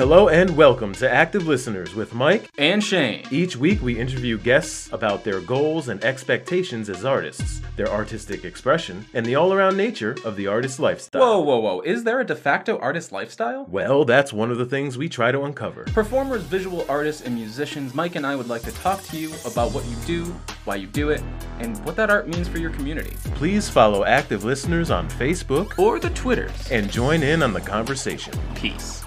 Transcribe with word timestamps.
Hello 0.00 0.30
and 0.30 0.56
welcome 0.56 0.94
to 0.94 1.10
Active 1.10 1.46
Listeners 1.46 1.94
with 1.94 2.14
Mike 2.14 2.50
and 2.56 2.82
Shane. 2.82 3.22
Each 3.30 3.54
week 3.54 3.82
we 3.82 4.00
interview 4.00 4.38
guests 4.38 4.90
about 4.92 5.24
their 5.24 5.42
goals 5.42 5.88
and 5.88 6.02
expectations 6.02 6.88
as 6.88 7.04
artists, 7.04 7.60
their 7.76 7.86
artistic 7.86 8.46
expression, 8.46 9.04
and 9.12 9.26
the 9.26 9.34
all 9.34 9.52
around 9.52 9.76
nature 9.76 10.16
of 10.24 10.36
the 10.36 10.46
artist 10.46 10.80
lifestyle. 10.80 11.20
Whoa, 11.20 11.40
whoa, 11.40 11.58
whoa. 11.58 11.80
Is 11.82 12.04
there 12.04 12.18
a 12.18 12.24
de 12.24 12.34
facto 12.34 12.78
artist 12.78 13.12
lifestyle? 13.12 13.66
Well, 13.68 14.06
that's 14.06 14.32
one 14.32 14.50
of 14.50 14.56
the 14.56 14.64
things 14.64 14.96
we 14.96 15.10
try 15.10 15.32
to 15.32 15.42
uncover. 15.42 15.84
Performers, 15.84 16.44
visual 16.44 16.86
artists, 16.88 17.20
and 17.20 17.34
musicians, 17.34 17.94
Mike 17.94 18.16
and 18.16 18.26
I 18.26 18.36
would 18.36 18.48
like 18.48 18.62
to 18.62 18.72
talk 18.72 19.02
to 19.02 19.18
you 19.18 19.34
about 19.44 19.74
what 19.74 19.84
you 19.84 19.96
do, 20.06 20.24
why 20.64 20.76
you 20.76 20.86
do 20.86 21.10
it, 21.10 21.22
and 21.58 21.76
what 21.84 21.96
that 21.96 22.08
art 22.08 22.26
means 22.26 22.48
for 22.48 22.56
your 22.56 22.70
community. 22.70 23.18
Please 23.34 23.68
follow 23.68 24.06
Active 24.06 24.44
Listeners 24.44 24.90
on 24.90 25.10
Facebook 25.10 25.78
or 25.78 25.98
the 25.98 26.08
Twitters 26.08 26.70
and 26.70 26.90
join 26.90 27.22
in 27.22 27.42
on 27.42 27.52
the 27.52 27.60
conversation. 27.60 28.32
Peace. 28.54 28.99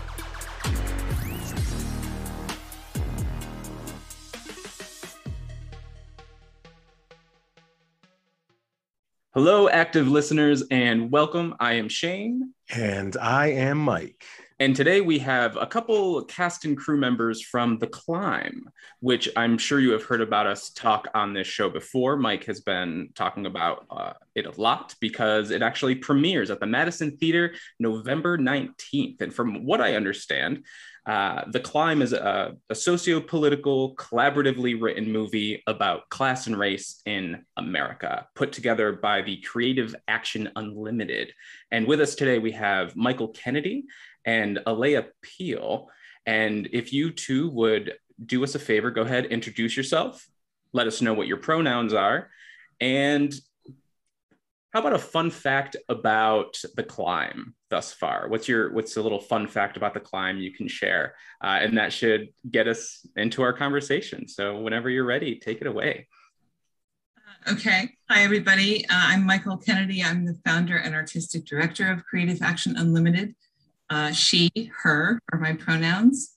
Hello, 9.35 9.67
active 9.67 10.07
listeners, 10.07 10.63
and 10.69 11.09
welcome. 11.09 11.55
I 11.59 11.73
am 11.73 11.89
Shane. 11.89 12.53
And 12.71 13.17
I 13.17 13.47
am 13.47 13.79
Mike. 13.79 14.23
And 14.59 14.75
today 14.75 15.01
we 15.01 15.17
have 15.19 15.57
a 15.57 15.65
couple 15.65 16.23
cast 16.25 16.65
and 16.65 16.77
crew 16.77 16.97
members 16.97 17.41
from 17.41 17.79
The 17.79 17.87
Climb, 17.87 18.69
which 18.99 19.27
I'm 19.35 19.57
sure 19.57 19.79
you 19.79 19.89
have 19.93 20.03
heard 20.03 20.21
about 20.21 20.45
us 20.45 20.69
talk 20.69 21.07
on 21.15 21.33
this 21.33 21.47
show 21.47 21.67
before. 21.67 22.15
Mike 22.15 22.43
has 22.43 22.61
been 22.61 23.09
talking 23.15 23.47
about 23.47 23.87
uh, 23.89 24.13
it 24.35 24.45
a 24.45 24.61
lot 24.61 24.93
because 25.01 25.49
it 25.49 25.63
actually 25.63 25.95
premieres 25.95 26.51
at 26.51 26.59
the 26.59 26.67
Madison 26.67 27.17
Theater 27.17 27.55
November 27.79 28.37
19th. 28.37 29.19
And 29.19 29.33
from 29.33 29.65
what 29.65 29.81
I 29.81 29.95
understand, 29.95 30.63
uh, 31.05 31.43
the 31.51 31.59
Climb 31.59 32.01
is 32.01 32.13
a, 32.13 32.55
a 32.69 32.75
socio 32.75 33.19
political, 33.19 33.95
collaboratively 33.95 34.81
written 34.81 35.11
movie 35.11 35.61
about 35.67 36.09
class 36.09 36.47
and 36.47 36.57
race 36.57 37.01
in 37.05 37.43
America, 37.57 38.27
put 38.35 38.53
together 38.53 38.93
by 38.93 39.21
the 39.21 39.37
Creative 39.41 39.93
Action 40.07 40.49
Unlimited. 40.55 41.33
And 41.71 41.87
with 41.87 41.99
us 41.99 42.15
today, 42.15 42.39
we 42.39 42.51
have 42.53 42.95
Michael 42.95 43.29
Kennedy 43.29 43.83
and 44.25 44.59
Alea 44.65 45.07
Peel. 45.21 45.89
And 46.25 46.69
if 46.71 46.93
you 46.93 47.11
two 47.11 47.49
would 47.49 47.95
do 48.25 48.43
us 48.43 48.55
a 48.55 48.59
favor, 48.59 48.89
go 48.89 49.01
ahead, 49.01 49.25
introduce 49.25 49.75
yourself, 49.75 50.25
let 50.71 50.87
us 50.87 51.01
know 51.01 51.13
what 51.13 51.27
your 51.27 51.37
pronouns 51.37 51.93
are, 51.93 52.29
and 52.79 53.33
how 54.73 54.79
about 54.79 54.93
a 54.93 54.99
fun 54.99 55.29
fact 55.29 55.75
about 55.87 56.59
the 56.75 56.81
climb 56.81 57.53
thus 57.69 57.93
far? 57.93 58.27
What's 58.27 58.47
your 58.47 58.73
what's 58.73 58.97
a 58.97 59.01
little 59.03 59.19
fun 59.19 59.47
fact 59.47 59.77
about 59.77 59.93
the 59.93 59.99
climb 59.99 60.39
you 60.39 60.51
can 60.51 60.67
share, 60.67 61.13
uh, 61.43 61.59
and 61.61 61.77
that 61.77 61.93
should 61.93 62.29
get 62.49 62.67
us 62.67 63.05
into 63.15 63.43
our 63.43 63.53
conversation. 63.53 64.27
So 64.27 64.59
whenever 64.59 64.89
you're 64.89 65.05
ready, 65.05 65.37
take 65.37 65.61
it 65.61 65.67
away. 65.67 66.07
Okay. 67.47 67.91
Hi, 68.09 68.23
everybody. 68.23 68.83
Uh, 68.85 69.11
I'm 69.11 69.27
Michael 69.27 69.57
Kennedy. 69.57 70.01
I'm 70.01 70.25
the 70.25 70.39
founder 70.43 70.77
and 70.77 70.95
artistic 70.95 71.45
director 71.45 71.91
of 71.91 72.03
Creative 72.05 72.41
Action 72.41 72.75
Unlimited. 72.75 73.35
Uh, 73.91 74.11
she, 74.11 74.49
her 74.81 75.19
are 75.31 75.39
my 75.39 75.53
pronouns. 75.53 76.33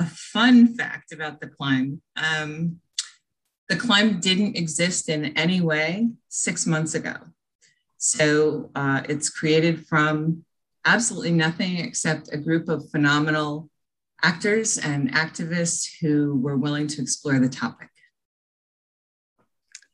A 0.00 0.06
fun 0.06 0.74
fact 0.74 1.12
about 1.12 1.40
the 1.40 1.46
climb. 1.46 2.02
Um, 2.16 2.80
the 3.68 3.76
climb 3.76 4.18
didn't 4.18 4.56
exist 4.56 5.08
in 5.08 5.36
any 5.38 5.60
way 5.60 6.08
six 6.28 6.66
months 6.66 6.94
ago. 6.94 7.14
So 8.00 8.70
uh, 8.74 9.02
it's 9.10 9.28
created 9.28 9.86
from 9.86 10.42
absolutely 10.86 11.32
nothing 11.32 11.76
except 11.76 12.32
a 12.32 12.38
group 12.38 12.70
of 12.70 12.90
phenomenal 12.90 13.68
actors 14.22 14.78
and 14.78 15.12
activists 15.12 15.86
who 16.00 16.34
were 16.36 16.56
willing 16.56 16.86
to 16.86 17.02
explore 17.02 17.38
the 17.38 17.48
topic. 17.50 17.90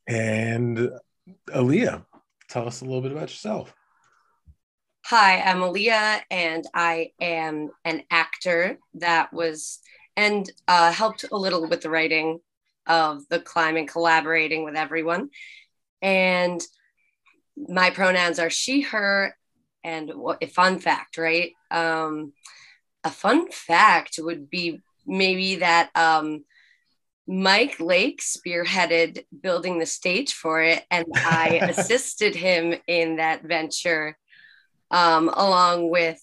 And 0.07 0.89
Alea, 1.53 2.07
tell 2.49 2.69
us 2.69 2.81
a 2.81 2.85
little 2.85 3.03
bit 3.03 3.11
about 3.11 3.31
yourself. 3.31 3.75
Hi, 5.07 5.41
I'm 5.41 5.63
Alea, 5.63 6.23
and 6.31 6.65
I 6.73 7.11
am 7.21 7.71
an 7.85 8.05
actor 8.09 8.79
that 8.95 9.33
was 9.33 9.81
and 10.17 10.49
uh, 10.69 10.93
helped 10.93 11.25
a 11.31 11.37
little 11.37 11.69
with 11.69 11.81
the 11.81 11.91
writing 11.91 12.39
of 12.87 13.29
the 13.29 13.41
climb 13.41 13.77
and 13.77 13.89
collaborating 13.89 14.65
with 14.65 14.77
everyone. 14.77 15.31
And 16.01 16.63
my 17.57 17.91
pronouns 17.91 18.39
are 18.39 18.51
she, 18.51 18.83
her, 18.83 19.37
and 19.85 20.11
what 20.15 20.39
a 20.43 20.47
fun 20.47 20.79
fact, 20.79 21.17
right? 21.17 21.53
Um, 21.71 22.33
a 23.05 23.11
fun 23.11 23.51
fact 23.51 24.19
would 24.19 24.51
be 24.51 24.83
maybe 25.07 25.57
that 25.57 25.91
um, 25.95 26.45
Mike 27.27 27.81
Lake 27.81 28.21
spearheaded 28.21 29.25
building 29.43 29.79
the 29.79 29.87
stage 29.87 30.35
for 30.35 30.63
it, 30.63 30.85
and 30.91 31.07
I 31.15 31.61
assisted 31.69 32.35
him 32.35 32.75
in 32.87 33.17
that 33.17 33.43
venture, 33.43 34.19
um, 34.91 35.29
along 35.29 35.91
with 35.91 36.21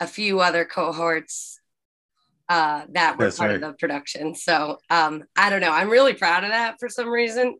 a 0.00 0.06
few 0.06 0.40
other 0.40 0.64
cohorts 0.64 1.60
uh, 2.48 2.82
that 2.90 3.16
were 3.16 3.24
That's 3.24 3.38
part 3.38 3.50
right. 3.50 3.54
of 3.56 3.60
the 3.62 3.72
production. 3.74 4.34
So 4.34 4.78
um, 4.90 5.24
I 5.36 5.50
don't 5.50 5.60
know. 5.60 5.72
I'm 5.72 5.88
really 5.88 6.14
proud 6.14 6.44
of 6.44 6.50
that 6.50 6.76
for 6.78 6.88
some 6.88 7.08
reason. 7.08 7.56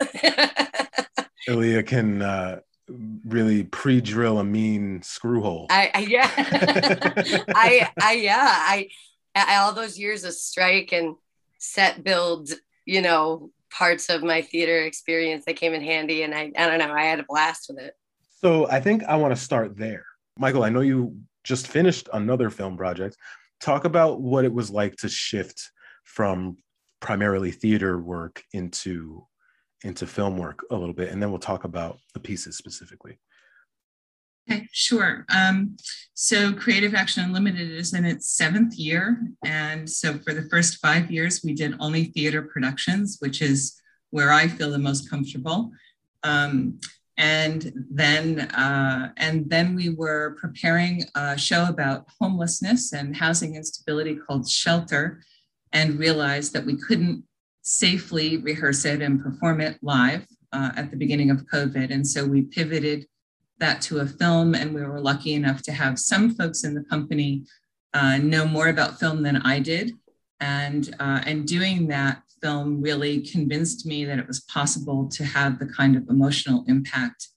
Alea 1.49 1.83
can 1.83 2.23
uh, 2.23 2.61
really 2.89 3.65
pre-drill 3.65 4.39
a 4.39 4.45
mean 4.45 5.03
screw 5.03 5.43
hole. 5.43 5.67
I, 5.71 5.91
I 5.95 5.99
yeah, 6.01 6.31
I 7.55 7.89
I 8.01 8.13
yeah 8.15 8.47
I, 8.49 8.89
I 9.35 9.57
all 9.57 9.73
those 9.73 9.99
years 9.99 10.25
of 10.25 10.35
strike 10.35 10.93
and 10.93 11.17
set 11.59 12.05
build, 12.05 12.51
you 12.85 13.01
know, 13.03 13.51
parts 13.71 14.11
of 14.11 14.23
my 14.23 14.43
theater 14.43 14.83
experience 14.83 15.45
that 15.47 15.57
came 15.57 15.73
in 15.75 15.83
handy, 15.83 16.23
and 16.23 16.35
I 16.35 16.53
I 16.57 16.67
don't 16.67 16.79
know, 16.79 16.93
I 16.93 17.05
had 17.05 17.21
a 17.21 17.25
blast 17.29 17.67
with 17.69 17.79
it. 17.79 17.95
So 18.41 18.69
I 18.69 18.81
think 18.81 19.05
I 19.05 19.17
want 19.17 19.35
to 19.35 19.41
start 19.41 19.77
there, 19.77 20.05
Michael. 20.39 20.65
I 20.65 20.69
know 20.69 20.81
you 20.81 21.17
just 21.45 21.67
finished 21.67 22.09
another 22.13 22.51
film 22.51 22.77
project. 22.77 23.17
Talk 23.61 23.85
about 23.85 24.21
what 24.21 24.45
it 24.45 24.53
was 24.53 24.71
like 24.71 24.97
to 24.97 25.09
shift 25.09 25.71
from 26.05 26.59
primarily 27.01 27.51
theater 27.51 27.99
work 27.99 28.43
into 28.53 29.27
into 29.85 30.07
film 30.07 30.37
work 30.37 30.65
a 30.71 30.77
little 30.77 30.95
bit, 30.95 31.11
and 31.11 31.23
then 31.23 31.31
we'll 31.31 31.39
talk 31.39 31.65
about 31.65 31.99
the 32.15 32.21
pieces 32.21 32.57
specifically. 32.57 33.19
Okay, 34.51 34.67
sure. 34.73 35.25
Um, 35.35 35.77
so 36.13 36.53
Creative 36.53 36.95
Action 36.95 37.25
Unlimited 37.25 37.71
is 37.71 37.95
in 37.95 38.05
its 38.05 38.29
seventh 38.29 38.75
year. 38.77 39.23
And 39.45 39.89
so 39.89 40.19
for 40.19 40.35
the 40.35 40.49
first 40.51 40.81
five 40.81 41.11
years, 41.11 41.43
we 41.43 41.55
did 41.55 41.75
only 41.81 42.05
theater 42.05 42.43
productions, 42.43 43.17
which 43.21 43.41
is 43.41 43.81
where 44.11 44.33
I 44.33 44.49
feel 44.49 44.71
the 44.71 44.79
most 44.79 45.09
comfortable. 45.09 45.71
Um, 46.25 46.79
and 47.17 47.73
then 47.91 48.41
uh, 48.41 49.13
and 49.17 49.49
then 49.49 49.75
we 49.75 49.91
were 49.91 50.37
preparing 50.41 51.05
a 51.15 51.39
show 51.39 51.67
about 51.69 52.07
homelessness 52.21 52.93
and 52.93 53.17
housing 53.17 53.55
instability 53.55 54.17
called 54.17 54.49
Shelter, 54.49 55.23
and 55.73 55.99
realized 55.99 56.53
that 56.53 56.67
we 56.67 56.77
couldn't 56.77 57.25
safely 57.65 58.37
rehearse 58.37 58.85
it 58.85 59.03
and 59.03 59.23
perform 59.23 59.61
it 59.61 59.79
live 59.83 60.25
uh, 60.53 60.71
at 60.77 60.91
the 60.91 60.97
beginning 60.97 61.31
of 61.31 61.47
COVID. 61.53 61.91
And 61.91 62.07
so 62.07 62.25
we 62.25 62.43
pivoted 62.43 63.07
that 63.59 63.81
to 63.83 63.99
a 63.99 64.07
film, 64.07 64.55
and 64.55 64.75
we 64.75 64.83
were 64.83 65.01
lucky 65.01 65.33
enough 65.33 65.63
to 65.63 65.73
have 65.73 65.99
some 65.99 66.35
folks 66.35 66.63
in 66.63 66.75
the 66.75 66.85
company 66.85 67.45
uh, 67.95 68.19
know 68.19 68.47
more 68.47 68.69
about 68.69 69.01
film 69.01 69.23
than 69.23 69.39
I 69.39 69.61
did. 69.61 69.93
And, 70.41 70.95
uh, 71.01 71.23
and 71.25 71.47
doing 71.47 71.89
that 71.89 72.23
film 72.43 72.83
really 72.83 73.23
convinced 73.23 73.87
me 73.87 74.05
that 74.05 74.19
it 74.19 74.27
was 74.27 74.41
possible 74.41 75.09
to 75.09 75.25
have 75.25 75.59
the 75.59 75.67
kind 75.67 75.97
of 75.97 76.09
emotional 76.09 76.65
impact 76.69 77.29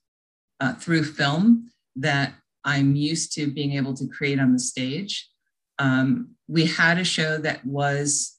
uh, 0.60 0.74
through 0.74 1.04
film 1.04 1.70
that 1.96 2.34
I'm 2.64 2.94
used 2.94 3.32
to 3.34 3.50
being 3.50 3.72
able 3.72 3.94
to 3.94 4.06
create 4.06 4.38
on 4.38 4.52
the 4.52 4.58
stage. 4.58 5.30
Um, 5.78 6.34
we 6.48 6.66
had 6.66 6.98
a 6.98 7.04
show 7.04 7.38
that 7.38 7.64
was 7.64 8.37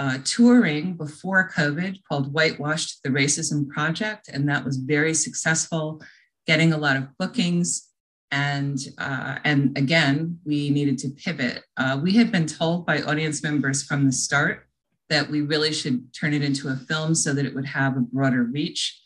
uh, 0.00 0.16
touring 0.24 0.94
before 0.94 1.50
COVID 1.54 2.00
called 2.08 2.32
Whitewashed 2.32 3.02
the 3.04 3.10
Racism 3.10 3.68
Project, 3.68 4.30
and 4.32 4.48
that 4.48 4.64
was 4.64 4.78
very 4.78 5.12
successful, 5.12 6.00
getting 6.46 6.72
a 6.72 6.78
lot 6.78 6.96
of 6.96 7.08
bookings. 7.18 7.88
And, 8.30 8.78
uh, 8.96 9.40
and 9.44 9.76
again, 9.76 10.38
we 10.46 10.70
needed 10.70 10.96
to 11.00 11.10
pivot. 11.10 11.64
Uh, 11.76 12.00
we 12.02 12.12
had 12.12 12.32
been 12.32 12.46
told 12.46 12.86
by 12.86 13.02
audience 13.02 13.42
members 13.42 13.82
from 13.82 14.06
the 14.06 14.12
start 14.12 14.66
that 15.10 15.28
we 15.28 15.42
really 15.42 15.72
should 15.74 16.14
turn 16.14 16.32
it 16.32 16.42
into 16.42 16.68
a 16.68 16.76
film 16.76 17.14
so 17.14 17.34
that 17.34 17.44
it 17.44 17.54
would 17.54 17.66
have 17.66 17.98
a 17.98 18.00
broader 18.00 18.44
reach. 18.44 18.98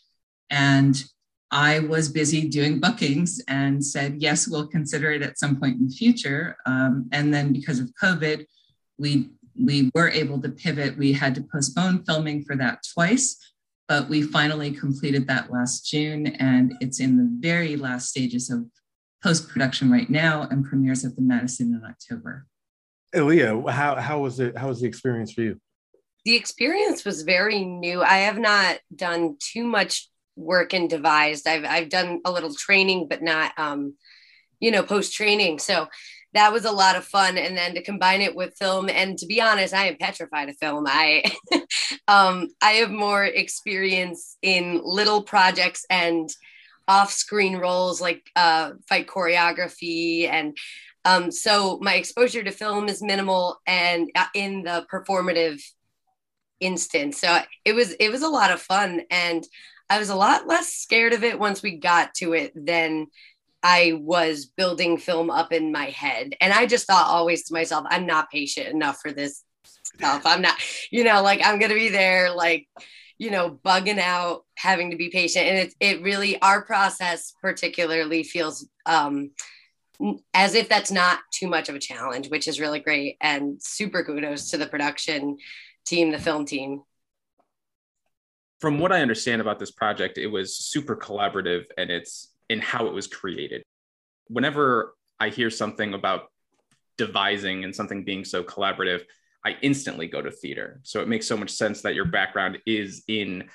And 0.49 1.03
I 1.51 1.79
was 1.79 2.07
busy 2.07 2.47
doing 2.47 2.79
bookings 2.79 3.41
and 3.49 3.85
said, 3.85 4.21
yes, 4.21 4.47
we'll 4.47 4.67
consider 4.67 5.11
it 5.11 5.23
at 5.23 5.39
some 5.39 5.59
point 5.59 5.77
in 5.77 5.89
the 5.89 5.93
future. 5.93 6.55
Um, 6.65 7.09
and 7.11 7.33
then 7.33 7.51
because 7.51 7.79
of 7.79 7.91
COVID, 8.01 8.45
we 8.97 9.31
we 9.57 9.91
were 9.93 10.09
able 10.09 10.41
to 10.41 10.49
pivot. 10.49 10.97
We 10.97 11.13
had 11.13 11.35
to 11.35 11.45
postpone 11.51 12.03
filming 12.03 12.43
for 12.43 12.55
that 12.57 12.79
twice, 12.93 13.37
but 13.87 14.09
we 14.09 14.21
finally 14.21 14.71
completed 14.71 15.27
that 15.27 15.51
last 15.51 15.89
June, 15.89 16.27
and 16.27 16.73
it's 16.81 16.99
in 16.99 17.17
the 17.17 17.47
very 17.47 17.75
last 17.75 18.09
stages 18.09 18.49
of 18.49 18.65
post 19.23 19.49
production 19.49 19.91
right 19.91 20.09
now 20.09 20.47
and 20.51 20.65
premieres 20.65 21.05
at 21.05 21.15
the 21.15 21.21
Madison 21.21 21.67
in 21.73 21.81
October. 21.87 22.45
Aaliyah, 23.15 23.69
how 23.71 23.95
how 23.95 24.19
was 24.19 24.39
it? 24.39 24.57
How 24.57 24.67
was 24.67 24.81
the 24.81 24.87
experience 24.87 25.33
for 25.33 25.41
you? 25.41 25.59
The 26.25 26.35
experience 26.35 27.05
was 27.05 27.21
very 27.21 27.63
new. 27.63 28.01
I 28.01 28.17
have 28.19 28.37
not 28.37 28.79
done 28.93 29.37
too 29.39 29.63
much 29.63 30.09
work 30.35 30.73
in 30.73 30.87
devised. 30.87 31.47
I've 31.47 31.63
I've 31.63 31.89
done 31.89 32.21
a 32.25 32.31
little 32.31 32.53
training, 32.53 33.07
but 33.07 33.21
not 33.21 33.57
um, 33.57 33.95
you 34.59 34.71
know, 34.71 34.83
post 34.83 35.13
training. 35.13 35.59
So 35.59 35.87
that 36.35 36.53
was 36.53 36.65
a 36.65 36.71
lot 36.71 36.95
of 36.95 37.05
fun. 37.05 37.37
And 37.37 37.57
then 37.57 37.73
to 37.73 37.81
combine 37.81 38.21
it 38.21 38.35
with 38.35 38.57
film, 38.57 38.89
and 38.89 39.17
to 39.17 39.25
be 39.25 39.41
honest, 39.41 39.73
I 39.73 39.87
am 39.87 39.97
petrified 39.97 40.49
of 40.49 40.57
film. 40.57 40.85
I 40.87 41.23
um 42.07 42.49
I 42.61 42.73
have 42.73 42.91
more 42.91 43.25
experience 43.25 44.37
in 44.41 44.81
little 44.83 45.23
projects 45.23 45.85
and 45.89 46.29
off-screen 46.87 47.57
roles 47.57 47.99
like 47.99 48.29
uh 48.35 48.71
fight 48.87 49.07
choreography 49.07 50.29
and 50.29 50.55
um, 51.05 51.29
so 51.31 51.77
my 51.81 51.93
exposure 51.93 52.43
to 52.43 52.51
film 52.51 52.89
is 52.89 53.01
minimal 53.01 53.61
and 53.67 54.09
uh, 54.15 54.25
in 54.33 54.63
the 54.63 54.87
performative 54.91 55.61
instance. 56.59 57.21
So 57.21 57.39
it 57.63 57.73
was 57.73 57.91
it 57.99 58.09
was 58.11 58.23
a 58.23 58.27
lot 58.27 58.51
of 58.51 58.59
fun 58.59 59.01
and 59.11 59.43
I 59.87 59.99
was 59.99 60.09
a 60.09 60.15
lot 60.15 60.47
less 60.47 60.73
scared 60.73 61.13
of 61.13 61.23
it 61.23 61.37
once 61.39 61.61
we 61.61 61.77
got 61.77 62.15
to 62.15 62.33
it 62.33 62.53
than 62.55 63.07
I 63.67 63.93
was 63.99 64.45
building 64.45 64.99
film 64.99 65.31
up 65.31 65.51
in 65.51 65.71
my 65.71 65.85
head. 65.85 66.35
And 66.39 66.53
I 66.53 66.67
just 66.67 66.85
thought 66.85 67.07
always 67.07 67.45
to 67.45 67.53
myself, 67.53 67.87
I'm 67.89 68.05
not 68.05 68.29
patient 68.29 68.67
enough 68.67 68.99
for 69.01 69.11
this 69.11 69.43
stuff. 69.83 70.21
I'm 70.23 70.43
not, 70.43 70.55
you 70.91 71.03
know, 71.03 71.23
like 71.23 71.41
I'm 71.43 71.57
gonna 71.57 71.73
be 71.73 71.89
there 71.89 72.31
like 72.31 72.67
you 73.17 73.31
know 73.31 73.59
bugging 73.65 73.97
out 73.97 74.43
having 74.57 74.91
to 74.91 74.97
be 74.97 75.09
patient 75.09 75.45
and 75.45 75.57
it, 75.57 75.73
it 75.79 76.03
really 76.03 76.39
our 76.41 76.61
process 76.65 77.33
particularly 77.41 78.23
feels 78.23 78.67
um 78.85 79.31
as 80.33 80.53
if 80.53 80.67
that's 80.67 80.91
not 80.91 81.19
too 81.31 81.47
much 81.47 81.69
of 81.69 81.75
a 81.75 81.79
challenge, 81.79 82.29
which 82.29 82.47
is 82.47 82.59
really 82.59 82.79
great. 82.79 83.17
And 83.21 83.61
super 83.63 84.03
kudos 84.03 84.51
to 84.51 84.57
the 84.57 84.67
production 84.67 85.37
team, 85.85 86.11
the 86.11 86.19
film 86.19 86.45
team. 86.45 86.81
From 88.59 88.79
what 88.79 88.91
I 88.91 89.01
understand 89.01 89.41
about 89.41 89.57
this 89.57 89.71
project, 89.71 90.17
it 90.17 90.27
was 90.27 90.57
super 90.57 90.95
collaborative 90.95 91.63
and 91.77 91.89
it's 91.89 92.34
in 92.49 92.59
how 92.59 92.87
it 92.87 92.93
was 92.93 93.07
created. 93.07 93.63
Whenever 94.27 94.95
I 95.19 95.29
hear 95.29 95.49
something 95.49 95.93
about 95.93 96.27
devising 96.97 97.63
and 97.63 97.75
something 97.75 98.03
being 98.03 98.25
so 98.25 98.43
collaborative, 98.43 99.03
I 99.45 99.57
instantly 99.61 100.07
go 100.07 100.21
to 100.21 100.31
theater. 100.31 100.79
So 100.83 101.01
it 101.01 101.07
makes 101.07 101.27
so 101.27 101.37
much 101.37 101.51
sense 101.51 101.81
that 101.81 101.95
your 101.95 102.05
background 102.05 102.59
is 102.65 103.03
in 103.07 103.49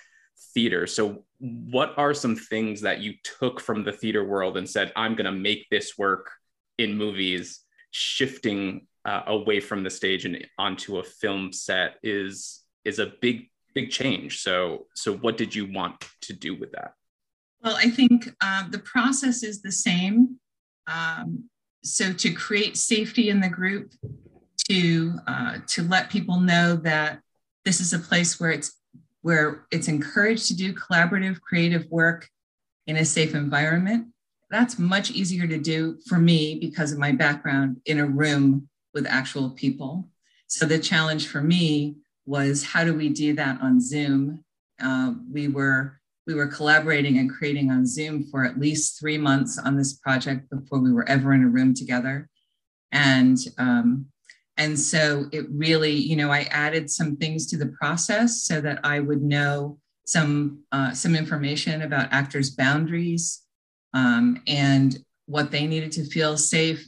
theater. 0.55 0.87
So, 0.87 1.25
what 1.39 1.95
are 1.97 2.15
some 2.15 2.37
things 2.37 2.83
that 2.83 3.01
you 3.01 3.15
took 3.25 3.61
from 3.61 3.85
the 3.85 3.93
theater 3.93 4.25
world 4.25 4.57
and 4.57 4.69
said, 4.69 4.93
I'm 4.95 5.15
going 5.15 5.25
to 5.27 5.33
make 5.33 5.69
this 5.71 5.97
work 5.99 6.31
in 6.79 6.97
movies, 6.97 7.61
shifting 7.91 8.87
uh, 9.05 9.23
away 9.27 9.61
from 9.61 9.83
the 9.83 9.91
stage 9.91 10.27
and 10.27 10.47
onto 10.59 10.99
a 10.99 11.03
film 11.03 11.53
set 11.53 11.97
is 12.03 12.63
is 12.85 12.99
a 12.99 13.13
big 13.21 13.51
big 13.75 13.91
change. 13.91 14.43
So, 14.43 14.87
so 14.95 15.17
what 15.17 15.37
did 15.37 15.55
you 15.55 15.71
want 15.71 16.05
to 16.23 16.33
do 16.33 16.55
with 16.55 16.73
that? 16.73 16.95
Well, 17.62 17.77
I 17.77 17.91
think 17.91 18.31
uh, 18.41 18.69
the 18.71 18.79
process 18.79 19.43
is 19.43 19.61
the 19.61 19.73
same. 19.73 20.37
Um, 20.87 21.45
so 21.83 22.12
to 22.12 22.33
create 22.33 22.77
safety 22.77 23.29
in 23.29 23.41
the 23.41 23.49
group, 23.49 23.93
to 24.69 25.15
uh, 25.27 25.59
to 25.67 25.83
let 25.83 26.11
people 26.11 26.39
know 26.39 26.77
that 26.77 27.21
this 27.65 27.81
is 27.81 27.93
a 27.93 27.99
place 27.99 28.39
where 28.39 28.51
it's 28.51 28.77
where 29.23 29.67
it's 29.71 29.89
encouraged 29.89 30.47
to 30.49 30.57
do 30.57 30.73
collaborative, 30.73 31.41
creative 31.41 31.87
work 31.91 32.29
in 32.87 32.97
a 32.97 33.05
safe 33.05 33.35
environment. 33.35 34.09
That's 34.51 34.79
much 34.79 35.11
easier 35.11 35.47
to 35.47 35.59
do 35.59 35.99
for 36.06 36.19
me 36.19 36.59
because 36.59 36.93
of 36.93 36.99
my 36.99 37.13
background 37.13 37.81
in 37.85 37.99
a 37.99 38.06
room 38.06 38.69
with 38.95 39.06
actual 39.06 39.51
people. 39.51 40.09
So 40.47 40.67
the 40.67 40.79
challenge 40.79 41.29
for 41.29 41.41
me 41.41 41.97
was 42.27 42.65
how 42.65 42.85
do 42.85 42.95
we 42.95 43.09
do 43.09 43.35
that 43.35 43.61
on 43.61 43.81
Zoom? 43.81 44.45
Uh, 44.83 45.15
we 45.31 45.49
were 45.49 46.00
we 46.31 46.37
were 46.37 46.47
collaborating 46.47 47.19
and 47.19 47.29
creating 47.29 47.73
on 47.73 47.85
Zoom 47.85 48.23
for 48.23 48.44
at 48.44 48.61
least 48.61 49.00
three 49.00 49.19
months 49.19 49.59
on 49.59 49.77
this 49.77 49.94
project 49.94 50.49
before 50.49 50.79
we 50.79 50.93
were 50.93 51.09
ever 51.09 51.32
in 51.32 51.43
a 51.43 51.49
room 51.49 51.75
together, 51.75 52.29
and 52.93 53.37
um, 53.59 54.06
and 54.56 54.79
so 54.79 55.25
it 55.32 55.47
really, 55.50 55.93
you 55.93 56.15
know, 56.15 56.31
I 56.31 56.43
added 56.50 56.88
some 56.88 57.17
things 57.17 57.47
to 57.47 57.56
the 57.56 57.75
process 57.81 58.43
so 58.43 58.61
that 58.61 58.79
I 58.85 59.00
would 59.00 59.23
know 59.23 59.79
some 60.06 60.62
uh, 60.71 60.93
some 60.93 61.17
information 61.17 61.82
about 61.82 62.12
actors' 62.12 62.50
boundaries 62.50 63.43
um, 63.93 64.41
and 64.47 64.99
what 65.27 65.50
they 65.50 65.67
needed 65.67 65.91
to 65.93 66.05
feel 66.05 66.37
safe 66.37 66.85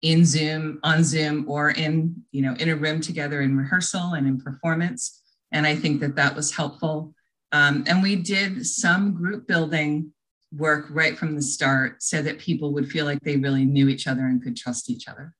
in 0.00 0.24
Zoom, 0.24 0.80
on 0.82 1.04
Zoom, 1.04 1.48
or 1.48 1.70
in 1.70 2.24
you 2.32 2.42
know 2.42 2.54
in 2.58 2.68
a 2.68 2.76
room 2.76 3.00
together 3.00 3.42
in 3.42 3.56
rehearsal 3.56 4.14
and 4.14 4.26
in 4.26 4.40
performance. 4.40 5.20
And 5.52 5.66
I 5.66 5.76
think 5.76 6.00
that 6.00 6.16
that 6.16 6.34
was 6.34 6.56
helpful. 6.56 7.14
Um, 7.52 7.84
and 7.86 8.02
we 8.02 8.16
did 8.16 8.66
some 8.66 9.14
group 9.14 9.46
building 9.46 10.12
work 10.56 10.86
right 10.90 11.16
from 11.16 11.34
the 11.34 11.42
start 11.42 12.02
so 12.02 12.22
that 12.22 12.38
people 12.38 12.72
would 12.72 12.90
feel 12.90 13.04
like 13.04 13.20
they 13.20 13.36
really 13.36 13.64
knew 13.64 13.88
each 13.88 14.06
other 14.06 14.22
and 14.22 14.42
could 14.42 14.56
trust 14.56 14.90
each 14.90 15.08
other. 15.08 15.34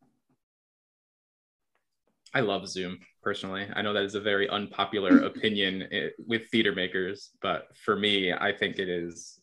I 2.35 2.41
love 2.41 2.67
Zoom 2.69 2.99
personally. 3.23 3.67
I 3.75 3.83
know 3.83 3.93
that 3.93 4.05
is 4.05 4.15
a 4.15 4.21
very 4.21 4.49
unpopular 4.49 5.19
opinion 5.25 5.89
eh, 5.93 6.09
with 6.19 6.49
theater 6.51 6.75
makers, 6.75 7.31
but 7.43 7.69
for 7.77 7.97
me, 7.97 8.33
I 8.33 8.53
think 8.53 8.79
it 8.79 8.89
is 8.89 9.41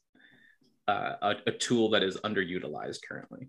uh, 0.87 1.13
a, 1.21 1.35
a 1.47 1.51
tool 1.51 1.89
that 1.91 2.03
is 2.03 2.17
underutilized 2.17 2.99
currently. 3.07 3.47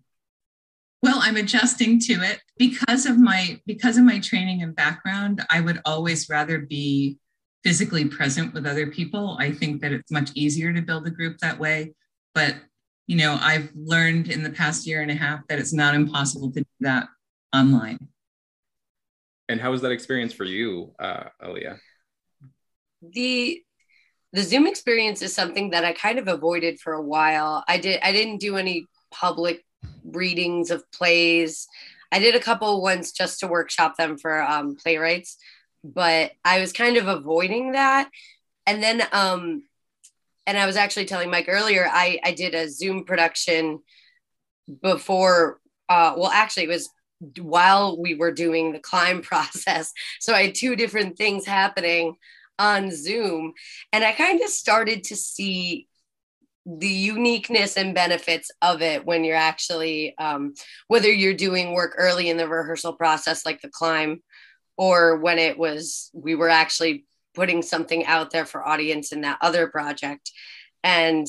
Well, 1.02 1.20
I'm 1.22 1.36
adjusting 1.36 1.98
to 2.00 2.12
it 2.22 2.40
because 2.58 3.06
of 3.06 3.18
my 3.18 3.58
because 3.66 3.96
of 3.96 4.04
my 4.04 4.20
training 4.20 4.62
and 4.62 4.76
background. 4.76 5.42
I 5.48 5.62
would 5.62 5.80
always 5.86 6.28
rather 6.28 6.58
be 6.58 7.18
physically 7.62 8.06
present 8.06 8.54
with 8.54 8.66
other 8.66 8.86
people. 8.86 9.36
I 9.38 9.52
think 9.52 9.80
that 9.82 9.92
it's 9.92 10.10
much 10.10 10.30
easier 10.34 10.72
to 10.72 10.80
build 10.80 11.06
a 11.06 11.10
group 11.10 11.38
that 11.38 11.58
way. 11.58 11.94
But 12.34 12.56
you 13.06 13.16
know, 13.16 13.38
I've 13.40 13.70
learned 13.74 14.28
in 14.28 14.44
the 14.44 14.50
past 14.50 14.86
year 14.86 15.02
and 15.02 15.10
a 15.10 15.14
half 15.14 15.40
that 15.48 15.58
it's 15.58 15.72
not 15.72 15.96
impossible 15.96 16.52
to 16.52 16.60
do 16.60 16.66
that 16.80 17.08
online. 17.52 17.98
And 19.48 19.60
how 19.60 19.72
was 19.72 19.80
that 19.80 19.90
experience 19.90 20.32
for 20.32 20.44
you, 20.44 20.94
uh, 21.00 21.24
Aaliyah? 21.42 21.78
The 23.02 23.62
the 24.32 24.42
Zoom 24.42 24.68
experience 24.68 25.22
is 25.22 25.34
something 25.34 25.70
that 25.70 25.84
I 25.84 25.92
kind 25.92 26.20
of 26.20 26.28
avoided 26.28 26.78
for 26.78 26.92
a 26.92 27.02
while. 27.02 27.64
I 27.66 27.78
did 27.78 27.98
I 28.02 28.12
didn't 28.12 28.38
do 28.38 28.56
any 28.56 28.86
public 29.10 29.64
readings 30.04 30.70
of 30.70 30.84
plays. 30.92 31.66
I 32.12 32.20
did 32.20 32.36
a 32.36 32.40
couple 32.40 32.80
ones 32.80 33.10
just 33.10 33.40
to 33.40 33.48
workshop 33.48 33.96
them 33.96 34.18
for 34.18 34.42
um, 34.42 34.76
playwrights, 34.76 35.36
but 35.82 36.32
I 36.44 36.60
was 36.60 36.72
kind 36.72 36.96
of 36.96 37.08
avoiding 37.08 37.72
that. 37.72 38.10
And 38.66 38.82
then, 38.82 39.02
um, 39.12 39.62
and 40.46 40.58
I 40.58 40.66
was 40.66 40.76
actually 40.76 41.06
telling 41.06 41.30
Mike 41.30 41.46
earlier, 41.48 41.88
I, 41.90 42.18
I 42.24 42.32
did 42.32 42.54
a 42.54 42.68
Zoom 42.68 43.04
production 43.04 43.80
before. 44.82 45.60
Uh, 45.88 46.14
well, 46.16 46.30
actually, 46.30 46.64
it 46.64 46.68
was 46.68 46.88
while 47.38 48.00
we 48.00 48.14
were 48.14 48.32
doing 48.32 48.72
the 48.72 48.78
climb 48.78 49.22
process. 49.22 49.92
So 50.20 50.34
I 50.34 50.46
had 50.46 50.54
two 50.54 50.76
different 50.76 51.16
things 51.16 51.46
happening 51.46 52.16
on 52.58 52.90
Zoom. 52.90 53.54
And 53.92 54.04
I 54.04 54.12
kind 54.12 54.40
of 54.42 54.48
started 54.50 55.04
to 55.04 55.16
see 55.16 55.88
the 56.66 56.88
uniqueness 56.88 57.76
and 57.76 57.94
benefits 57.94 58.50
of 58.60 58.82
it 58.82 59.04
when 59.06 59.24
you're 59.24 59.34
actually, 59.34 60.14
um, 60.18 60.54
whether 60.88 61.10
you're 61.10 61.34
doing 61.34 61.72
work 61.72 61.94
early 61.96 62.28
in 62.28 62.36
the 62.36 62.46
rehearsal 62.46 62.92
process, 62.92 63.46
like 63.46 63.62
the 63.62 63.70
climb, 63.70 64.22
or 64.80 65.16
when 65.16 65.38
it 65.38 65.58
was, 65.58 66.10
we 66.14 66.34
were 66.34 66.48
actually 66.48 67.04
putting 67.34 67.60
something 67.60 68.06
out 68.06 68.30
there 68.30 68.46
for 68.46 68.66
audience 68.66 69.12
in 69.12 69.20
that 69.20 69.36
other 69.42 69.66
project. 69.66 70.32
And 70.82 71.26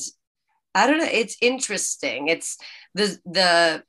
I 0.74 0.86
don't 0.86 0.96
know, 0.96 1.08
it's 1.10 1.36
interesting. 1.42 2.28
It's 2.28 2.56
the, 2.94 3.18
the, 3.26 3.82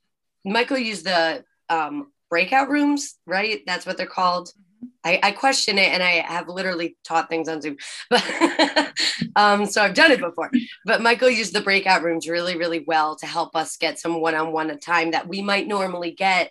Michael 0.44 0.76
used 0.76 1.06
the 1.06 1.44
um, 1.70 2.12
breakout 2.28 2.68
rooms, 2.68 3.14
right? 3.26 3.62
That's 3.66 3.86
what 3.86 3.96
they're 3.96 4.04
called. 4.04 4.48
Mm-hmm. 4.48 4.90
I, 5.02 5.20
I, 5.22 5.32
question 5.32 5.78
it 5.78 5.92
and 5.92 6.02
I 6.02 6.20
have 6.20 6.46
literally 6.48 6.98
taught 7.02 7.30
things 7.30 7.48
on 7.48 7.62
Zoom, 7.62 7.78
but 8.10 8.22
um, 9.36 9.64
so 9.64 9.82
I've 9.82 9.94
done 9.94 10.12
it 10.12 10.20
before. 10.20 10.50
But 10.84 11.00
Michael 11.00 11.30
used 11.30 11.54
the 11.54 11.62
breakout 11.62 12.02
rooms 12.02 12.28
really, 12.28 12.58
really 12.58 12.84
well 12.86 13.16
to 13.16 13.26
help 13.26 13.56
us 13.56 13.78
get 13.78 13.98
some 13.98 14.20
one 14.20 14.34
on 14.34 14.52
one 14.52 14.78
time 14.78 15.12
that 15.12 15.26
we 15.26 15.40
might 15.40 15.66
normally 15.66 16.10
get 16.10 16.50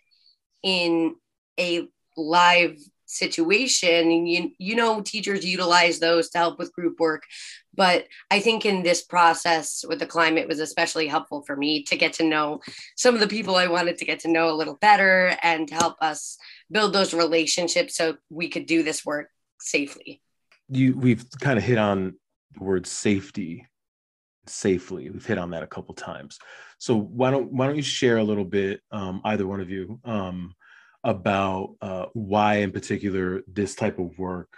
in 0.64 1.16
a 1.60 1.88
live 2.18 2.78
situation 3.14 4.26
you 4.26 4.52
you 4.58 4.76
know 4.76 5.02
teachers 5.02 5.46
utilize 5.46 6.00
those 6.00 6.30
to 6.30 6.38
help 6.38 6.60
with 6.60 6.74
group 6.74 7.00
work. 7.00 7.24
But 7.76 8.08
i 8.30 8.40
think 8.40 8.66
in 8.66 8.84
this 8.84 9.04
process 9.04 9.84
with 9.88 10.00
the 10.00 10.06
climate 10.06 10.48
was 10.48 10.60
especially 10.60 11.08
helpful 11.08 11.44
for 11.44 11.56
me 11.56 11.84
to 11.84 11.96
get 11.96 12.14
to 12.14 12.24
know 12.24 12.62
some 12.96 13.16
of 13.16 13.22
the 13.22 13.28
people 13.28 13.56
i 13.56 13.68
wanted 13.68 13.98
to 13.98 14.06
get 14.06 14.20
to 14.20 14.32
know 14.32 14.50
a 14.50 14.60
little 14.60 14.76
better 14.76 15.36
and 15.42 15.70
help 15.70 15.96
us 16.02 16.38
build 16.72 16.94
those 16.94 17.14
relationships 17.14 17.96
so 17.96 18.18
we 18.30 18.48
could 18.50 18.66
do 18.66 18.84
this 18.84 19.06
work 19.06 19.30
safely. 19.64 20.22
You 20.70 20.98
we've 20.98 21.26
kind 21.40 21.58
of 21.58 21.64
hit 21.64 21.78
on 21.78 22.16
the 22.56 22.64
word 22.64 22.86
safety 22.86 23.68
safely. 24.48 25.10
We've 25.10 25.26
hit 25.26 25.38
on 25.38 25.52
that 25.52 25.64
a 25.64 25.68
couple 25.68 25.96
times. 25.96 26.40
So 26.78 26.96
why 26.98 27.32
don't 27.32 27.52
why 27.52 27.68
don't 27.68 27.76
you 27.76 27.82
share 27.82 28.18
a 28.18 28.24
little 28.24 28.46
bit 28.46 28.82
um, 28.92 29.22
either 29.26 29.48
one 29.48 29.62
of 29.62 29.70
you 29.70 30.00
um, 30.04 30.54
about 31.04 31.76
uh, 31.82 32.06
why, 32.14 32.56
in 32.56 32.72
particular, 32.72 33.44
this 33.48 33.76
type 33.76 34.00
of 34.00 34.18
work 34.18 34.54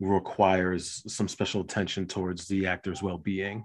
requires 0.00 1.02
some 1.06 1.28
special 1.28 1.60
attention 1.62 2.06
towards 2.06 2.48
the 2.48 2.66
actor's 2.66 3.02
well-being? 3.02 3.64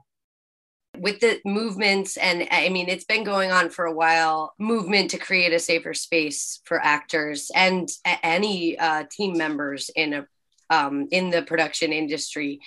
With 0.98 1.20
the 1.20 1.40
movements 1.46 2.18
and 2.18 2.48
i 2.50 2.70
mean 2.70 2.90
it's 2.90 3.04
been 3.04 3.24
going 3.24 3.52
on 3.52 3.70
for 3.70 3.86
a 3.86 3.94
while 3.94 4.56
movement 4.58 5.12
to 5.12 5.20
create 5.20 5.54
a 5.54 5.60
safer 5.60 5.94
space 5.94 6.60
for 6.64 6.84
actors 6.84 7.52
and 7.54 7.88
any 8.24 8.80
uh, 8.80 9.04
team 9.12 9.38
members 9.38 9.92
in 9.96 10.14
a 10.14 10.28
um, 10.70 11.08
in 11.12 11.30
the 11.30 11.44
production 11.44 11.94
industry 11.94 12.62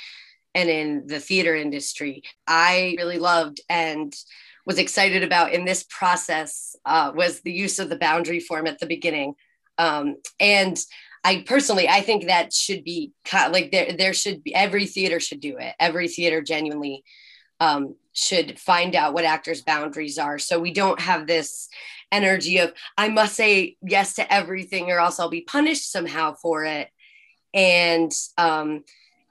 and 0.55 0.69
in 0.69 1.07
the 1.07 1.21
theater 1.21 1.55
industry. 1.55 2.23
I 2.47 2.95
really 2.99 3.19
loved 3.19 3.61
and 3.69 4.15
was 4.67 4.79
excited 4.79 5.23
about 5.23 5.53
in 5.53 5.65
this 5.65 5.85
process 5.85 6.77
uh, 6.85 7.13
was 7.15 7.41
the 7.41 7.53
use 7.53 7.79
of 7.79 7.89
the 7.89 7.97
boundary 7.97 8.41
form 8.41 8.67
at 8.67 8.79
the 8.79 8.87
beginning 8.87 9.35
um, 9.79 10.17
and 10.39 10.79
I 11.25 11.45
personally, 11.47 11.89
I 11.89 12.01
think 12.01 12.27
that 12.27 12.53
should 12.53 12.83
be 12.85 13.13
like 13.33 13.71
there. 13.71 13.93
There 13.93 14.15
should 14.15 14.43
be 14.43 14.55
every 14.55 14.87
theater 14.87 15.21
should 15.21 15.41
do 15.41 15.59
it. 15.59 15.75
Every 15.79 16.09
theater 16.09 16.41
genuinely 16.41 17.05
um, 17.61 17.97
should 18.13 18.59
find 18.59 18.95
out 18.95 19.13
what 19.13 19.25
actors' 19.25 19.63
boundaries 19.63 20.19
are, 20.19 20.39
so 20.39 20.59
we 20.59 20.73
don't 20.73 21.01
have 21.01 21.27
this 21.27 21.69
energy 22.13 22.59
of 22.59 22.73
I 22.97 23.09
must 23.09 23.37
say 23.37 23.77
yes 23.83 24.15
to 24.15 24.33
everything, 24.33 24.91
or 24.91 24.99
else 24.99 25.21
I'll 25.21 25.29
be 25.29 25.43
punished 25.43 25.93
somehow 25.93 26.35
for 26.35 26.65
it. 26.65 26.89
And 27.53 28.13
um, 28.39 28.85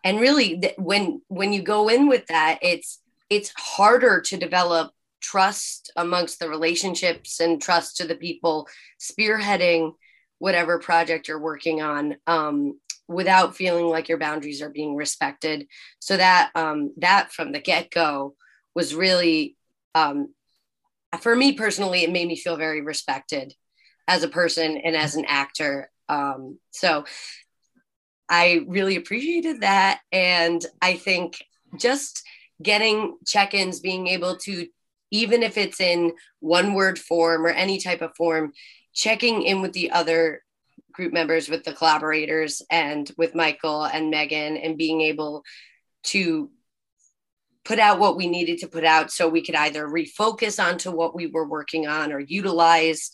and 0.03 0.19
really, 0.19 0.59
th- 0.59 0.75
when 0.77 1.21
when 1.27 1.53
you 1.53 1.63
go 1.63 1.89
in 1.89 2.07
with 2.07 2.27
that, 2.27 2.59
it's 2.61 2.99
it's 3.31 3.51
harder 3.57 4.21
to 4.21 4.37
develop 4.37 4.91
trust 5.21 5.91
amongst 5.95 6.39
the 6.39 6.49
relationships 6.49 7.39
and 7.39 7.61
trust 7.61 7.97
to 7.97 8.05
the 8.05 8.15
people 8.15 8.67
spearheading 8.99 9.93
whatever 10.37 10.79
project 10.79 11.27
you're 11.27 11.39
working 11.39 11.81
on 11.81 12.15
um, 12.27 12.79
without 13.07 13.55
feeling 13.55 13.87
like 13.87 14.07
your 14.07 14.17
boundaries 14.17 14.61
are 14.61 14.69
being 14.69 14.95
respected. 14.95 15.67
So 15.99 16.17
that 16.17 16.51
um, 16.55 16.93
that 16.97 17.31
from 17.31 17.51
the 17.51 17.59
get 17.59 17.91
go 17.91 18.35
was 18.73 18.95
really 18.95 19.57
um, 19.95 20.33
for 21.21 21.35
me 21.35 21.53
personally, 21.53 22.03
it 22.03 22.11
made 22.11 22.27
me 22.27 22.35
feel 22.35 22.55
very 22.55 22.81
respected 22.81 23.53
as 24.07 24.23
a 24.23 24.29
person 24.29 24.77
and 24.77 24.95
as 24.95 25.15
an 25.15 25.25
actor. 25.25 25.89
Um, 26.07 26.59
so 26.71 27.05
I 28.29 28.65
really 28.67 28.95
appreciated 28.95 29.61
that, 29.61 30.01
and 30.11 30.63
I 30.81 30.95
think 30.95 31.43
just 31.77 32.23
getting 32.61 33.17
check-ins, 33.25 33.79
being 33.79 34.07
able 34.07 34.37
to 34.37 34.67
even 35.11 35.43
if 35.43 35.57
it's 35.57 35.79
in 35.79 36.13
one 36.39 36.73
word 36.73 36.99
form 36.99 37.45
or 37.45 37.49
any 37.49 37.79
type 37.79 38.01
of 38.01 38.15
form, 38.15 38.53
checking 38.93 39.43
in 39.43 39.61
with 39.61 39.73
the 39.73 39.91
other 39.91 40.43
group 40.91 41.13
members, 41.13 41.49
with 41.49 41.63
the 41.63 41.73
collaborators, 41.73 42.61
and 42.69 43.11
with 43.17 43.35
Michael 43.35 43.83
and 43.85 44.09
Megan, 44.09 44.57
and 44.57 44.77
being 44.77 45.01
able 45.01 45.43
to 46.03 46.49
put 47.65 47.79
out 47.79 47.99
what 47.99 48.17
we 48.17 48.27
needed 48.27 48.57
to 48.59 48.67
put 48.67 48.83
out 48.83 49.11
so 49.11 49.27
we 49.27 49.43
could 49.43 49.55
either 49.55 49.87
refocus 49.87 50.63
onto 50.63 50.91
what 50.91 51.15
we 51.15 51.27
were 51.27 51.47
working 51.47 51.87
on 51.87 52.11
or 52.11 52.19
utilize 52.19 53.11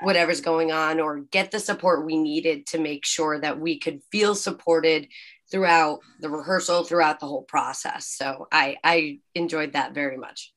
whatever's 0.00 0.40
going 0.40 0.70
on 0.70 1.00
or 1.00 1.20
get 1.30 1.50
the 1.50 1.58
support 1.58 2.06
we 2.06 2.16
needed 2.16 2.66
to 2.66 2.78
make 2.78 3.04
sure 3.04 3.40
that 3.40 3.58
we 3.58 3.78
could 3.78 4.00
feel 4.10 4.34
supported 4.34 5.08
throughout 5.50 6.00
the 6.20 6.28
rehearsal 6.28 6.84
throughout 6.84 7.20
the 7.20 7.26
whole 7.26 7.42
process. 7.42 8.06
So 8.06 8.46
i 8.52 8.76
i 8.84 9.18
enjoyed 9.34 9.72
that 9.72 9.94
very 9.94 10.16
much 10.16 10.52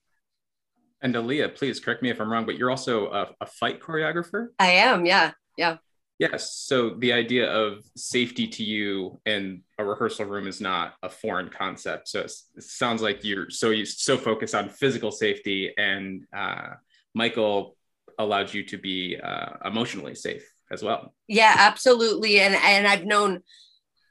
and 1.01 1.15
Aaliyah, 1.15 1.55
please 1.55 1.79
correct 1.79 2.01
me 2.01 2.09
if 2.09 2.19
I'm 2.19 2.31
wrong, 2.31 2.45
but 2.45 2.57
you're 2.57 2.69
also 2.69 3.11
a, 3.11 3.29
a 3.41 3.45
fight 3.45 3.81
choreographer. 3.81 4.47
I 4.59 4.71
am, 4.71 5.05
yeah, 5.05 5.31
yeah. 5.57 5.77
Yes. 6.21 6.55
So 6.55 6.91
the 6.91 7.13
idea 7.13 7.51
of 7.51 7.83
safety 7.95 8.47
to 8.47 8.63
you 8.63 9.19
in 9.25 9.63
a 9.79 9.83
rehearsal 9.83 10.25
room 10.25 10.47
is 10.47 10.61
not 10.61 10.93
a 11.01 11.09
foreign 11.09 11.49
concept. 11.49 12.09
So 12.09 12.19
it 12.19 12.31
sounds 12.59 13.01
like 13.01 13.23
you're 13.23 13.49
so 13.49 13.71
you 13.71 13.85
so 13.85 14.17
focused 14.17 14.53
on 14.53 14.69
physical 14.69 15.09
safety, 15.11 15.73
and 15.75 16.23
uh, 16.31 16.75
Michael 17.15 17.75
allowed 18.19 18.53
you 18.53 18.63
to 18.65 18.77
be 18.77 19.17
uh, 19.17 19.53
emotionally 19.65 20.13
safe 20.13 20.47
as 20.69 20.83
well. 20.83 21.15
Yeah, 21.27 21.55
absolutely. 21.57 22.39
And 22.39 22.53
and 22.53 22.85
I've 22.85 23.05
known 23.05 23.39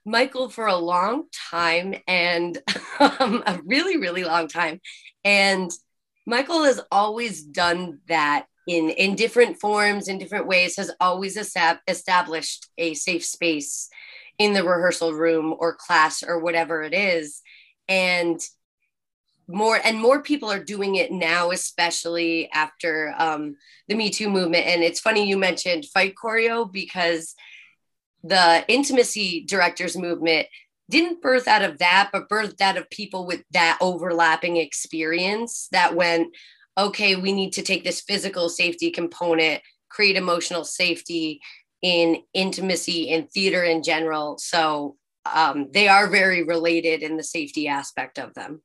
Michael 0.05 0.49
for 0.49 0.67
a 0.67 0.75
long 0.75 1.27
time, 1.49 1.95
and 2.09 2.59
um, 2.99 3.45
a 3.47 3.61
really 3.65 3.99
really 3.99 4.25
long 4.25 4.49
time, 4.49 4.81
and 5.23 5.71
Michael 6.27 6.65
has 6.65 6.81
always 6.91 7.43
done 7.43 8.01
that 8.09 8.47
in 8.69 8.91
in 8.91 9.17
different 9.17 9.59
forms 9.59 10.07
in 10.07 10.19
different 10.19 10.47
ways 10.47 10.77
has 10.77 10.91
always 11.01 11.37
established 11.37 12.69
a 12.79 12.95
safe 12.95 13.25
space 13.25 13.89
in 14.39 14.53
the 14.53 14.63
rehearsal 14.63 15.13
room 15.13 15.55
or 15.59 15.75
class 15.75 16.23
or 16.23 16.39
whatever 16.39 16.83
it 16.83 16.95
is. 16.95 17.43
And 17.89 18.41
more 19.49 19.81
and 19.85 19.99
more 20.01 20.23
people 20.23 20.51
are 20.51 20.63
doing 20.63 20.95
it 20.95 21.11
now 21.11 21.51
especially 21.51 22.49
after 22.53 23.15
um, 23.19 23.57
the 23.89 23.95
me 23.95 24.11
too 24.11 24.31
movement. 24.31 24.67
And 24.67 24.83
it's 24.83 25.01
funny 25.01 25.29
you 25.29 25.37
mentioned 25.37 25.87
fight 25.87 26.15
choreo 26.15 26.71
because 26.71 27.35
the 28.23 28.65
intimacy 28.69 29.45
directors 29.49 29.97
movement 29.97 30.47
didn't 30.91 31.23
birth 31.23 31.49
out 31.49 31.63
of 31.63 31.79
that, 31.79 32.11
but 32.13 32.29
birthed 32.29 32.61
out 32.61 32.77
of 32.77 32.91
people 32.91 33.27
with 33.27 33.43
that 33.53 33.79
overlapping 33.81 34.57
experience 34.57 35.69
that 35.73 35.95
went, 35.95 36.35
okay, 36.77 37.17
we 37.17 37.33
need 37.33 37.53
to 37.55 37.63
take 37.63 37.85
this 37.85 38.01
physical 38.01 38.49
safety 38.49 38.91
component, 38.91 39.63
create 39.89 40.17
emotional 40.17 40.65
safety 40.65 41.41
in 41.83 42.23
intimacy 42.35 43.09
in 43.09 43.27
theater 43.29 43.65
in 43.65 43.83
general. 43.83 44.37
So 44.39 44.97
um, 45.33 45.69
they 45.73 45.89
are 45.89 46.09
very 46.09 46.43
related 46.43 47.03
in 47.03 47.17
the 47.17 47.23
safety 47.23 47.69
aspect 47.69 48.19
of 48.19 48.35
them. 48.35 48.63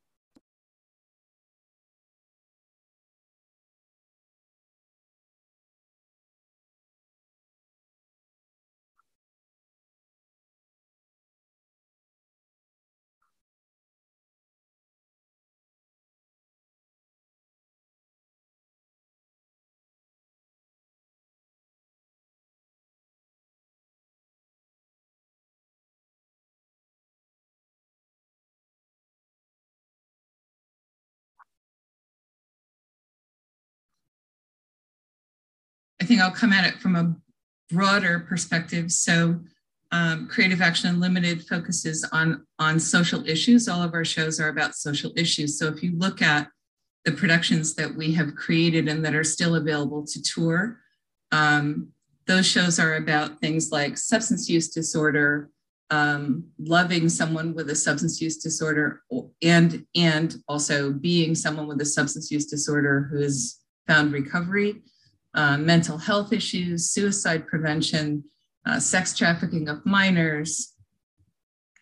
Think 36.06 36.20
I'll 36.20 36.30
come 36.30 36.52
at 36.52 36.66
it 36.66 36.80
from 36.80 36.96
a 36.96 37.14
broader 37.70 38.20
perspective. 38.20 38.90
So, 38.92 39.40
um, 39.92 40.26
Creative 40.26 40.60
Action 40.60 40.90
Unlimited 40.90 41.46
focuses 41.46 42.04
on, 42.12 42.44
on 42.58 42.80
social 42.80 43.26
issues. 43.26 43.68
All 43.68 43.82
of 43.82 43.94
our 43.94 44.04
shows 44.04 44.40
are 44.40 44.48
about 44.48 44.74
social 44.74 45.12
issues. 45.16 45.58
So, 45.58 45.68
if 45.68 45.82
you 45.82 45.92
look 45.96 46.22
at 46.22 46.48
the 47.04 47.12
productions 47.12 47.74
that 47.74 47.94
we 47.94 48.12
have 48.12 48.34
created 48.34 48.88
and 48.88 49.04
that 49.04 49.14
are 49.14 49.24
still 49.24 49.54
available 49.54 50.04
to 50.06 50.22
tour, 50.22 50.80
um, 51.32 51.88
those 52.26 52.46
shows 52.46 52.78
are 52.78 52.96
about 52.96 53.40
things 53.40 53.70
like 53.70 53.96
substance 53.96 54.48
use 54.48 54.68
disorder, 54.68 55.50
um, 55.90 56.44
loving 56.58 57.08
someone 57.08 57.54
with 57.54 57.70
a 57.70 57.76
substance 57.76 58.20
use 58.20 58.38
disorder, 58.38 59.02
and 59.42 59.86
and 59.94 60.36
also 60.48 60.92
being 60.92 61.36
someone 61.36 61.68
with 61.68 61.80
a 61.80 61.84
substance 61.84 62.30
use 62.30 62.46
disorder 62.46 63.08
who 63.10 63.20
has 63.20 63.60
found 63.86 64.12
recovery 64.12 64.82
uh, 65.36 65.58
mental 65.58 65.98
health 65.98 66.32
issues, 66.32 66.90
suicide 66.90 67.46
prevention, 67.46 68.24
uh, 68.66 68.80
sex 68.80 69.16
trafficking 69.16 69.68
of 69.68 69.84
minors, 69.86 70.72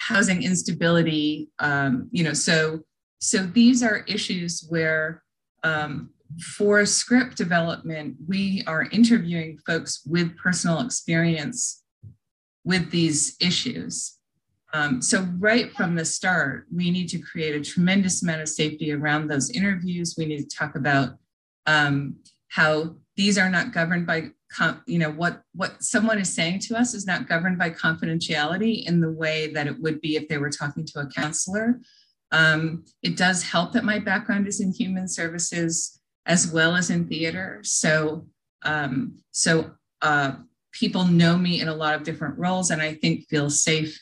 housing 0.01 0.43
instability. 0.43 1.49
Um, 1.61 2.09
you 2.11 2.25
know, 2.25 2.35
so 2.35 2.81
so 3.19 3.39
these 3.47 3.83
are 3.83 4.05
issues 4.07 4.67
where 4.69 5.23
um, 5.63 6.11
for 6.57 6.85
script 6.85 7.37
development, 7.37 8.17
we 8.29 8.63
are 8.67 8.89
interviewing 8.93 9.59
folks 9.67 10.03
with 10.05 10.37
personal 10.37 10.81
experience 10.81 11.83
with 12.65 12.91
these 12.91 13.37
issues. 13.41 14.19
Um, 14.73 15.01
so 15.01 15.29
right 15.39 15.73
from 15.73 15.95
the 15.95 16.05
start, 16.05 16.67
we 16.75 16.91
need 16.91 17.09
to 17.11 17.19
create 17.19 17.55
a 17.55 17.61
tremendous 17.65 18.23
amount 18.23 18.43
of 18.43 18.49
safety 18.49 18.93
around 18.93 19.29
those 19.29 19.51
interviews. 19.51 20.17
We 20.19 20.27
need 20.27 20.49
to 20.49 20.57
talk 20.57 20.75
about 20.75 21.11
um, 21.67 22.17
how 22.49 22.97
these 23.17 23.39
are 23.39 23.51
not 23.51 23.73
governed 23.73 24.07
by 24.07 24.31
you 24.87 24.99
know 24.99 25.11
what 25.11 25.43
what 25.55 25.83
someone 25.83 26.19
is 26.19 26.33
saying 26.33 26.61
to 26.61 26.77
us 26.77 26.95
is 26.95 27.07
not 27.07 27.29
governed 27.29 27.59
by 27.59 27.71
confidentiality 27.71 28.87
in 28.87 29.01
the 29.01 29.11
way 29.11 29.53
that 29.53 29.67
it 29.67 29.81
would 29.81 30.01
be 30.01 30.17
if 30.17 30.29
they 30.29 30.39
were 30.39 30.51
talking 30.51 30.85
to 30.85 31.01
a 31.01 31.07
counselor 31.07 31.81
um, 32.31 32.85
it 33.03 33.17
does 33.17 33.43
help 33.43 33.73
that 33.73 33.85
my 33.85 33.99
background 33.99 34.47
is 34.47 34.61
in 34.61 34.73
human 34.73 35.09
services 35.09 36.01
as 36.27 36.51
well 36.51 36.77
as 36.77 36.91
in 36.91 37.07
theater 37.09 37.61
so 37.63 38.27
um, 38.63 39.17
so 39.31 39.73
uh, 40.03 40.33
people 40.73 41.05
know 41.05 41.37
me 41.37 41.61
in 41.61 41.69
a 41.69 41.75
lot 41.75 41.95
of 41.95 42.03
different 42.03 42.37
roles 42.39 42.71
and 42.71 42.83
I 42.83 42.95
think 42.95 43.29
feel 43.29 43.49
safe 43.49 43.99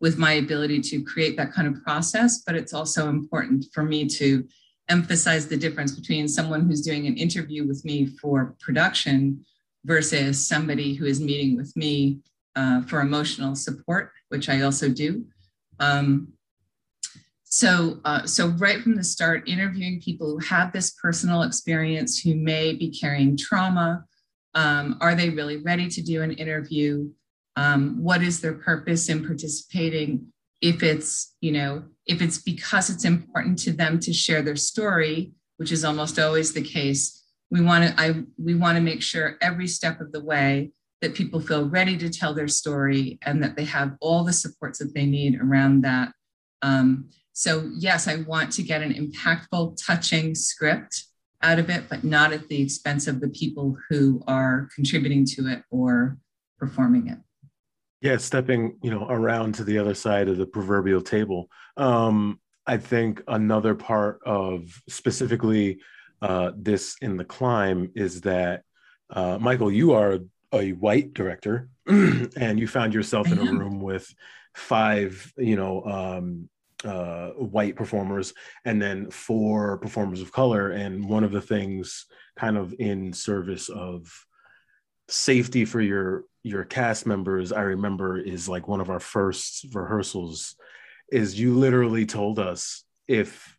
with 0.00 0.18
my 0.18 0.32
ability 0.32 0.80
to 0.80 1.02
create 1.02 1.36
that 1.36 1.52
kind 1.52 1.68
of 1.68 1.82
process. 1.82 2.42
But 2.44 2.56
it's 2.56 2.74
also 2.74 3.08
important 3.08 3.66
for 3.72 3.82
me 3.82 4.06
to 4.08 4.46
emphasize 4.88 5.46
the 5.46 5.56
difference 5.56 5.92
between 5.92 6.28
someone 6.28 6.66
who's 6.66 6.82
doing 6.82 7.06
an 7.06 7.16
interview 7.16 7.66
with 7.66 7.84
me 7.84 8.06
for 8.06 8.54
production 8.60 9.44
versus 9.84 10.46
somebody 10.46 10.94
who 10.94 11.06
is 11.06 11.20
meeting 11.20 11.56
with 11.56 11.74
me 11.76 12.20
uh, 12.56 12.82
for 12.82 13.00
emotional 13.00 13.54
support, 13.54 14.12
which 14.28 14.48
I 14.48 14.62
also 14.62 14.88
do. 14.88 15.24
Um, 15.80 16.28
so, 17.44 18.00
uh, 18.04 18.26
so 18.26 18.48
right 18.48 18.82
from 18.82 18.96
the 18.96 19.04
start, 19.04 19.48
interviewing 19.48 20.00
people 20.00 20.28
who 20.28 20.38
have 20.38 20.72
this 20.72 20.90
personal 21.00 21.42
experience, 21.42 22.18
who 22.18 22.34
may 22.34 22.74
be 22.74 22.90
carrying 22.90 23.36
trauma. 23.36 24.04
Um, 24.54 24.98
are 25.00 25.14
they 25.14 25.30
really 25.30 25.58
ready 25.58 25.88
to 25.88 26.02
do 26.02 26.22
an 26.22 26.32
interview? 26.32 27.10
Um, 27.56 28.02
what 28.02 28.22
is 28.22 28.40
their 28.40 28.54
purpose 28.54 29.08
in 29.08 29.24
participating? 29.24 30.32
If 30.64 30.82
it's, 30.82 31.36
you 31.42 31.52
know, 31.52 31.84
if 32.06 32.22
it's 32.22 32.38
because 32.38 32.88
it's 32.88 33.04
important 33.04 33.58
to 33.60 33.72
them 33.72 33.98
to 34.00 34.14
share 34.14 34.40
their 34.40 34.56
story, 34.56 35.32
which 35.58 35.70
is 35.70 35.84
almost 35.84 36.18
always 36.18 36.54
the 36.54 36.62
case, 36.62 37.22
we 37.50 37.60
want 37.60 37.84
to 37.84 38.00
I 38.00 38.24
we 38.38 38.54
want 38.54 38.76
to 38.76 38.82
make 38.82 39.02
sure 39.02 39.36
every 39.42 39.68
step 39.68 40.00
of 40.00 40.10
the 40.10 40.24
way 40.24 40.72
that 41.02 41.14
people 41.14 41.38
feel 41.38 41.68
ready 41.68 41.98
to 41.98 42.08
tell 42.08 42.32
their 42.32 42.48
story 42.48 43.18
and 43.26 43.42
that 43.42 43.56
they 43.56 43.64
have 43.66 43.94
all 44.00 44.24
the 44.24 44.32
supports 44.32 44.78
that 44.78 44.94
they 44.94 45.04
need 45.04 45.38
around 45.38 45.82
that. 45.82 46.12
Um, 46.62 47.10
so 47.34 47.70
yes, 47.76 48.08
I 48.08 48.22
want 48.22 48.50
to 48.52 48.62
get 48.62 48.80
an 48.80 48.94
impactful, 48.94 49.76
touching 49.84 50.34
script 50.34 51.04
out 51.42 51.58
of 51.58 51.68
it, 51.68 51.90
but 51.90 52.04
not 52.04 52.32
at 52.32 52.48
the 52.48 52.62
expense 52.62 53.06
of 53.06 53.20
the 53.20 53.28
people 53.28 53.76
who 53.90 54.22
are 54.26 54.70
contributing 54.74 55.26
to 55.26 55.48
it 55.48 55.62
or 55.70 56.16
performing 56.58 57.08
it. 57.08 57.18
Yeah, 58.04 58.18
stepping 58.18 58.76
you 58.82 58.90
know 58.90 59.06
around 59.08 59.54
to 59.54 59.64
the 59.64 59.78
other 59.78 59.94
side 59.94 60.28
of 60.28 60.36
the 60.36 60.44
proverbial 60.44 61.00
table. 61.00 61.48
Um, 61.78 62.38
I 62.66 62.76
think 62.76 63.22
another 63.26 63.74
part 63.74 64.20
of 64.26 64.78
specifically 64.90 65.78
uh, 66.20 66.52
this 66.54 66.96
in 67.00 67.16
the 67.16 67.24
climb 67.24 67.92
is 67.94 68.20
that 68.20 68.64
uh, 69.08 69.38
Michael, 69.40 69.72
you 69.72 69.94
are 69.94 70.18
a 70.52 70.72
white 70.72 71.14
director, 71.14 71.70
and 71.86 72.60
you 72.60 72.68
found 72.68 72.92
yourself 72.92 73.32
in 73.32 73.38
a 73.38 73.50
room 73.50 73.80
with 73.80 74.06
five, 74.54 75.32
you 75.38 75.56
know, 75.56 75.82
um, 75.84 76.50
uh, 76.84 77.30
white 77.30 77.74
performers, 77.74 78.34
and 78.66 78.82
then 78.82 79.10
four 79.10 79.78
performers 79.78 80.20
of 80.20 80.30
color. 80.30 80.72
And 80.72 81.08
one 81.08 81.24
of 81.24 81.32
the 81.32 81.40
things, 81.40 82.04
kind 82.36 82.58
of 82.58 82.74
in 82.78 83.14
service 83.14 83.70
of 83.70 84.12
safety 85.08 85.64
for 85.64 85.80
your 85.80 86.24
your 86.44 86.62
cast 86.62 87.06
members, 87.06 87.50
I 87.50 87.62
remember 87.62 88.18
is 88.18 88.48
like 88.48 88.68
one 88.68 88.80
of 88.80 88.90
our 88.90 89.00
first 89.00 89.66
rehearsals. 89.74 90.54
Is 91.10 91.38
you 91.38 91.54
literally 91.54 92.06
told 92.06 92.38
us 92.38 92.84
if 93.08 93.56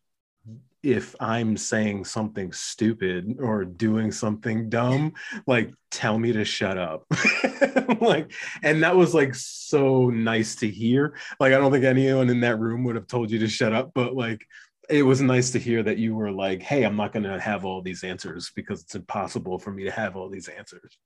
if 0.85 1.15
I'm 1.19 1.57
saying 1.57 2.05
something 2.05 2.51
stupid 2.51 3.37
or 3.39 3.65
doing 3.65 4.11
something 4.11 4.69
dumb, 4.69 5.13
like 5.47 5.71
tell 5.89 6.19
me 6.19 6.31
to 6.33 6.45
shut 6.45 6.77
up. 6.77 7.05
like, 8.01 8.31
and 8.61 8.83
that 8.83 8.95
was 8.95 9.15
like 9.15 9.33
so 9.33 10.11
nice 10.11 10.55
to 10.57 10.69
hear. 10.69 11.15
Like, 11.39 11.53
I 11.53 11.57
don't 11.57 11.71
think 11.71 11.85
anyone 11.85 12.29
in 12.29 12.41
that 12.41 12.59
room 12.59 12.83
would 12.83 12.95
have 12.95 13.07
told 13.07 13.31
you 13.31 13.39
to 13.39 13.47
shut 13.47 13.73
up, 13.73 13.91
but 13.95 14.15
like, 14.15 14.45
it 14.87 15.01
was 15.01 15.21
nice 15.21 15.49
to 15.51 15.59
hear 15.59 15.81
that 15.81 15.97
you 15.97 16.13
were 16.13 16.31
like, 16.31 16.61
hey, 16.61 16.83
I'm 16.83 16.95
not 16.95 17.13
going 17.13 17.23
to 17.23 17.39
have 17.39 17.65
all 17.65 17.81
these 17.81 18.03
answers 18.03 18.51
because 18.55 18.83
it's 18.83 18.93
impossible 18.93 19.57
for 19.57 19.71
me 19.71 19.85
to 19.85 19.91
have 19.91 20.15
all 20.15 20.29
these 20.29 20.47
answers. 20.47 20.99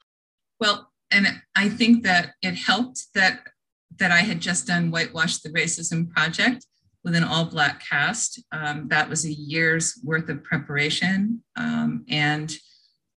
Well, 0.60 0.92
and 1.12 1.28
I 1.56 1.70
think 1.70 2.04
that 2.04 2.34
it 2.42 2.56
helped 2.56 3.08
that 3.16 3.42
that 3.98 4.12
I 4.12 4.20
had 4.20 4.40
just 4.40 4.68
done 4.68 4.92
Whitewash 4.92 5.40
the 5.40 5.50
Racism 5.50 6.10
Project 6.10 6.66
with 7.04 7.16
an 7.16 7.24
all 7.24 7.46
black 7.46 7.84
cast. 7.88 8.42
Um, 8.52 8.88
that 8.90 9.10
was 9.10 9.26
a 9.26 9.34
year's 9.34 10.00
worth 10.04 10.30
of 10.30 10.44
preparation. 10.44 11.44
Um, 11.56 12.06
and 12.10 12.54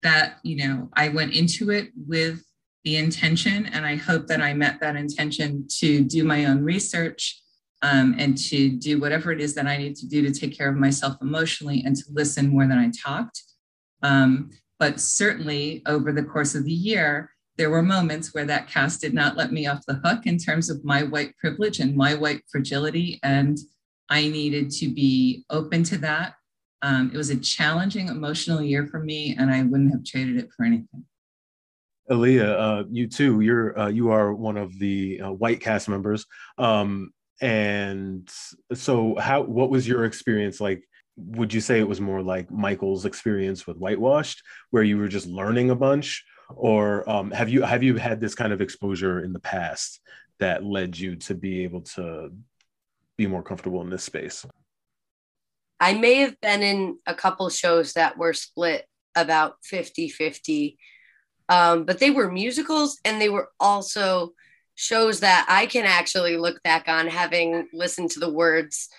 that, 0.01 0.39
you 0.43 0.55
know, 0.57 0.89
I 0.93 1.09
went 1.09 1.33
into 1.33 1.69
it 1.71 1.89
with 1.95 2.43
the 2.83 2.97
intention, 2.97 3.65
and 3.67 3.85
I 3.85 3.95
hope 3.95 4.27
that 4.27 4.41
I 4.41 4.53
met 4.53 4.81
that 4.81 4.97
intention 4.97 5.65
to 5.79 6.03
do 6.03 6.25
my 6.25 6.45
own 6.45 6.63
research 6.63 7.41
um, 7.81 8.15
and 8.17 8.37
to 8.37 8.69
do 8.71 8.99
whatever 8.99 9.31
it 9.31 9.39
is 9.39 9.55
that 9.55 9.67
I 9.67 9.77
need 9.77 9.95
to 9.97 10.07
do 10.07 10.21
to 10.21 10.37
take 10.37 10.57
care 10.57 10.69
of 10.69 10.75
myself 10.75 11.15
emotionally 11.21 11.83
and 11.85 11.95
to 11.95 12.03
listen 12.11 12.49
more 12.49 12.67
than 12.67 12.77
I 12.77 12.91
talked. 12.91 13.41
Um, 14.01 14.49
but 14.79 14.99
certainly 14.99 15.81
over 15.85 16.11
the 16.11 16.23
course 16.23 16.55
of 16.55 16.65
the 16.65 16.73
year, 16.73 17.32
there 17.57 17.69
were 17.69 17.83
moments 17.83 18.33
where 18.33 18.45
that 18.45 18.67
cast 18.67 19.01
did 19.01 19.13
not 19.13 19.37
let 19.37 19.51
me 19.51 19.67
off 19.67 19.85
the 19.85 20.01
hook 20.03 20.25
in 20.25 20.37
terms 20.37 20.69
of 20.69 20.83
my 20.83 21.03
white 21.03 21.37
privilege 21.37 21.79
and 21.79 21.95
my 21.95 22.15
white 22.15 22.41
fragility. 22.51 23.19
And 23.23 23.57
I 24.09 24.27
needed 24.27 24.71
to 24.71 24.93
be 24.93 25.45
open 25.49 25.83
to 25.85 25.97
that. 25.99 26.35
Um, 26.81 27.11
it 27.13 27.17
was 27.17 27.29
a 27.29 27.37
challenging 27.37 28.09
emotional 28.09 28.61
year 28.61 28.85
for 28.87 28.99
me, 28.99 29.35
and 29.37 29.49
I 29.49 29.63
wouldn't 29.63 29.91
have 29.91 30.03
traded 30.03 30.37
it 30.37 30.49
for 30.55 30.65
anything. 30.65 31.05
Aaliyah, 32.11 32.59
uh, 32.59 32.83
you 32.91 33.07
too. 33.07 33.39
You're 33.39 33.79
uh, 33.79 33.87
you 33.87 34.11
are 34.11 34.33
one 34.33 34.57
of 34.57 34.77
the 34.77 35.21
uh, 35.21 35.31
white 35.31 35.61
cast 35.61 35.87
members, 35.87 36.25
um, 36.57 37.13
and 37.39 38.29
so 38.73 39.15
how? 39.17 39.43
What 39.43 39.69
was 39.69 39.87
your 39.87 40.03
experience 40.03 40.59
like? 40.59 40.83
Would 41.15 41.53
you 41.53 41.61
say 41.61 41.79
it 41.79 41.87
was 41.87 42.01
more 42.01 42.21
like 42.21 42.51
Michael's 42.51 43.05
experience 43.05 43.65
with 43.65 43.77
Whitewashed, 43.77 44.43
where 44.71 44.83
you 44.83 44.97
were 44.97 45.07
just 45.07 45.27
learning 45.27 45.69
a 45.69 45.75
bunch, 45.75 46.25
or 46.55 47.09
um, 47.09 47.31
have 47.31 47.49
you 47.49 47.63
have 47.63 47.83
you 47.83 47.97
had 47.97 48.19
this 48.19 48.35
kind 48.35 48.53
of 48.53 48.61
exposure 48.61 49.23
in 49.23 49.33
the 49.33 49.39
past 49.39 49.99
that 50.39 50.63
led 50.63 50.97
you 50.97 51.15
to 51.15 51.35
be 51.35 51.63
able 51.63 51.81
to 51.81 52.31
be 53.17 53.27
more 53.27 53.43
comfortable 53.43 53.81
in 53.81 53.89
this 53.89 54.03
space? 54.03 54.45
I 55.79 55.93
may 55.93 56.15
have 56.15 56.39
been 56.41 56.61
in 56.63 56.97
a 57.05 57.13
couple 57.13 57.49
shows 57.49 57.93
that 57.93 58.17
were 58.17 58.33
split 58.33 58.85
about 59.15 59.57
50 59.63 60.09
50, 60.09 60.77
um, 61.49 61.85
but 61.85 61.99
they 61.99 62.09
were 62.09 62.31
musicals 62.31 62.99
and 63.05 63.21
they 63.21 63.29
were 63.29 63.49
also 63.59 64.33
shows 64.75 65.19
that 65.19 65.45
I 65.49 65.65
can 65.65 65.85
actually 65.85 66.37
look 66.37 66.61
back 66.63 66.87
on 66.87 67.07
having 67.07 67.67
listened 67.73 68.11
to 68.11 68.19
the 68.19 68.31
words 68.31 68.89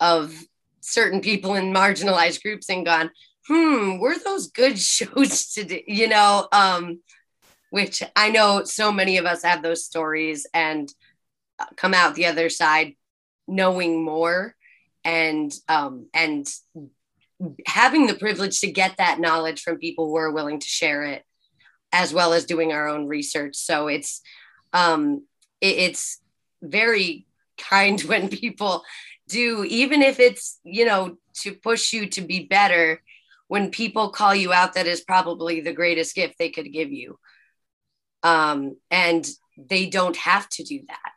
of 0.00 0.34
certain 0.80 1.20
people 1.20 1.54
in 1.54 1.72
marginalized 1.72 2.42
groups 2.42 2.68
and 2.68 2.84
gone, 2.84 3.10
hmm, 3.50 3.98
were 3.98 4.16
those 4.18 4.46
good 4.48 4.78
shows 4.78 5.52
today? 5.52 5.84
You 5.86 6.08
know, 6.08 6.46
um, 6.52 7.00
which 7.70 8.02
I 8.16 8.30
know 8.30 8.64
so 8.64 8.92
many 8.92 9.18
of 9.18 9.26
us 9.26 9.42
have 9.42 9.62
those 9.62 9.84
stories 9.84 10.46
and 10.54 10.92
come 11.76 11.94
out 11.94 12.14
the 12.14 12.26
other 12.26 12.48
side 12.48 12.94
knowing 13.46 14.02
more 14.04 14.54
and 15.04 15.52
um, 15.68 16.06
and 16.14 16.46
having 17.66 18.06
the 18.06 18.14
privilege 18.14 18.60
to 18.60 18.70
get 18.70 18.96
that 18.98 19.18
knowledge 19.18 19.62
from 19.62 19.78
people 19.78 20.08
who 20.08 20.16
are 20.16 20.30
willing 20.30 20.60
to 20.60 20.68
share 20.68 21.04
it 21.04 21.24
as 21.92 22.12
well 22.14 22.32
as 22.32 22.44
doing 22.44 22.72
our 22.72 22.88
own 22.88 23.06
research 23.06 23.56
so 23.56 23.88
it's 23.88 24.20
um, 24.72 25.24
it, 25.60 25.78
it's 25.78 26.20
very 26.62 27.26
kind 27.58 28.00
when 28.02 28.28
people 28.28 28.82
do 29.28 29.64
even 29.64 30.02
if 30.02 30.18
it's 30.18 30.58
you 30.64 30.84
know 30.84 31.16
to 31.34 31.54
push 31.54 31.92
you 31.92 32.06
to 32.06 32.20
be 32.20 32.46
better 32.46 33.00
when 33.50 33.70
people 33.70 34.10
call 34.10 34.34
you 34.34 34.52
out 34.52 34.74
that 34.74 34.86
is 34.86 35.00
probably 35.00 35.60
the 35.60 35.72
greatest 35.72 36.14
gift 36.14 36.36
they 36.38 36.50
could 36.50 36.72
give 36.72 36.92
you. 36.92 37.18
Um, 38.22 38.76
and 38.90 39.26
they 39.56 39.90
don't 39.90 40.16
have 40.16 40.48
to 40.50 40.62
do 40.62 40.80
that 40.88 41.12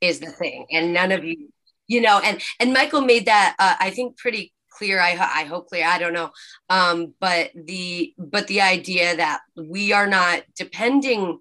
is 0.00 0.20
the 0.20 0.30
thing. 0.30 0.66
And 0.72 0.92
none 0.92 1.12
of 1.12 1.24
you 1.24 1.48
you 1.88 2.00
know 2.00 2.18
and 2.18 2.42
and 2.58 2.72
michael 2.72 3.00
made 3.00 3.26
that 3.26 3.54
uh, 3.60 3.76
i 3.78 3.90
think 3.90 4.16
pretty 4.16 4.52
clear. 4.76 5.00
I 5.00 5.12
i 5.12 5.44
hope 5.44 5.68
clear. 5.68 5.86
I 5.86 5.98
don't 5.98 6.12
know. 6.12 6.30
Um 6.68 7.14
but 7.20 7.50
the 7.54 8.14
but 8.18 8.46
the 8.46 8.60
idea 8.60 9.16
that 9.16 9.40
we 9.56 9.92
are 9.92 10.06
not 10.06 10.42
depending 10.54 11.38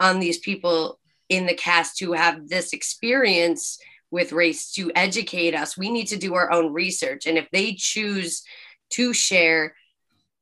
on 0.00 0.20
these 0.20 0.38
people 0.38 0.98
in 1.28 1.46
the 1.46 1.54
cast 1.54 2.00
who 2.00 2.12
have 2.12 2.48
this 2.48 2.72
experience 2.72 3.78
with 4.10 4.32
race 4.32 4.72
to 4.72 4.92
educate 4.94 5.54
us. 5.54 5.76
We 5.76 5.90
need 5.90 6.06
to 6.08 6.16
do 6.16 6.34
our 6.34 6.52
own 6.52 6.72
research. 6.72 7.26
And 7.26 7.38
if 7.38 7.48
they 7.50 7.74
choose 7.74 8.42
to 8.94 9.12
share. 9.12 9.74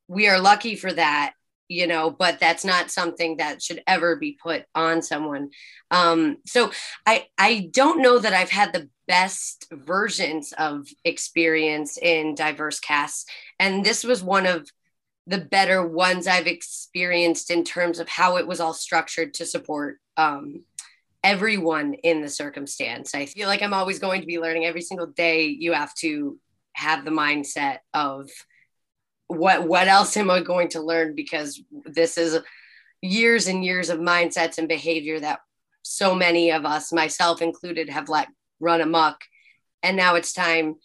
We 0.08 0.28
are 0.28 0.40
lucky 0.40 0.76
for 0.76 0.92
that 0.92 1.34
you 1.72 1.86
know 1.86 2.10
but 2.10 2.38
that's 2.38 2.64
not 2.64 2.90
something 2.90 3.38
that 3.38 3.62
should 3.62 3.82
ever 3.86 4.16
be 4.16 4.38
put 4.40 4.64
on 4.74 5.02
someone. 5.02 5.50
Um 5.90 6.38
so 6.46 6.70
i 7.06 7.26
i 7.38 7.70
don't 7.72 8.02
know 8.02 8.18
that 8.18 8.34
i've 8.34 8.50
had 8.50 8.72
the 8.72 8.88
best 9.08 9.66
versions 9.72 10.52
of 10.58 10.86
experience 11.04 11.98
in 11.98 12.34
diverse 12.34 12.78
casts. 12.78 13.26
And 13.58 13.84
this 13.84 14.04
was 14.04 14.22
one 14.22 14.46
of 14.46 14.68
the 15.26 15.38
better 15.38 15.86
ones 15.86 16.26
i've 16.26 16.46
experienced 16.46 17.50
in 17.50 17.64
terms 17.64 17.98
of 17.98 18.08
how 18.08 18.36
it 18.36 18.46
was 18.46 18.60
all 18.60 18.74
structured 18.74 19.34
to 19.34 19.46
support 19.46 19.98
um 20.16 20.64
everyone 21.24 21.94
in 21.94 22.20
the 22.20 22.28
circumstance. 22.28 23.14
I 23.14 23.26
feel 23.26 23.48
like 23.48 23.62
i'm 23.62 23.74
always 23.74 23.98
going 23.98 24.20
to 24.20 24.26
be 24.26 24.38
learning 24.38 24.66
every 24.66 24.82
single 24.82 25.06
day. 25.06 25.46
You 25.46 25.72
have 25.72 25.94
to 25.96 26.38
have 26.74 27.04
the 27.04 27.10
mindset 27.10 27.78
of 27.94 28.30
what 29.28 29.66
what 29.66 29.88
else 29.88 30.16
am 30.16 30.30
I 30.30 30.40
going 30.40 30.68
to 30.70 30.80
learn 30.80 31.14
because 31.14 31.60
this 31.84 32.18
is 32.18 32.38
years 33.00 33.48
and 33.48 33.64
years 33.64 33.90
of 33.90 33.98
mindsets 33.98 34.58
and 34.58 34.68
behavior 34.68 35.18
that 35.20 35.40
so 35.82 36.14
many 36.14 36.50
of 36.50 36.64
us, 36.64 36.92
myself 36.92 37.42
included, 37.42 37.88
have 37.88 38.08
let 38.08 38.28
run 38.60 38.80
amok. 38.80 39.20
And 39.82 39.96
now 39.96 40.14
it's 40.14 40.32
time 40.32 40.76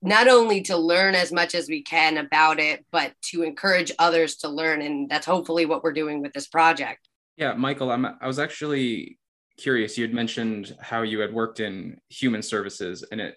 not 0.00 0.28
only 0.28 0.60
to 0.62 0.76
learn 0.76 1.14
as 1.14 1.32
much 1.32 1.54
as 1.54 1.68
we 1.68 1.82
can 1.82 2.18
about 2.18 2.60
it, 2.60 2.84
but 2.92 3.12
to 3.22 3.42
encourage 3.42 3.90
others 3.98 4.36
to 4.36 4.48
learn. 4.48 4.82
And 4.82 5.08
that's 5.08 5.26
hopefully 5.26 5.66
what 5.66 5.82
we're 5.82 5.92
doing 5.92 6.20
with 6.20 6.32
this 6.32 6.46
project. 6.46 7.08
Yeah, 7.36 7.54
Michael, 7.54 7.90
I'm, 7.90 8.06
I 8.06 8.26
was 8.26 8.38
actually 8.38 9.18
curious. 9.58 9.98
You 9.98 10.04
had 10.04 10.14
mentioned 10.14 10.76
how 10.80 11.02
you 11.02 11.20
had 11.20 11.32
worked 11.32 11.58
in 11.58 11.98
human 12.08 12.42
services, 12.42 13.04
and 13.10 13.20
it 13.20 13.36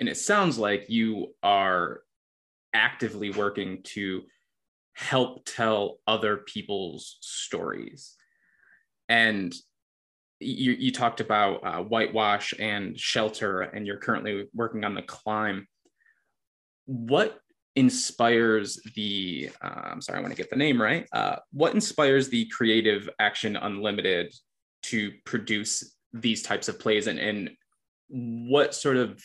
and 0.00 0.08
it 0.08 0.16
sounds 0.16 0.58
like 0.58 0.88
you 0.88 1.34
are 1.42 2.00
actively 2.74 3.30
working 3.30 3.82
to 3.82 4.22
help 4.94 5.44
tell 5.44 5.98
other 6.06 6.38
people's 6.38 7.18
stories. 7.20 8.14
And 9.08 9.54
you, 10.40 10.72
you 10.72 10.90
talked 10.90 11.20
about 11.20 11.64
uh, 11.64 11.82
whitewash 11.82 12.54
and 12.58 12.98
shelter, 12.98 13.60
and 13.60 13.86
you're 13.86 13.98
currently 13.98 14.48
working 14.54 14.84
on 14.84 14.94
the 14.94 15.02
climb. 15.02 15.68
What 16.86 17.38
inspires 17.74 18.78
the 18.96 19.48
uh, 19.62 19.80
i'm 19.84 20.00
sorry 20.02 20.18
i 20.18 20.20
want 20.20 20.30
to 20.30 20.36
get 20.36 20.50
the 20.50 20.56
name 20.56 20.80
right 20.80 21.06
uh, 21.12 21.36
what 21.52 21.74
inspires 21.74 22.28
the 22.28 22.44
creative 22.46 23.08
action 23.18 23.56
unlimited 23.56 24.30
to 24.82 25.10
produce 25.24 25.96
these 26.12 26.42
types 26.42 26.68
of 26.68 26.78
plays 26.78 27.06
and, 27.06 27.18
and 27.18 27.50
what 28.08 28.74
sort 28.74 28.98
of 28.98 29.22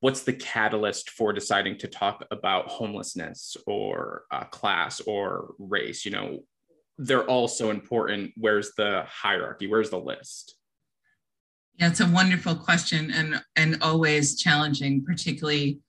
what's 0.00 0.22
the 0.22 0.32
catalyst 0.32 1.10
for 1.10 1.32
deciding 1.32 1.78
to 1.78 1.86
talk 1.86 2.26
about 2.30 2.68
homelessness 2.68 3.56
or 3.66 4.24
uh, 4.30 4.44
class 4.44 5.00
or 5.00 5.54
race? 5.58 6.04
You 6.04 6.12
know 6.12 6.40
they're 6.98 7.24
all 7.24 7.48
so 7.48 7.70
important. 7.70 8.32
Where's 8.36 8.72
the 8.76 9.04
hierarchy? 9.08 9.66
Where's 9.66 9.90
the 9.90 10.00
list? 10.00 10.56
Yeah 11.78 11.88
it's 11.88 12.00
a 12.00 12.08
wonderful 12.08 12.54
question 12.54 13.10
and 13.10 13.42
and 13.56 13.78
always 13.82 14.38
challenging 14.38 15.04
particularly 15.04 15.80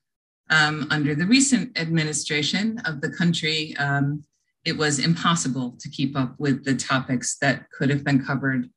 um, 0.49 0.87
under 0.89 1.15
the 1.15 1.25
recent 1.25 1.77
administration 1.79 2.79
of 2.85 3.01
the 3.01 3.09
country 3.09 3.75
um, 3.77 4.23
it 4.63 4.77
was 4.77 4.99
impossible 4.99 5.75
to 5.79 5.89
keep 5.89 6.17
up 6.17 6.35
with 6.39 6.63
the 6.63 6.75
topics 6.75 7.37
that 7.39 7.67
could 7.71 7.89
have 7.89 8.03
been 8.03 8.23
covered. 8.23 8.69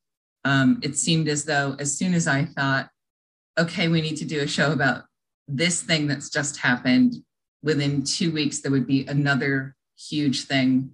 Um, 0.47 0.81
it 0.83 0.97
seemed 0.97 1.29
as 1.29 1.45
though 1.45 1.77
as 1.79 1.97
soon 1.97 2.15
as 2.15 2.27
i 2.27 2.45
thought 2.45 2.91
okay 3.59 3.89
we 3.89 4.03
need 4.03 4.17
to 4.17 4.25
do 4.25 4.41
a 4.41 4.47
show 4.47 4.73
about 4.73 5.05
this 5.49 5.83
thing 5.83 6.07
that's 6.07 6.31
just 6.31 6.59
happened 6.59 7.15
within 7.63 8.03
two 8.03 8.33
weeks 8.33 8.61
there 8.61 8.73
would 8.73 8.87
be 8.87 9.07
another 9.07 9.75
huge 9.97 10.45
thing. 10.45 10.91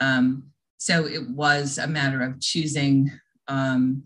Um, 0.00 0.44
so 0.78 1.06
it 1.06 1.28
was 1.30 1.78
a 1.78 1.86
matter 1.86 2.22
of 2.22 2.40
choosing 2.40 3.10
um, 3.48 4.04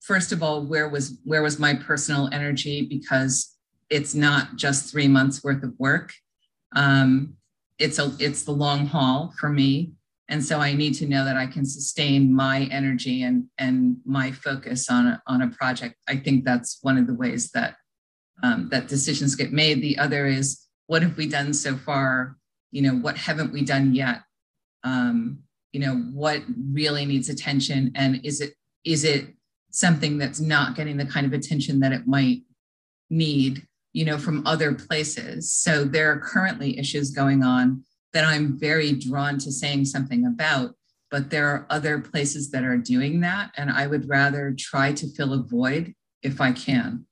first 0.00 0.32
of 0.32 0.42
all 0.42 0.64
where 0.64 0.88
was 0.88 1.18
where 1.24 1.42
was 1.42 1.58
my 1.58 1.74
personal 1.74 2.28
energy? 2.32 2.86
Because 2.86 3.54
it's 3.90 4.14
not 4.14 4.56
just 4.56 4.90
three 4.90 5.08
months 5.08 5.44
worth 5.44 5.62
of 5.62 5.74
work. 5.78 6.12
Um, 6.74 7.34
it's 7.78 7.98
a 7.98 8.12
it's 8.18 8.42
the 8.42 8.52
long 8.52 8.86
haul 8.86 9.34
for 9.38 9.50
me. 9.50 9.92
And 10.30 10.44
so 10.44 10.60
i 10.60 10.74
need 10.74 10.92
to 10.94 11.06
know 11.06 11.24
that 11.24 11.38
i 11.38 11.46
can 11.46 11.64
sustain 11.64 12.34
my 12.34 12.68
energy 12.70 13.22
and 13.22 13.44
and 13.56 13.96
my 14.04 14.30
focus 14.30 14.90
on 14.90 15.06
a, 15.06 15.22
on 15.26 15.42
a 15.42 15.48
project. 15.48 15.94
I 16.06 16.16
think 16.16 16.44
that's 16.44 16.78
one 16.82 16.98
of 16.98 17.06
the 17.06 17.14
ways 17.14 17.50
that 17.52 17.76
um, 18.42 18.68
that 18.70 18.88
decisions 18.88 19.34
get 19.34 19.52
made. 19.52 19.82
The 19.82 19.98
other 19.98 20.26
is 20.26 20.66
what 20.86 21.02
have 21.02 21.16
we 21.16 21.28
done 21.28 21.52
so 21.52 21.76
far? 21.76 22.36
You 22.70 22.82
know, 22.82 22.94
what 22.94 23.16
haven't 23.16 23.52
we 23.52 23.62
done 23.62 23.94
yet? 23.94 24.22
Um, 24.84 25.40
you 25.72 25.80
know, 25.80 25.96
what 26.12 26.42
really 26.72 27.04
needs 27.04 27.28
attention, 27.28 27.92
and 27.94 28.24
is 28.24 28.40
it 28.40 28.54
is 28.84 29.04
it 29.04 29.34
something 29.70 30.18
that's 30.18 30.40
not 30.40 30.74
getting 30.74 30.96
the 30.96 31.04
kind 31.04 31.26
of 31.26 31.32
attention 31.32 31.80
that 31.80 31.92
it 31.92 32.06
might 32.06 32.42
need? 33.10 33.66
You 33.92 34.04
know, 34.04 34.18
from 34.18 34.46
other 34.46 34.72
places. 34.74 35.52
So 35.52 35.84
there 35.84 36.12
are 36.12 36.20
currently 36.20 36.78
issues 36.78 37.10
going 37.10 37.42
on 37.42 37.84
that 38.12 38.24
I'm 38.24 38.58
very 38.58 38.92
drawn 38.92 39.38
to 39.38 39.52
saying 39.52 39.86
something 39.86 40.24
about, 40.24 40.74
but 41.10 41.30
there 41.30 41.48
are 41.48 41.66
other 41.68 41.98
places 41.98 42.50
that 42.50 42.64
are 42.64 42.78
doing 42.78 43.20
that, 43.20 43.50
and 43.56 43.70
I 43.70 43.86
would 43.86 44.08
rather 44.08 44.54
try 44.58 44.92
to 44.92 45.08
fill 45.14 45.34
a 45.34 45.42
void 45.42 45.94
if 46.22 46.40
I 46.40 46.52
can. 46.52 47.06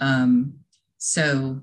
Um, 0.00 0.59
so, 1.00 1.60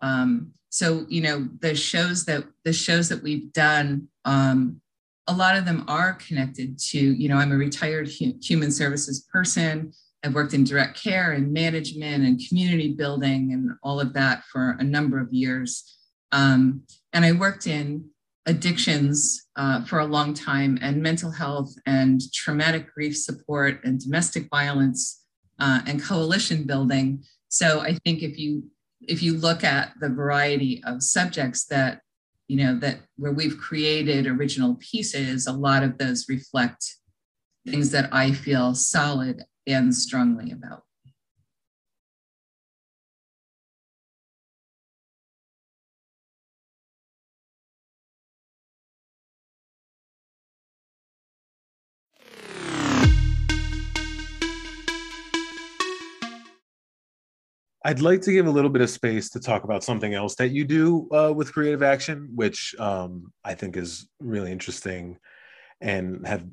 um, 0.00 0.52
so 0.70 1.04
you 1.08 1.20
know, 1.20 1.48
the 1.60 1.74
shows 1.74 2.24
that 2.24 2.44
the 2.64 2.72
shows 2.72 3.08
that 3.08 3.22
we've 3.22 3.52
done, 3.52 4.08
um, 4.24 4.80
a 5.26 5.34
lot 5.34 5.56
of 5.56 5.64
them 5.64 5.84
are 5.88 6.14
connected 6.14 6.78
to. 6.78 6.98
You 6.98 7.28
know, 7.28 7.36
I'm 7.36 7.52
a 7.52 7.56
retired 7.56 8.08
hu- 8.08 8.38
human 8.40 8.70
services 8.70 9.26
person. 9.30 9.92
I've 10.24 10.34
worked 10.34 10.54
in 10.54 10.64
direct 10.64 11.00
care 11.02 11.32
and 11.32 11.52
management 11.52 12.24
and 12.24 12.40
community 12.48 12.92
building 12.92 13.52
and 13.52 13.70
all 13.82 14.00
of 14.00 14.12
that 14.14 14.44
for 14.44 14.76
a 14.78 14.84
number 14.84 15.20
of 15.20 15.32
years. 15.32 15.98
Um, 16.32 16.82
and 17.12 17.24
I 17.24 17.32
worked 17.32 17.66
in 17.66 18.08
addictions 18.46 19.46
uh, 19.56 19.84
for 19.84 19.98
a 19.98 20.06
long 20.06 20.32
time 20.32 20.78
and 20.80 21.02
mental 21.02 21.30
health 21.30 21.74
and 21.86 22.20
traumatic 22.32 22.92
grief 22.94 23.16
support 23.16 23.80
and 23.84 24.00
domestic 24.00 24.48
violence 24.50 25.24
uh, 25.58 25.80
and 25.86 26.02
coalition 26.02 26.64
building. 26.64 27.24
So 27.48 27.80
I 27.80 27.94
think 28.04 28.22
if 28.22 28.38
you 28.38 28.64
if 29.08 29.22
you 29.22 29.36
look 29.36 29.64
at 29.64 29.92
the 30.00 30.08
variety 30.08 30.82
of 30.84 31.02
subjects 31.02 31.64
that 31.66 32.00
you 32.48 32.56
know 32.56 32.78
that 32.78 32.98
where 33.16 33.32
we've 33.32 33.58
created 33.58 34.26
original 34.26 34.76
pieces 34.76 35.46
a 35.46 35.52
lot 35.52 35.82
of 35.82 35.98
those 35.98 36.28
reflect 36.28 36.96
things 37.66 37.90
that 37.90 38.08
i 38.12 38.32
feel 38.32 38.74
solid 38.74 39.42
and 39.66 39.94
strongly 39.94 40.52
about 40.52 40.85
I'd 57.86 58.00
like 58.00 58.20
to 58.22 58.32
give 58.32 58.48
a 58.48 58.50
little 58.50 58.68
bit 58.68 58.82
of 58.82 58.90
space 58.90 59.30
to 59.30 59.38
talk 59.38 59.62
about 59.62 59.84
something 59.84 60.12
else 60.12 60.34
that 60.36 60.48
you 60.48 60.64
do 60.64 61.08
uh, 61.12 61.32
with 61.32 61.52
creative 61.52 61.84
action, 61.84 62.28
which 62.34 62.74
um, 62.80 63.32
I 63.44 63.54
think 63.54 63.76
is 63.76 64.08
really 64.18 64.50
interesting, 64.50 65.18
and 65.80 66.26
have 66.26 66.44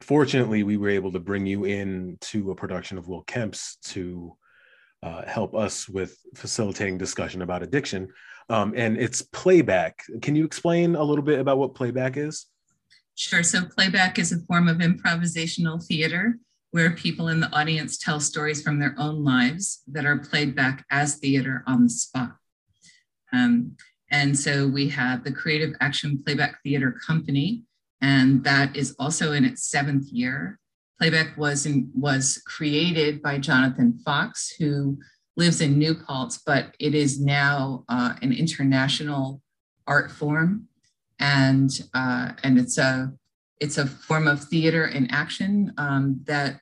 fortunately 0.00 0.62
we 0.62 0.76
were 0.76 0.90
able 0.90 1.10
to 1.10 1.18
bring 1.18 1.44
you 1.44 1.64
in 1.64 2.18
to 2.20 2.52
a 2.52 2.54
production 2.54 2.98
of 2.98 3.08
Will 3.08 3.22
Kemp's 3.22 3.78
to 3.86 4.36
uh, 5.02 5.26
help 5.26 5.56
us 5.56 5.88
with 5.88 6.16
facilitating 6.36 6.98
discussion 6.98 7.42
about 7.42 7.64
addiction, 7.64 8.06
um, 8.48 8.72
and 8.76 8.96
it's 8.96 9.22
playback. 9.22 10.04
Can 10.22 10.36
you 10.36 10.44
explain 10.44 10.94
a 10.94 11.02
little 11.02 11.24
bit 11.24 11.40
about 11.40 11.58
what 11.58 11.74
playback 11.74 12.16
is? 12.16 12.46
Sure. 13.16 13.42
So 13.42 13.64
playback 13.64 14.20
is 14.20 14.30
a 14.30 14.38
form 14.46 14.68
of 14.68 14.76
improvisational 14.76 15.84
theater 15.84 16.38
where 16.76 16.90
people 16.90 17.28
in 17.28 17.40
the 17.40 17.50
audience 17.56 17.96
tell 17.96 18.20
stories 18.20 18.62
from 18.62 18.78
their 18.78 18.94
own 18.98 19.24
lives 19.24 19.82
that 19.86 20.04
are 20.04 20.18
played 20.18 20.54
back 20.54 20.84
as 20.90 21.14
theater 21.14 21.64
on 21.66 21.84
the 21.84 21.88
spot. 21.88 22.32
Um, 23.32 23.78
and 24.10 24.38
so 24.38 24.68
we 24.68 24.86
have 24.90 25.24
the 25.24 25.32
Creative 25.32 25.74
Action 25.80 26.22
Playback 26.22 26.62
Theater 26.62 26.94
Company, 27.06 27.62
and 28.02 28.44
that 28.44 28.76
is 28.76 28.94
also 28.98 29.32
in 29.32 29.42
its 29.42 29.66
seventh 29.66 30.08
year. 30.12 30.58
Playback 31.00 31.38
was, 31.38 31.64
in, 31.64 31.90
was 31.94 32.42
created 32.46 33.22
by 33.22 33.38
Jonathan 33.38 33.98
Fox, 34.04 34.50
who 34.58 34.98
lives 35.34 35.62
in 35.62 35.78
New 35.78 35.94
Paltz, 35.94 36.42
but 36.44 36.74
it 36.78 36.94
is 36.94 37.18
now 37.18 37.84
uh, 37.88 38.16
an 38.20 38.34
international 38.34 39.40
art 39.86 40.10
form. 40.10 40.68
And, 41.18 41.70
uh, 41.94 42.32
and 42.42 42.58
it's 42.58 42.76
a 42.76 43.14
it's 43.58 43.78
a 43.78 43.86
form 43.86 44.28
of 44.28 44.44
theater 44.44 44.86
in 44.86 45.10
action 45.10 45.72
um, 45.78 46.20
that 46.26 46.60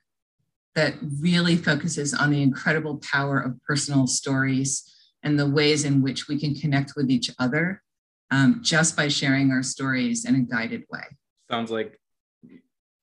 that 0.74 0.94
really 1.20 1.56
focuses 1.56 2.12
on 2.12 2.30
the 2.30 2.42
incredible 2.42 2.98
power 2.98 3.38
of 3.40 3.62
personal 3.62 4.06
stories 4.06 4.90
and 5.22 5.38
the 5.38 5.48
ways 5.48 5.84
in 5.84 6.02
which 6.02 6.28
we 6.28 6.38
can 6.38 6.54
connect 6.54 6.92
with 6.96 7.10
each 7.10 7.30
other 7.38 7.82
um, 8.30 8.60
just 8.62 8.96
by 8.96 9.08
sharing 9.08 9.50
our 9.50 9.62
stories 9.62 10.24
in 10.24 10.34
a 10.34 10.40
guided 10.40 10.82
way. 10.90 11.04
Sounds 11.50 11.70
like 11.70 11.98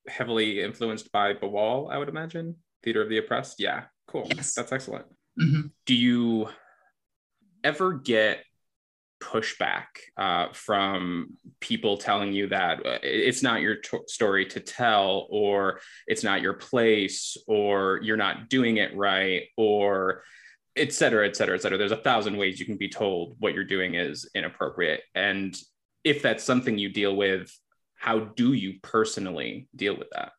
heavily 0.08 0.62
influenced 0.62 1.12
by 1.12 1.34
Boal, 1.34 1.92
I 1.92 1.98
would 1.98 2.10
imagine. 2.10 2.56
Theater 2.84 3.02
of 3.02 3.10
the 3.10 3.18
Oppressed. 3.20 3.60
Yeah, 3.60 3.86
cool. 4.08 4.28
Yes. 4.36 4.54
That's 4.56 4.72
excellent. 4.72 5.06
Mm-hmm. 5.40 5.68
Do 5.86 5.96
you 5.96 6.50
ever 7.64 7.94
get 7.94 8.44
pushback 9.22 9.86
uh, 10.18 10.48
from 10.52 11.38
people 11.60 11.98
telling 11.98 12.34
you 12.34 12.48
that 12.48 12.86
uh, 12.86 13.00
it's 13.04 13.44
not 13.44 13.62
your 13.62 13.76
t- 13.76 14.00
story 14.08 14.46
to 14.48 14.60
tell, 14.60 15.28
or 15.30 15.80
it's 16.08 16.24
not 16.24 16.42
your 16.42 16.54
place, 16.54 17.38
or 17.48 18.00
you're 18.04 18.18
not 18.18 18.50
doing 18.50 18.78
it 18.78 18.96
right, 18.96 19.44
or 19.56 20.24
et 20.76 20.92
cetera, 20.92 21.28
et 21.28 21.36
cetera, 21.36 21.56
et 21.56 21.62
cetera. 21.62 21.78
There's 21.78 21.92
a 21.92 21.98
thousand 21.98 22.38
ways 22.38 22.60
you 22.60 22.66
can 22.66 22.78
be 22.78 22.90
told 22.90 23.36
what 23.40 23.54
you're 23.54 23.64
doing 23.64 23.96
is 23.96 24.30
inappropriate. 24.34 25.02
And 25.16 25.56
if 26.04 26.22
that's 26.22 26.44
something 26.44 26.78
you 26.78 26.90
deal 26.90 27.16
with, 27.16 27.56
how 27.96 28.20
do 28.20 28.54
you 28.54 28.80
personally 28.82 29.68
deal 29.76 29.96
with 29.96 30.10
that? 30.12 30.32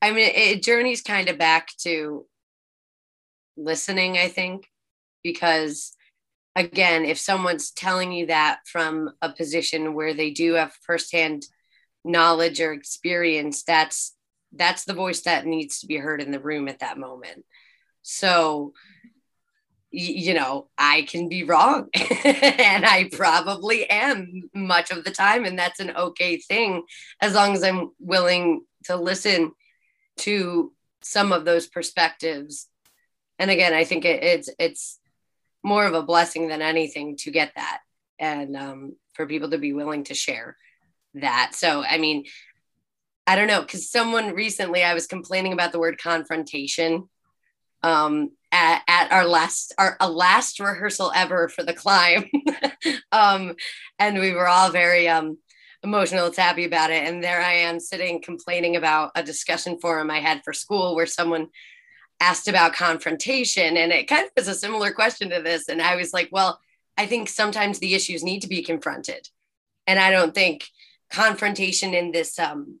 I 0.00 0.12
mean, 0.12 0.32
it 0.34 0.62
journeys 0.62 1.02
kind 1.02 1.28
of 1.28 1.38
back 1.38 1.68
to 1.82 2.26
listening, 3.56 4.16
I 4.16 4.28
think, 4.28 4.66
because 5.22 5.94
again, 6.54 7.04
if 7.04 7.18
someone's 7.18 7.70
telling 7.70 8.12
you 8.12 8.26
that 8.26 8.60
from 8.66 9.10
a 9.22 9.30
position 9.30 9.94
where 9.94 10.14
they 10.14 10.30
do 10.30 10.54
have 10.54 10.72
firsthand 10.82 11.46
knowledge 12.04 12.60
or 12.60 12.72
experience, 12.72 13.62
that's 13.62 14.14
that's 14.54 14.84
the 14.84 14.94
voice 14.94 15.22
that 15.22 15.46
needs 15.46 15.80
to 15.80 15.86
be 15.86 15.96
heard 15.96 16.20
in 16.20 16.30
the 16.30 16.40
room 16.40 16.68
at 16.68 16.80
that 16.80 16.98
moment. 16.98 17.44
So, 18.02 18.74
you 19.90 20.34
know, 20.34 20.68
I 20.76 21.02
can 21.02 21.28
be 21.30 21.44
wrong 21.44 21.88
and 21.94 22.84
I 22.84 23.08
probably 23.12 23.88
am 23.88 24.50
much 24.54 24.90
of 24.90 25.04
the 25.04 25.10
time. 25.10 25.46
And 25.46 25.58
that's 25.58 25.80
an 25.80 25.96
okay 25.96 26.36
thing 26.36 26.82
as 27.20 27.34
long 27.34 27.54
as 27.54 27.62
I'm 27.62 27.92
willing 27.98 28.62
to 28.84 28.96
listen 28.96 29.52
to 30.18 30.72
some 31.02 31.32
of 31.32 31.44
those 31.44 31.66
perspectives 31.66 32.68
and 33.38 33.50
again 33.50 33.74
i 33.74 33.84
think 33.84 34.04
it, 34.04 34.22
it's 34.22 34.48
it's 34.58 34.98
more 35.62 35.86
of 35.86 35.94
a 35.94 36.02
blessing 36.02 36.48
than 36.48 36.62
anything 36.62 37.16
to 37.16 37.30
get 37.30 37.52
that 37.56 37.80
and 38.18 38.56
um, 38.56 38.96
for 39.14 39.26
people 39.26 39.50
to 39.50 39.58
be 39.58 39.72
willing 39.72 40.04
to 40.04 40.14
share 40.14 40.56
that 41.14 41.52
so 41.54 41.82
i 41.84 41.98
mean 41.98 42.24
i 43.26 43.36
don't 43.36 43.48
know 43.48 43.60
because 43.60 43.90
someone 43.90 44.34
recently 44.34 44.82
i 44.82 44.94
was 44.94 45.06
complaining 45.06 45.52
about 45.52 45.72
the 45.72 45.78
word 45.78 45.98
confrontation 45.98 47.08
um, 47.84 48.30
at, 48.52 48.82
at 48.86 49.10
our 49.10 49.26
last 49.26 49.74
our 49.76 49.96
last 50.08 50.60
rehearsal 50.60 51.12
ever 51.14 51.48
for 51.48 51.62
the 51.64 51.72
climb 51.72 52.24
um, 53.12 53.54
and 53.98 54.18
we 54.18 54.32
were 54.32 54.48
all 54.48 54.70
very 54.70 55.08
um, 55.08 55.36
emotional, 55.82 56.32
happy 56.32 56.64
about 56.64 56.90
it. 56.90 57.06
And 57.06 57.22
there 57.22 57.40
I 57.40 57.54
am 57.54 57.80
sitting 57.80 58.22
complaining 58.22 58.76
about 58.76 59.10
a 59.14 59.22
discussion 59.22 59.78
forum 59.80 60.10
I 60.10 60.20
had 60.20 60.42
for 60.44 60.52
school 60.52 60.94
where 60.94 61.06
someone 61.06 61.48
asked 62.22 62.48
about 62.48 62.72
confrontation. 62.72 63.76
And 63.76 63.92
it 63.92 64.08
kind 64.08 64.24
of 64.24 64.30
was 64.36 64.48
a 64.48 64.54
similar 64.54 64.92
question 64.92 65.30
to 65.30 65.42
this. 65.42 65.68
And 65.68 65.82
I 65.82 65.96
was 65.96 66.12
like, 66.12 66.28
well, 66.30 66.60
I 66.96 67.06
think 67.06 67.28
sometimes 67.28 67.78
the 67.78 67.94
issues 67.94 68.22
need 68.22 68.40
to 68.42 68.48
be 68.48 68.62
confronted. 68.62 69.28
And 69.86 69.98
I 69.98 70.10
don't 70.10 70.34
think 70.34 70.64
confrontation 71.10 71.92
in 71.92 72.12
this 72.12 72.38
um 72.38 72.80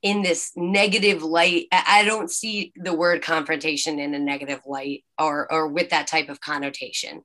in 0.00 0.22
this 0.22 0.52
negative 0.56 1.22
light 1.22 1.66
i 1.70 2.02
don't 2.02 2.30
see 2.30 2.72
the 2.76 2.94
word 2.94 3.20
confrontation 3.20 3.98
in 3.98 4.14
a 4.14 4.18
negative 4.18 4.60
light 4.64 5.04
or 5.18 5.52
or 5.52 5.68
with 5.68 5.90
that 5.90 6.06
type 6.06 6.30
of 6.30 6.40
connotation 6.40 7.22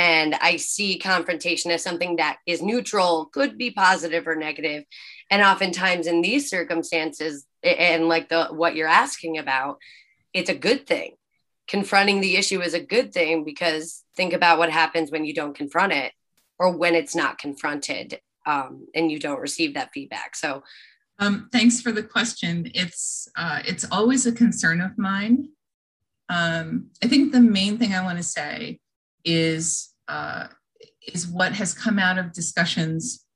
and 0.00 0.34
I 0.36 0.56
see 0.56 0.98
confrontation 0.98 1.70
as 1.70 1.82
something 1.82 2.16
that 2.16 2.38
is 2.46 2.62
neutral, 2.62 3.26
could 3.26 3.58
be 3.58 3.70
positive 3.70 4.26
or. 4.26 4.86
And 5.30 5.42
oftentimes 5.42 6.06
in 6.06 6.22
these 6.22 6.48
circumstances, 6.48 7.44
and 7.62 8.08
like 8.08 8.30
the 8.30 8.46
what 8.46 8.74
you're 8.74 8.88
asking 8.88 9.36
about, 9.36 9.76
it's 10.32 10.50
a 10.50 10.54
good 10.54 10.86
thing. 10.86 11.12
Confronting 11.68 12.20
the 12.20 12.36
issue 12.36 12.60
is 12.60 12.74
a 12.74 12.84
good 12.84 13.12
thing 13.12 13.44
because 13.44 14.04
think 14.16 14.32
about 14.32 14.58
what 14.58 14.70
happens 14.70 15.10
when 15.10 15.24
you 15.24 15.34
don't 15.34 15.56
confront 15.56 15.92
it 15.92 16.12
or 16.58 16.76
when 16.76 16.94
it's 16.94 17.14
not 17.14 17.38
confronted 17.38 18.20
um, 18.46 18.86
and 18.94 19.10
you 19.10 19.18
don't 19.18 19.40
receive 19.40 19.74
that 19.74 19.90
feedback. 19.92 20.34
So 20.34 20.62
um, 21.20 21.48
thanks 21.52 21.80
for 21.80 21.92
the 21.92 22.02
question. 22.02 22.70
It's 22.74 23.28
uh, 23.36 23.60
it's 23.66 23.84
always 23.92 24.26
a 24.26 24.32
concern 24.32 24.80
of 24.80 24.96
mine. 24.96 25.50
Um, 26.30 26.90
I 27.04 27.08
think 27.08 27.32
the 27.32 27.40
main 27.40 27.76
thing 27.76 27.92
I 27.92 28.02
want 28.02 28.16
to 28.18 28.24
say 28.24 28.80
is 29.24 29.92
uh, 30.08 30.48
is 31.06 31.26
what 31.26 31.52
has 31.52 31.74
come 31.74 31.98
out 31.98 32.18
of 32.18 32.32
discussions 32.32 33.26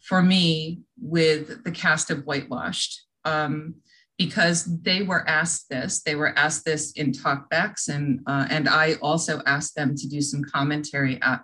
for 0.00 0.22
me 0.22 0.82
with 1.00 1.64
the 1.64 1.70
cast 1.70 2.10
of 2.10 2.24
Whitewashed. 2.24 3.06
Um, 3.24 3.76
because 4.26 4.64
they 4.82 5.02
were 5.02 5.28
asked 5.28 5.68
this, 5.68 6.00
they 6.02 6.14
were 6.14 6.32
asked 6.38 6.64
this 6.64 6.92
in 6.92 7.10
talkbacks, 7.10 7.88
and 7.88 8.20
uh, 8.26 8.46
and 8.50 8.68
I 8.68 8.94
also 9.02 9.42
asked 9.46 9.74
them 9.74 9.96
to 9.96 10.08
do 10.08 10.20
some 10.20 10.44
commentary 10.44 11.20
at, 11.22 11.40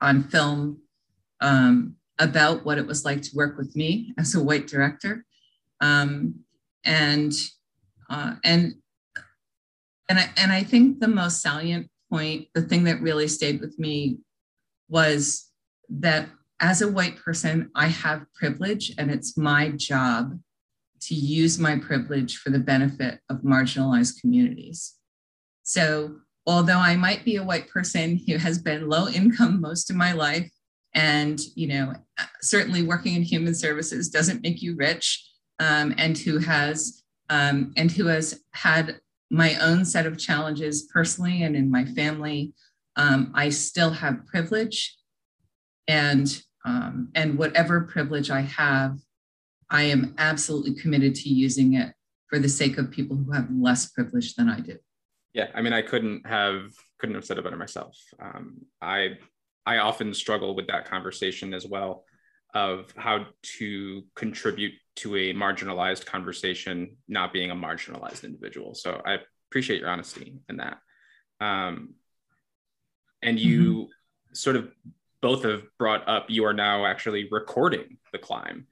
on 0.00 0.24
film 0.24 0.80
um, 1.42 1.96
about 2.18 2.64
what 2.64 2.78
it 2.78 2.86
was 2.86 3.04
like 3.04 3.20
to 3.22 3.30
work 3.34 3.58
with 3.58 3.76
me 3.76 4.14
as 4.18 4.34
a 4.34 4.42
white 4.42 4.66
director, 4.66 5.26
um, 5.82 6.36
and 6.84 7.34
uh, 8.08 8.36
and 8.44 8.76
and 10.08 10.18
I, 10.18 10.30
and 10.38 10.52
I 10.52 10.62
think 10.62 11.00
the 11.00 11.08
most 11.08 11.42
salient 11.42 11.90
point, 12.10 12.48
the 12.54 12.62
thing 12.62 12.84
that 12.84 13.02
really 13.02 13.28
stayed 13.28 13.60
with 13.60 13.78
me 13.78 14.20
was 14.88 15.50
that 15.90 16.30
as 16.60 16.80
a 16.80 16.90
white 16.90 17.16
person, 17.16 17.70
I 17.74 17.88
have 17.88 18.24
privilege 18.34 18.92
and 18.96 19.10
it's 19.10 19.36
my 19.36 19.70
job 19.70 20.38
to 21.02 21.14
use 21.14 21.58
my 21.58 21.78
privilege 21.78 22.38
for 22.38 22.50
the 22.50 22.58
benefit 22.58 23.20
of 23.28 23.38
marginalized 23.38 24.20
communities. 24.20 24.94
So, 25.62 26.16
although 26.46 26.78
I 26.78 26.96
might 26.96 27.24
be 27.24 27.36
a 27.36 27.44
white 27.44 27.68
person 27.68 28.20
who 28.26 28.36
has 28.36 28.58
been 28.58 28.88
low 28.88 29.08
income 29.08 29.60
most 29.60 29.90
of 29.90 29.96
my 29.96 30.12
life, 30.12 30.50
and 30.94 31.40
you 31.54 31.68
know, 31.68 31.94
certainly 32.40 32.82
working 32.82 33.14
in 33.14 33.22
human 33.22 33.54
services 33.54 34.08
doesn't 34.08 34.42
make 34.42 34.62
you 34.62 34.76
rich, 34.76 35.26
um, 35.58 35.94
and 35.98 36.16
who 36.18 36.38
has 36.38 37.02
um, 37.30 37.72
and 37.76 37.90
who 37.90 38.06
has 38.06 38.42
had 38.52 39.00
my 39.30 39.56
own 39.56 39.84
set 39.84 40.06
of 40.06 40.18
challenges 40.18 40.82
personally 40.92 41.42
and 41.42 41.56
in 41.56 41.70
my 41.70 41.84
family. 41.84 42.52
Um, 42.96 43.32
I 43.34 43.48
still 43.48 43.90
have 43.90 44.26
privilege, 44.26 44.96
and 45.88 46.42
um, 46.64 47.08
and 47.14 47.38
whatever 47.38 47.80
privilege 47.80 48.30
I 48.30 48.42
have, 48.42 48.98
I 49.72 49.82
am 49.84 50.14
absolutely 50.18 50.74
committed 50.74 51.14
to 51.16 51.28
using 51.28 51.74
it 51.74 51.92
for 52.28 52.38
the 52.38 52.48
sake 52.48 52.78
of 52.78 52.90
people 52.90 53.16
who 53.16 53.32
have 53.32 53.48
less 53.50 53.86
privilege 53.86 54.34
than 54.34 54.48
I 54.48 54.60
do. 54.60 54.76
Yeah, 55.32 55.48
I 55.54 55.62
mean, 55.62 55.72
I 55.72 55.82
couldn't 55.82 56.26
have 56.26 56.72
couldn't 56.98 57.16
have 57.16 57.24
said 57.24 57.38
it 57.38 57.44
better 57.44 57.56
myself. 57.56 57.96
Um, 58.20 58.58
I 58.80 59.18
I 59.66 59.78
often 59.78 60.14
struggle 60.14 60.54
with 60.54 60.68
that 60.68 60.84
conversation 60.84 61.54
as 61.54 61.66
well 61.66 62.04
of 62.54 62.92
how 62.96 63.26
to 63.42 64.02
contribute 64.14 64.74
to 64.96 65.16
a 65.16 65.32
marginalized 65.32 66.04
conversation 66.04 66.96
not 67.08 67.32
being 67.32 67.50
a 67.50 67.56
marginalized 67.56 68.24
individual 68.24 68.74
so 68.74 69.00
i 69.06 69.16
appreciate 69.50 69.80
your 69.80 69.88
honesty 69.88 70.38
in 70.48 70.58
that 70.58 70.78
um, 71.40 71.94
and 73.22 73.38
you 73.38 73.62
mm-hmm. 73.62 74.34
sort 74.34 74.56
of 74.56 74.70
both 75.20 75.44
have 75.44 75.62
brought 75.78 76.06
up 76.08 76.26
you 76.28 76.44
are 76.44 76.52
now 76.52 76.84
actually 76.84 77.28
recording 77.30 77.96
the 78.12 78.18
climb 78.18 78.66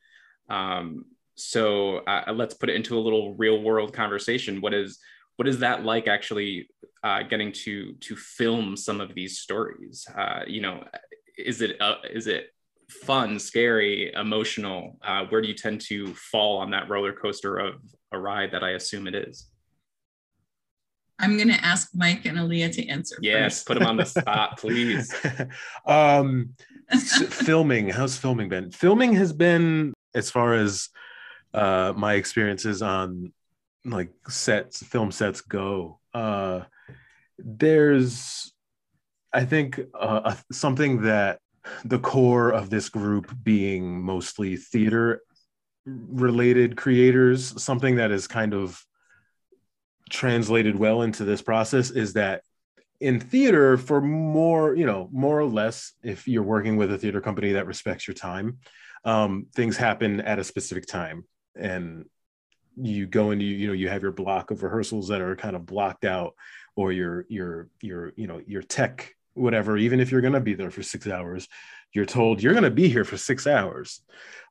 um, 0.51 1.05
so 1.37 1.99
uh, 1.99 2.33
let's 2.35 2.55
put 2.55 2.69
it 2.69 2.77
into 2.77 2.99
a 2.99 3.01
little 3.01 3.35
real 3.35 3.63
world 3.63 3.93
conversation 3.93 4.61
what 4.61 4.75
is 4.75 4.99
what 5.37 5.49
is 5.49 5.59
that 5.61 5.85
like 5.85 6.07
actually 6.07 6.69
uh, 7.03 7.23
getting 7.23 7.51
to 7.53 7.95
to 7.95 8.15
film 8.15 8.77
some 8.77 9.01
of 9.01 9.15
these 9.15 9.39
stories 9.39 10.07
uh, 10.17 10.41
you 10.47 10.61
know 10.61 10.85
is 11.39 11.63
it 11.63 11.81
uh, 11.81 11.97
is 12.13 12.27
it 12.27 12.51
fun, 12.91 13.39
scary, 13.39 14.13
emotional? 14.15 14.99
Uh, 15.03 15.25
where 15.29 15.41
do 15.41 15.49
you 15.49 15.55
tend 15.55 15.81
to 15.83 16.13
fall 16.15 16.59
on 16.59 16.71
that 16.71 16.89
roller 16.89 17.13
coaster 17.13 17.59
of 17.59 17.75
a 18.13 18.19
ride 18.19 18.53
that 18.53 18.63
I 18.63 18.71
assume 18.71 19.07
it 19.07 19.15
is? 19.15 19.49
I'm 21.19 21.37
going 21.37 21.49
to 21.49 21.65
ask 21.65 21.91
Mike 21.95 22.25
and 22.25 22.39
Aaliyah 22.39 22.73
to 22.73 22.89
answer. 22.89 23.17
Yes, 23.21 23.59
first. 23.59 23.67
put 23.67 23.79
them 23.79 23.87
on 23.87 23.97
the 23.97 24.05
spot, 24.07 24.59
please. 24.59 25.15
um, 25.87 26.55
filming, 27.29 27.91
how's 27.91 28.17
filming 28.17 28.49
been? 28.49 28.71
Filming 28.71 29.15
has 29.15 29.33
been, 29.33 29.93
as 30.15 30.31
far 30.31 30.55
as 30.55 30.89
uh, 31.55 31.93
my 31.97 32.15
experiences 32.15 32.83
on 32.83 33.33
like 33.85 34.11
sets, 34.29 34.83
film 34.83 35.11
sets 35.11 35.41
go. 35.41 35.99
Uh, 36.13 36.63
there's, 37.39 38.53
I 39.33 39.45
think, 39.45 39.81
uh, 39.99 40.35
something 40.53 41.03
that 41.03 41.41
the 41.85 41.99
core 41.99 42.51
of 42.51 42.71
this 42.71 42.89
group 42.89 43.35
being 43.43 44.03
mostly 44.03 44.57
theater 44.57 45.21
related 45.87 46.77
creators, 46.77 47.63
something 47.63 47.97
that 47.97 48.11
is 48.11 48.27
kind 48.27 48.55
of 48.55 48.83
translated 50.11 50.77
well 50.77 51.03
into 51.03 51.25
this 51.25 51.43
process 51.43 51.91
is 51.91 52.15
that 52.15 52.43
in 53.01 53.19
theater 53.19 53.77
for 53.77 54.01
more 54.01 54.75
you 54.75 54.87
know 54.87 55.09
more 55.13 55.39
or 55.39 55.47
less 55.47 55.93
if 56.03 56.29
you're 56.29 56.43
working 56.43 56.77
with 56.77 56.93
a 56.93 56.99
theater 56.99 57.21
company 57.21 57.53
that 57.53 57.67
respects 57.67 58.07
your 58.07 58.15
time 58.15 58.59
um, 59.05 59.47
things 59.55 59.77
happen 59.77 60.21
at 60.21 60.39
a 60.39 60.45
specific 60.45 60.87
time 60.87 61.25
and 61.57 62.05
you 62.77 63.07
go 63.07 63.31
into 63.31 63.45
you 63.45 63.67
know 63.67 63.73
you 63.73 63.89
have 63.89 64.03
your 64.03 64.13
block 64.13 64.51
of 64.51 64.63
rehearsals 64.63 65.09
that 65.09 65.21
are 65.21 65.37
kind 65.37 65.57
of 65.57 65.67
blocked 65.67 66.05
out 66.05 66.35
or 66.77 66.93
your 66.93 67.25
your 67.29 67.69
your 67.81 68.13
you 68.17 68.27
know 68.27 68.41
your 68.47 68.63
tech 68.63 69.15
whatever, 69.35 69.77
even 69.77 70.01
if 70.01 70.11
you're 70.11 70.21
going 70.21 70.35
to 70.35 70.41
be 70.41 70.55
there 70.55 70.71
for 70.71 70.83
six 70.83 71.07
hours, 71.07 71.49
you're 71.93 72.07
told 72.07 72.43
you're 72.43 72.53
going 72.53 72.65
to 72.65 72.71
be 72.71 72.89
here 72.89 73.05
for 73.05 73.17
six 73.17 73.47
hours. 73.47 74.03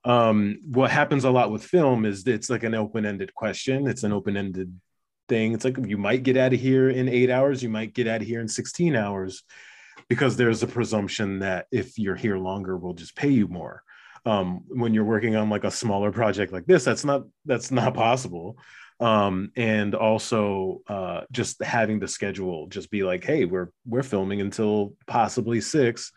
Um, 0.03 0.59
what 0.65 0.91
happens 0.91 1.23
a 1.23 1.31
lot 1.31 1.51
with 1.51 1.63
film 1.63 2.05
is 2.05 2.25
it's 2.27 2.49
like 2.49 2.63
an 2.63 2.75
open 2.75 3.05
ended 3.05 3.33
question, 3.33 3.87
it's 3.87 4.03
an 4.03 4.13
open 4.13 4.35
ended 4.35 4.79
thing. 5.29 5.53
It's 5.53 5.63
like 5.65 5.77
you 5.85 5.97
might 5.97 6.23
get 6.23 6.35
out 6.37 6.53
of 6.53 6.59
here 6.59 6.89
in 6.89 7.07
eight 7.07 7.29
hours, 7.29 7.63
you 7.63 7.69
might 7.69 7.93
get 7.93 8.07
out 8.07 8.21
of 8.21 8.27
here 8.27 8.41
in 8.41 8.47
16 8.49 8.95
hours 8.95 9.43
because 10.09 10.35
there's 10.35 10.63
a 10.63 10.67
presumption 10.67 11.39
that 11.39 11.67
if 11.71 11.97
you're 11.99 12.15
here 12.15 12.37
longer, 12.37 12.75
we'll 12.75 12.93
just 12.95 13.15
pay 13.15 13.29
you 13.29 13.47
more. 13.47 13.83
um, 14.25 14.63
when 14.67 14.93
you're 14.93 15.05
working 15.05 15.35
on 15.37 15.49
like 15.49 15.63
a 15.63 15.71
smaller 15.71 16.11
project 16.11 16.51
like 16.51 16.65
this 16.65 16.83
that's 16.83 17.05
not 17.05 17.23
that's 17.45 17.71
not 17.71 17.93
possible 17.93 18.57
um, 18.99 19.51
and 19.55 19.95
also 19.95 20.81
uh, 20.87 21.21
just 21.31 21.63
having 21.63 21.99
the 21.99 22.07
schedule 22.07 22.67
just 22.67 22.91
be 22.91 23.03
like 23.03 23.23
hey 23.23 23.45
we're 23.45 23.69
we're 23.85 24.03
filming 24.03 24.41
until 24.41 24.93
possibly 25.07 25.61
six 25.61 26.11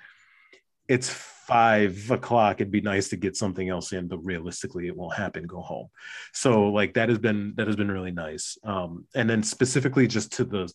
it's 0.88 1.09
five 1.46 2.11
o'clock 2.11 2.61
it'd 2.61 2.70
be 2.70 2.81
nice 2.81 3.09
to 3.09 3.16
get 3.16 3.37
something 3.37 3.68
else 3.68 3.92
in 3.92 4.09
but 4.09 4.18
realistically 4.24 4.87
it 4.87 4.96
won't 4.96 5.14
happen 5.14 5.46
go 5.46 5.61
home. 5.61 5.88
So 6.33 6.68
like 6.68 6.94
that 6.94 7.09
has 7.09 7.18
been 7.18 7.55
that 7.57 7.66
has 7.66 7.76
been 7.76 7.90
really 7.90 8.12
nice. 8.12 8.57
Um, 8.64 9.07
and 9.14 9.28
then 9.28 9.42
specifically 9.42 10.07
just 10.07 10.33
to 10.33 10.44
the 10.44 10.72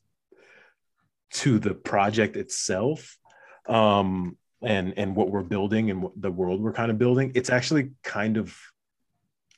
to 1.32 1.60
the 1.60 1.73
project 1.73 2.36
itself 2.36 3.17
um, 3.67 4.38
and 4.62 4.93
and 4.97 5.15
what 5.15 5.30
we're 5.30 5.43
building 5.43 5.91
and 5.91 6.08
the 6.15 6.32
world 6.32 6.62
we're 6.62 6.73
kind 6.73 6.89
of 6.89 6.97
building 6.97 7.32
it's 7.36 7.49
actually 7.49 7.91
kind 8.01 8.38
of 8.38 8.58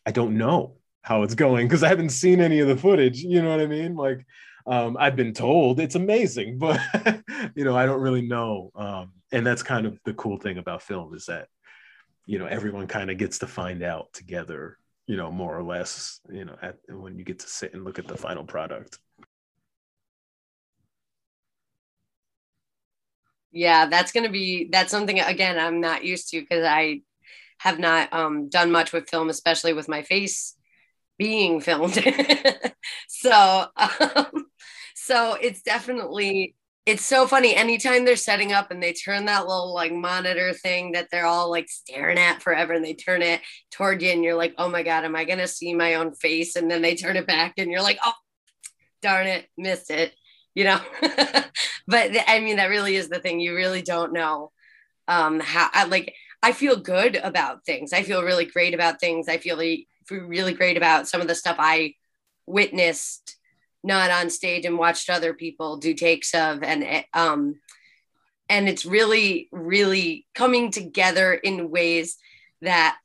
i 0.06 0.12
don't 0.12 0.38
know 0.38 0.76
how 1.04 1.24
it's 1.24 1.36
going 1.36 1.68
because 1.68 1.84
i 1.84 1.88
haven't 1.88 2.10
seen 2.10 2.42
any 2.42 2.60
of 2.60 2.68
the 2.68 2.76
footage 2.76 3.20
you 3.20 3.42
know 3.42 3.50
what 3.50 3.62
i 3.62 3.66
mean? 3.66 3.96
Like 3.96 4.26
um, 4.70 4.96
i've 5.00 5.16
been 5.16 5.34
told 5.34 5.80
it's 5.80 5.96
amazing 5.96 6.58
but 6.58 6.80
you 7.56 7.64
know 7.64 7.76
i 7.76 7.86
don't 7.86 8.02
really 8.02 8.22
know 8.22 8.72
um, 8.76 9.12
and 9.32 9.46
that's 9.46 9.64
kind 9.64 9.86
of 9.86 10.00
the 10.06 10.14
cool 10.14 10.38
thing 10.38 10.58
about 10.58 10.82
film 10.82 11.14
is 11.14 11.26
that 11.26 11.48
you 12.26 12.40
know 12.40 12.46
everyone 12.46 12.88
kind 12.88 13.10
of 13.10 13.18
gets 13.18 13.40
to 13.40 13.48
find 13.48 13.84
out 13.84 14.12
together 14.14 14.78
you 15.08 15.18
know 15.18 15.32
more 15.32 15.58
or 15.58 15.64
less 15.64 16.20
you 16.32 16.46
know 16.46 16.56
at, 16.62 16.78
when 16.90 17.18
you 17.18 17.26
get 17.26 17.40
to 17.40 17.48
sit 17.48 17.74
and 17.74 17.84
look 17.84 18.00
at 18.00 18.08
the 18.08 18.18
final 18.18 18.44
product. 18.44 19.00
Yeah 23.52 23.88
that's 23.88 24.12
going 24.12 24.26
to 24.26 24.32
be 24.32 24.70
that's 24.72 24.92
something 24.92 25.20
again 25.20 25.58
i'm 25.58 25.82
not 25.82 26.04
used 26.04 26.30
to 26.30 26.40
because 26.40 26.64
i 26.64 27.02
have 27.58 27.80
not 27.80 28.14
um, 28.14 28.48
done 28.48 28.72
much 28.72 28.94
with 28.94 29.10
film 29.10 29.28
especially 29.28 29.74
with 29.74 29.90
my 29.90 30.04
face 30.04 30.56
being 31.20 31.60
filmed. 31.62 32.00
So 33.08 33.66
um, 33.76 34.46
so 35.10 35.36
it's 35.42 35.64
definitely 35.64 36.56
it's 36.86 37.04
so 37.04 37.26
funny. 37.26 37.56
Anytime 37.56 38.06
they're 38.06 38.16
setting 38.16 38.54
up 38.54 38.70
and 38.70 38.82
they 38.82 38.94
turn 38.94 39.26
that 39.26 39.48
little 39.48 39.74
like 39.74 39.92
monitor 39.92 40.54
thing 40.54 40.92
that 40.92 41.08
they're 41.12 41.26
all 41.26 41.50
like 41.50 41.68
staring 41.68 42.20
at 42.20 42.44
forever 42.44 42.74
and 42.74 42.86
they 42.86 42.94
turn 42.94 43.24
it 43.24 43.42
toward 43.72 44.04
you 44.04 44.12
and 44.12 44.24
you're 44.24 44.36
like 44.36 44.54
oh 44.60 44.70
my 44.70 44.84
god 44.84 45.06
am 45.06 45.16
i 45.16 45.26
to 45.26 45.48
see 45.48 45.74
my 45.74 45.96
own 45.96 46.14
face? 46.14 46.56
And 46.56 46.70
then 46.70 46.84
they 46.84 46.96
turn 46.96 47.16
it 47.16 47.26
back 47.26 47.56
and 47.58 47.72
you're 47.72 47.82
like 47.82 47.98
oh 48.06 48.14
darn 49.02 49.26
it 49.26 49.48
missed 49.58 49.90
it 49.90 50.14
you 50.54 50.66
know? 50.66 50.80
But 51.88 52.12
i 52.28 52.40
mean 52.40 52.58
that 52.58 52.70
really 52.70 52.96
is 52.96 53.10
the 53.10 53.20
thing. 53.20 53.40
You 53.40 53.56
really 53.56 53.82
don't 53.82 54.14
know 54.14 54.52
um 55.08 55.40
how 55.40 55.70
I, 55.74 55.86
like 55.86 56.14
i 56.44 56.52
feel 56.52 56.76
good 56.76 57.16
about 57.16 57.66
things. 57.66 57.94
I 57.94 58.04
feel 58.04 58.22
really 58.24 58.46
great 58.46 58.76
about 58.76 59.00
things. 59.00 59.28
I 59.28 59.38
feel 59.40 59.58
really, 59.58 59.88
really 60.12 60.54
great 60.54 60.78
about 60.78 61.08
some 61.08 61.20
of 61.20 61.28
the 61.28 61.34
stuff 61.34 61.56
i 61.58 61.96
witnessed 62.46 63.39
not 63.84 64.12
on 64.12 64.30
stage 64.30 64.66
and 64.66 64.78
watched 64.78 65.10
other 65.10 65.34
people 65.34 65.78
do 65.78 65.94
takes 65.94 66.34
of 66.34 66.64
and 66.64 66.84
eh, 66.84 67.04
um 67.14 67.56
and 68.50 68.68
it's 68.68 68.86
really 68.86 69.48
really 69.52 70.26
coming 70.34 70.72
together 70.72 71.34
in 71.34 71.70
ways 71.70 72.18
that 72.62 72.98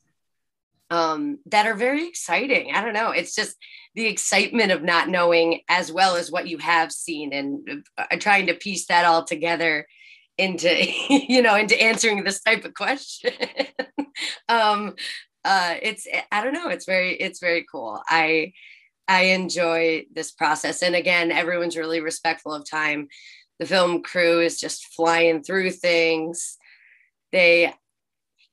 um 0.91 1.39
that 1.47 1.67
are 1.67 1.75
very 1.75 2.07
exciting. 2.09 2.73
I 2.75 2.83
don't 2.83 2.95
know. 2.95 3.11
It's 3.11 3.35
just 3.35 3.57
the 3.95 4.07
excitement 4.07 4.73
of 4.73 4.83
not 4.83 5.09
knowing 5.09 5.61
as 5.69 5.93
well 5.93 6.17
as 6.17 6.31
what 6.31 6.49
you 6.49 6.59
have 6.59 6.93
seen 6.93 7.33
and 7.33 7.85
uh, 7.97 8.17
trying 8.19 8.47
to 8.47 8.55
piece 8.55 8.87
that 8.87 9.05
all 9.05 9.25
together 9.25 9.87
into 10.37 10.69
you 11.09 11.43
know 11.43 11.57
into 11.57 11.81
answering 11.81 12.25
this 12.25 12.41
type 12.41 12.65
of 12.65 12.75
question. 12.75 13.33
Um 14.49 14.95
uh 15.45 15.75
it's 15.83 16.07
i 16.31 16.43
don't 16.43 16.53
know. 16.53 16.69
It's 16.69 16.87
very 16.87 17.15
it's 17.15 17.41
very 17.41 17.67
cool. 17.71 18.01
I 18.07 18.53
i 19.09 19.23
enjoy 19.23 20.05
this 20.15 20.31
process 20.33 20.83
and 20.83 20.95
again 20.95 21.31
everyone's 21.31 21.77
really 21.77 22.01
respectful 22.01 22.53
of 22.53 22.69
time 22.69 23.09
the 23.59 23.67
film 23.67 24.03
crew 24.03 24.41
is 24.41 24.59
just 24.59 24.87
flying 24.95 25.43
through 25.43 25.71
things 25.71 26.57
they 27.33 27.73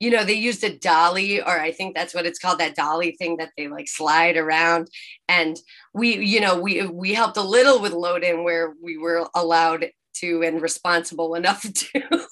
you 0.01 0.09
know, 0.09 0.25
they 0.25 0.33
used 0.33 0.63
a 0.63 0.75
dolly, 0.75 1.39
or 1.41 1.59
I 1.59 1.71
think 1.71 1.93
that's 1.93 2.15
what 2.15 2.25
it's 2.25 2.39
called, 2.39 2.59
that 2.59 2.75
dolly 2.75 3.11
thing 3.11 3.37
that 3.37 3.51
they 3.55 3.67
like 3.67 3.87
slide 3.87 4.35
around. 4.35 4.89
And 5.27 5.55
we, 5.93 6.17
you 6.25 6.41
know, 6.41 6.59
we 6.59 6.87
we 6.87 7.13
helped 7.13 7.37
a 7.37 7.43
little 7.43 7.79
with 7.79 7.93
load 7.93 8.23
in 8.23 8.43
where 8.43 8.73
we 8.81 8.97
were 8.97 9.29
allowed 9.35 9.91
to 10.15 10.41
and 10.41 10.59
responsible 10.59 11.35
enough 11.35 11.61
to. 11.61 12.01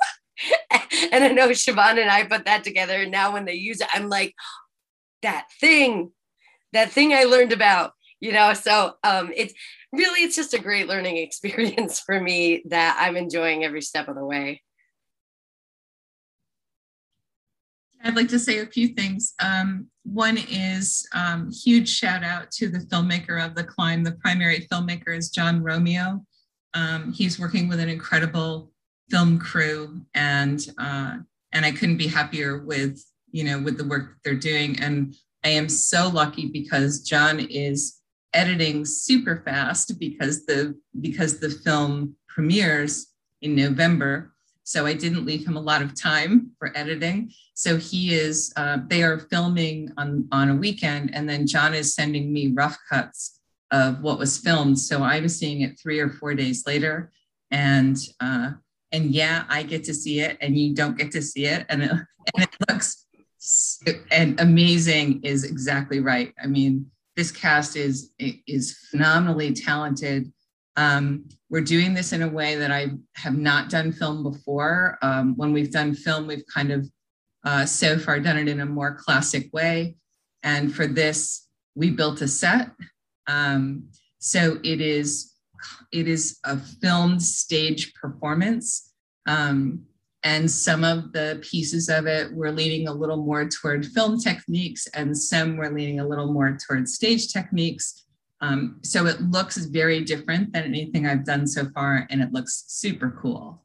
and 1.11 1.23
I 1.23 1.27
know 1.27 1.49
Siobhan 1.49 2.01
and 2.01 2.09
I 2.09 2.23
put 2.23 2.45
that 2.45 2.63
together. 2.63 2.95
And 2.95 3.11
now 3.11 3.33
when 3.33 3.45
they 3.45 3.53
use 3.53 3.81
it, 3.81 3.87
I'm 3.93 4.09
like, 4.09 4.33
that 5.21 5.45
thing, 5.61 6.11
that 6.73 6.89
thing 6.89 7.13
I 7.13 7.25
learned 7.25 7.53
about, 7.53 7.91
you 8.19 8.31
know. 8.31 8.53
So 8.53 8.93
um 9.03 9.31
it's 9.35 9.53
really 9.91 10.23
it's 10.23 10.35
just 10.35 10.53
a 10.53 10.59
great 10.59 10.87
learning 10.87 11.17
experience 11.27 11.99
for 11.99 12.19
me 12.19 12.63
that 12.69 12.97
I'm 12.99 13.17
enjoying 13.17 13.63
every 13.63 13.81
step 13.81 14.07
of 14.07 14.15
the 14.15 14.25
way. 14.25 14.61
I'd 18.03 18.15
like 18.15 18.29
to 18.29 18.39
say 18.39 18.59
a 18.59 18.65
few 18.65 18.89
things. 18.89 19.33
Um, 19.43 19.87
one 20.03 20.37
is 20.37 21.07
um, 21.13 21.51
huge 21.51 21.89
shout 21.89 22.23
out 22.23 22.49
to 22.51 22.69
the 22.69 22.79
filmmaker 22.79 23.45
of 23.45 23.55
The 23.55 23.63
Climb. 23.63 24.03
The 24.03 24.13
primary 24.13 24.67
filmmaker 24.71 25.15
is 25.15 25.29
John 25.29 25.61
Romeo. 25.61 26.25
Um, 26.73 27.11
he's 27.11 27.39
working 27.39 27.67
with 27.67 27.79
an 27.79 27.89
incredible 27.89 28.71
film 29.09 29.39
crew, 29.39 30.01
and 30.13 30.65
uh, 30.77 31.17
and 31.51 31.65
I 31.65 31.71
couldn't 31.71 31.97
be 31.97 32.07
happier 32.07 32.59
with 32.59 33.03
you 33.31 33.43
know 33.43 33.59
with 33.59 33.77
the 33.77 33.83
work 33.83 34.17
they're 34.23 34.35
doing. 34.35 34.79
And 34.79 35.15
I 35.43 35.49
am 35.49 35.67
so 35.67 36.09
lucky 36.09 36.47
because 36.47 37.01
John 37.01 37.39
is 37.39 37.98
editing 38.33 38.85
super 38.85 39.41
fast 39.45 39.99
because 39.99 40.45
the 40.45 40.77
because 41.01 41.39
the 41.39 41.49
film 41.49 42.15
premieres 42.27 43.07
in 43.41 43.55
November 43.55 44.33
so 44.69 44.85
I 44.85 44.93
didn't 44.93 45.25
leave 45.25 45.47
him 45.47 45.57
a 45.57 45.61
lot 45.61 45.81
of 45.81 45.99
time 45.99 46.51
for 46.59 46.71
editing. 46.77 47.31
So 47.55 47.77
he 47.77 48.13
is, 48.13 48.53
uh, 48.55 48.77
they 48.85 49.01
are 49.01 49.17
filming 49.17 49.91
on, 49.97 50.27
on 50.31 50.49
a 50.51 50.55
weekend, 50.55 51.09
and 51.15 51.27
then 51.27 51.47
John 51.47 51.73
is 51.73 51.95
sending 51.95 52.31
me 52.31 52.53
rough 52.53 52.77
cuts 52.87 53.39
of 53.71 54.03
what 54.03 54.19
was 54.19 54.37
filmed. 54.37 54.77
So 54.77 55.01
I 55.01 55.21
was 55.21 55.35
seeing 55.35 55.61
it 55.61 55.79
three 55.81 55.99
or 55.99 56.11
four 56.11 56.35
days 56.35 56.67
later. 56.67 57.11
And 57.49 57.97
uh, 58.19 58.51
and 58.91 59.05
yeah, 59.09 59.45
I 59.49 59.63
get 59.63 59.83
to 59.85 59.93
see 59.93 60.19
it, 60.19 60.37
and 60.39 60.55
you 60.55 60.75
don't 60.75 60.99
get 60.99 61.11
to 61.13 61.21
see 61.23 61.45
it, 61.45 61.65
and 61.67 61.81
it, 61.81 61.89
and 61.89 62.43
it 62.43 62.49
looks 62.69 63.07
and 64.11 64.39
amazing 64.39 65.23
is 65.23 65.45
exactly 65.45 65.99
right. 65.99 66.31
I 66.43 66.45
mean, 66.45 66.91
this 67.19 67.31
cast 67.33 67.75
is 67.75 68.11
is 68.47 68.77
phenomenally 68.89 69.51
talented. 69.51 70.31
Um, 70.77 71.25
we're 71.49 71.69
doing 71.75 71.93
this 71.93 72.13
in 72.13 72.21
a 72.21 72.29
way 72.29 72.55
that 72.55 72.71
I 72.71 72.91
have 73.15 73.37
not 73.37 73.69
done 73.69 73.91
film 73.91 74.23
before. 74.23 74.97
Um, 75.01 75.35
when 75.35 75.51
we've 75.51 75.69
done 75.69 75.93
film, 75.93 76.27
we've 76.27 76.45
kind 76.53 76.71
of 76.71 76.89
uh, 77.43 77.65
so 77.65 77.99
far 77.99 78.21
done 78.21 78.37
it 78.37 78.47
in 78.47 78.61
a 78.61 78.65
more 78.65 78.95
classic 78.95 79.51
way. 79.51 79.97
And 80.43 80.73
for 80.73 80.87
this, 80.87 81.49
we 81.75 81.89
built 81.89 82.21
a 82.21 82.27
set. 82.29 82.71
Um, 83.27 83.89
so 84.19 84.57
it 84.63 84.79
is 84.79 85.33
it 85.91 86.07
is 86.07 86.39
a 86.45 86.57
filmed 86.57 87.21
stage 87.21 87.93
performance. 87.95 88.93
Um, 89.27 89.81
and 90.23 90.49
some 90.49 90.83
of 90.83 91.13
the 91.13 91.39
pieces 91.41 91.89
of 91.89 92.05
it 92.05 92.33
were 92.33 92.51
leaning 92.51 92.87
a 92.87 92.93
little 92.93 93.23
more 93.23 93.47
toward 93.47 93.85
film 93.85 94.19
techniques, 94.19 94.87
and 94.87 95.17
some 95.17 95.57
were 95.57 95.69
leaning 95.69 95.99
a 95.99 96.07
little 96.07 96.31
more 96.31 96.57
toward 96.67 96.89
stage 96.89 97.31
techniques. 97.31 98.05
Um, 98.41 98.79
so 98.83 99.05
it 99.05 99.21
looks 99.21 99.57
very 99.57 100.03
different 100.03 100.53
than 100.53 100.63
anything 100.63 101.05
I've 101.05 101.25
done 101.25 101.47
so 101.47 101.69
far, 101.69 102.07
and 102.09 102.21
it 102.21 102.33
looks 102.33 102.65
super 102.67 103.17
cool. 103.21 103.63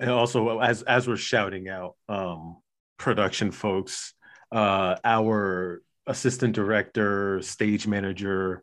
And 0.00 0.10
also, 0.10 0.58
as 0.60 0.82
as 0.82 1.06
we're 1.08 1.16
shouting 1.16 1.68
out, 1.68 1.94
um, 2.08 2.56
production 2.98 3.50
folks, 3.50 4.14
uh, 4.52 4.96
our 5.04 5.82
assistant 6.06 6.54
director, 6.54 7.40
stage 7.42 7.86
manager, 7.86 8.62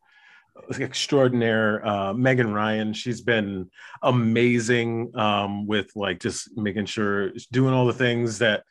extraordinaire 0.80 1.86
uh, 1.86 2.14
Megan 2.14 2.54
Ryan. 2.54 2.93
She's 2.93 3.22
been 3.22 3.70
amazing 4.02 5.12
um, 5.16 5.68
with 5.68 5.91
like 5.95 6.20
just 6.20 6.56
making 6.58 6.86
sure 6.86 7.32
doing 7.52 7.74
all 7.74 7.86
the 7.86 7.93
things 7.93 8.39
that 8.39 8.64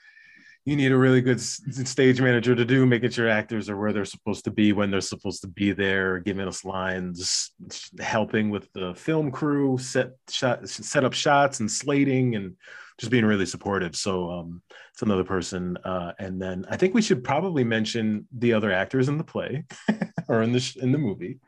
you 0.67 0.77
need 0.77 0.93
a 0.93 0.97
really 0.97 1.23
good 1.23 1.41
stage 1.41 2.21
manager 2.21 2.55
to 2.55 2.65
do, 2.65 2.85
making 2.85 3.11
sure 3.11 3.29
actors 3.29 3.71
are 3.71 3.79
where 3.79 3.93
they're 3.93 4.05
supposed 4.05 4.45
to 4.45 4.51
be 4.51 4.73
when 4.73 4.91
they're 4.91 5.01
supposed 5.01 5.41
to 5.41 5.49
be 5.49 5.73
there, 5.73 6.19
giving 6.19 6.47
us 6.47 6.65
lines, 6.65 7.53
helping 7.99 8.51
with 8.51 8.71
the 8.75 8.95
film 8.95 9.31
crew, 9.31 9.79
set 9.79 10.11
shot, 10.29 10.69
set 10.69 11.05
up 11.05 11.15
shots 11.15 11.61
and 11.61 11.71
slating, 11.71 12.37
and 12.37 12.57
just 13.01 13.11
being 13.11 13.25
really 13.25 13.47
supportive. 13.47 13.97
So 13.97 14.31
um, 14.31 14.61
it's 14.93 15.01
another 15.01 15.25
person. 15.25 15.79
Uh, 15.79 16.13
and 16.19 16.41
then 16.41 16.67
I 16.69 16.77
think 16.77 16.93
we 16.93 17.01
should 17.01 17.25
probably 17.25 17.65
mention 17.65 18.27
the 18.31 18.53
other 18.53 18.71
actors 18.71 19.09
in 19.09 19.17
the 19.17 19.25
play 19.25 19.65
or 20.29 20.43
in 20.43 20.53
the 20.53 20.61
sh- 20.61 20.77
in 20.77 20.93
the 20.93 20.99
movie. 20.99 21.39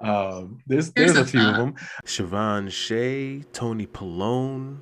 Um, 0.00 0.58
there's 0.66 0.92
there's, 0.92 1.12
there's 1.12 1.18
a, 1.18 1.28
a 1.28 1.30
few 1.30 1.46
of 1.46 1.56
them: 1.56 1.74
Siobhan 2.04 2.70
Shea, 2.70 3.42
Tony 3.52 3.86
Pallone. 3.86 4.78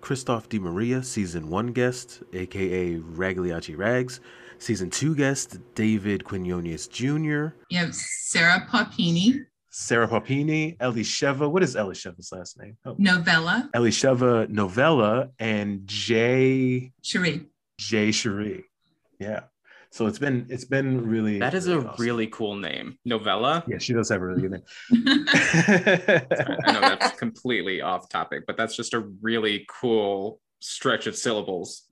Christoph 0.00 0.48
Di 0.48 0.60
Maria, 0.60 1.02
season 1.02 1.50
one 1.50 1.72
guest, 1.72 2.22
aka 2.32 2.94
Ragliacci 2.98 3.76
Rags, 3.76 4.20
season 4.58 4.90
two 4.90 5.14
guest, 5.14 5.58
David 5.74 6.24
Quinones 6.24 6.86
Jr. 6.86 7.48
You 7.68 7.78
have 7.78 7.94
Sarah 7.94 8.64
Papini. 8.70 9.40
Sarah 9.80 10.08
Papini, 10.08 10.72
Elisheva. 10.80 11.48
What 11.48 11.62
is 11.62 11.76
Elisheva's 11.76 12.32
last 12.32 12.58
name? 12.58 12.76
Oh. 12.84 12.96
Novella. 12.98 13.70
Elisheva 13.76 14.48
Novella 14.48 15.30
and 15.38 15.86
Jay 15.86 16.90
Cherie. 17.00 17.46
Jay 17.78 18.10
Cherie. 18.10 18.64
Yeah. 19.20 19.42
So 19.92 20.06
it's 20.06 20.18
been 20.18 20.46
it's 20.50 20.64
been 20.64 21.06
really 21.06 21.38
that 21.38 21.54
is 21.54 21.68
really 21.68 21.84
a 21.84 21.88
awesome. 21.90 22.04
really 22.04 22.26
cool 22.26 22.56
name. 22.56 22.98
Novella. 23.04 23.62
yeah. 23.68 23.78
She 23.78 23.92
does 23.92 24.08
have 24.08 24.20
a 24.20 24.26
really 24.26 24.42
good 24.42 24.50
name. 24.50 24.62
I 26.66 26.72
know 26.72 26.80
that's 26.80 27.16
completely 27.16 27.80
off 27.80 28.08
topic, 28.08 28.46
but 28.48 28.56
that's 28.56 28.74
just 28.74 28.94
a 28.94 29.00
really 29.22 29.64
cool 29.70 30.40
stretch 30.58 31.06
of 31.06 31.14
syllables. 31.14 31.84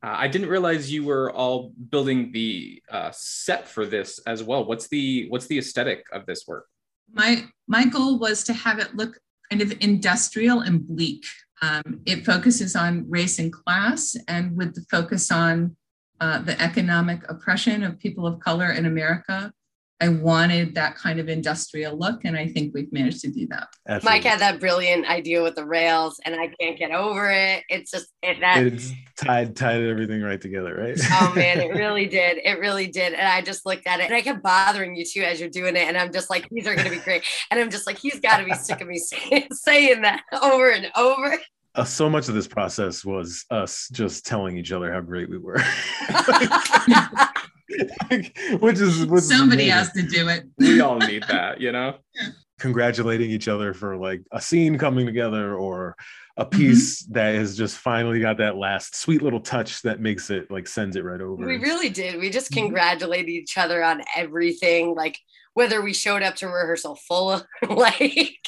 Uh, 0.00 0.14
I 0.16 0.28
didn't 0.28 0.48
realize 0.48 0.92
you 0.92 1.04
were 1.04 1.32
all 1.32 1.72
building 1.90 2.30
the 2.30 2.80
uh, 2.88 3.10
set 3.12 3.66
for 3.66 3.84
this 3.84 4.20
as 4.28 4.44
well. 4.44 4.64
What's 4.64 4.86
the 4.86 5.26
what's 5.28 5.48
the 5.48 5.58
aesthetic 5.58 6.04
of 6.12 6.24
this 6.24 6.46
work? 6.46 6.66
My 7.12 7.46
my 7.66 7.86
goal 7.86 8.18
was 8.18 8.44
to 8.44 8.52
have 8.52 8.78
it 8.78 8.94
look 8.94 9.18
kind 9.50 9.62
of 9.62 9.72
industrial 9.80 10.60
and 10.60 10.86
bleak. 10.86 11.24
Um, 11.62 12.00
it 12.04 12.24
focuses 12.24 12.76
on 12.76 13.08
race 13.08 13.38
and 13.38 13.52
class, 13.52 14.16
and 14.28 14.56
with 14.56 14.74
the 14.74 14.84
focus 14.90 15.30
on 15.30 15.76
uh, 16.20 16.40
the 16.42 16.60
economic 16.60 17.20
oppression 17.28 17.82
of 17.82 17.98
people 17.98 18.26
of 18.26 18.40
color 18.40 18.70
in 18.70 18.86
America. 18.86 19.52
I 19.98 20.08
wanted 20.08 20.74
that 20.74 20.94
kind 20.96 21.18
of 21.18 21.30
industrial 21.30 21.98
look, 21.98 22.26
and 22.26 22.36
I 22.36 22.48
think 22.48 22.74
we've 22.74 22.92
managed 22.92 23.22
to 23.22 23.28
do 23.28 23.46
that. 23.48 23.68
Absolutely. 23.88 24.18
Mike 24.18 24.24
had 24.24 24.40
that 24.40 24.60
brilliant 24.60 25.06
idea 25.06 25.42
with 25.42 25.54
the 25.54 25.64
rails, 25.64 26.20
and 26.26 26.34
I 26.34 26.48
can't 26.60 26.78
get 26.78 26.90
over 26.90 27.30
it. 27.30 27.64
It's 27.70 27.92
just 27.92 28.08
it, 28.22 28.40
that. 28.40 28.58
It's 28.62 28.92
tied 29.16 29.56
tied 29.56 29.82
everything 29.82 30.20
right 30.20 30.40
together, 30.40 30.74
right? 30.74 30.98
oh 31.12 31.32
man, 31.34 31.60
it 31.60 31.68
really 31.74 32.04
did. 32.04 32.38
It 32.44 32.58
really 32.58 32.88
did. 32.88 33.14
And 33.14 33.26
I 33.26 33.40
just 33.40 33.64
looked 33.64 33.86
at 33.86 34.00
it, 34.00 34.04
and 34.04 34.14
I 34.14 34.20
kept 34.20 34.42
bothering 34.42 34.96
you 34.96 35.04
too 35.04 35.22
as 35.22 35.40
you're 35.40 35.48
doing 35.48 35.76
it. 35.76 35.88
And 35.88 35.96
I'm 35.96 36.12
just 36.12 36.28
like, 36.28 36.46
these 36.50 36.66
are 36.66 36.74
going 36.74 36.88
to 36.88 36.94
be 36.94 37.02
great. 37.02 37.24
And 37.50 37.58
I'm 37.58 37.70
just 37.70 37.86
like, 37.86 37.96
he's 37.96 38.20
got 38.20 38.38
to 38.38 38.44
be 38.44 38.52
sick 38.52 38.82
of 38.82 38.88
me 38.88 38.98
saying 39.52 40.02
that 40.02 40.22
over 40.42 40.70
and 40.70 40.90
over. 40.94 41.38
uh, 41.74 41.84
so 41.84 42.10
much 42.10 42.28
of 42.28 42.34
this 42.34 42.46
process 42.46 43.02
was 43.02 43.46
us 43.50 43.88
just 43.92 44.26
telling 44.26 44.58
each 44.58 44.72
other 44.72 44.92
how 44.92 45.00
great 45.00 45.30
we 45.30 45.38
were. 45.38 45.62
which 48.60 48.80
is 48.80 49.04
which 49.06 49.22
Somebody 49.24 49.70
amazing. 49.70 49.70
has 49.70 49.92
to 49.92 50.02
do 50.02 50.28
it. 50.28 50.44
We 50.58 50.80
all 50.80 50.98
need 50.98 51.24
that, 51.28 51.60
you 51.60 51.72
know. 51.72 51.96
congratulating 52.58 53.30
each 53.30 53.48
other 53.48 53.74
for 53.74 53.98
like 53.98 54.22
a 54.32 54.40
scene 54.40 54.78
coming 54.78 55.04
together 55.04 55.54
or 55.56 55.94
a 56.38 56.44
piece 56.46 57.04
that 57.10 57.34
has 57.34 57.54
just 57.54 57.76
finally 57.76 58.18
got 58.18 58.38
that 58.38 58.56
last 58.56 58.96
sweet 58.96 59.20
little 59.20 59.40
touch 59.40 59.82
that 59.82 60.00
makes 60.00 60.30
it 60.30 60.50
like 60.50 60.66
sends 60.66 60.96
it 60.96 61.04
right 61.04 61.20
over. 61.20 61.44
we 61.46 61.58
really 61.58 61.90
did. 61.90 62.18
We 62.18 62.30
just 62.30 62.50
Mhm. 62.52 62.56
congratulated 62.62 63.28
each 63.28 63.58
other 63.58 63.82
on 63.84 64.00
everything, 64.16 64.94
like 64.94 65.18
whether 65.52 65.82
we 65.82 65.92
showed 65.92 66.22
up 66.22 66.34
to 66.36 66.46
rehearsal 66.46 66.96
full 67.08 67.32
of 67.32 67.44
like 67.68 68.38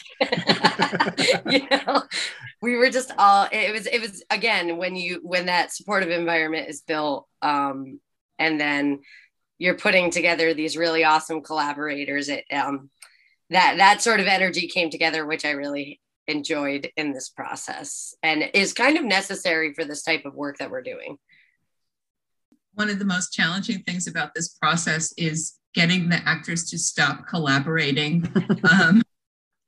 you 1.47 1.66
know 1.71 2.03
we 2.62 2.77
were 2.77 2.91
just 2.91 3.12
all 3.19 3.47
it 3.53 3.73
was 3.73 3.87
it 3.87 4.01
was 4.01 4.23
again 4.31 4.77
when 4.79 4.97
you 4.97 5.21
when 5.23 5.47
that 5.47 5.73
supportive 5.73 6.11
environment 6.11 6.69
is 6.69 6.83
built 6.83 7.27
um 7.43 8.01
and 8.39 8.61
then 8.61 9.01
you're 9.59 9.76
putting 9.76 10.11
together 10.11 10.55
these 10.55 10.76
really 10.76 11.05
awesome 11.05 11.43
collaborators. 11.43 12.28
It 12.28 12.45
um 12.53 12.91
that 13.51 13.76
that 13.78 14.03
sort 14.03 14.20
of 14.20 14.26
energy 14.26 14.68
came 14.68 14.91
together 14.91 15.24
which 15.24 15.47
i 15.47 15.53
really 15.53 16.01
enjoyed 16.28 16.91
in 16.97 17.12
this 17.12 17.30
process 17.30 18.14
and 18.22 18.45
is 18.53 18.72
kind 18.72 18.99
of 18.99 19.05
necessary 19.05 19.72
for 19.72 19.84
this 19.84 20.03
type 20.03 20.24
of 20.26 20.34
work 20.34 20.59
that 20.59 20.70
we're 20.70 20.82
doing. 20.82 21.16
One 22.74 22.91
of 22.91 22.99
the 22.99 23.05
most 23.05 23.32
challenging 23.32 23.82
things 23.82 24.07
about 24.07 24.34
this 24.34 24.51
process 24.51 25.12
is 25.16 25.55
getting 25.74 26.09
the 26.09 26.20
actors 26.28 26.70
to 26.70 26.78
stop 26.78 27.26
collaborating 27.26 28.30
um, 28.70 29.03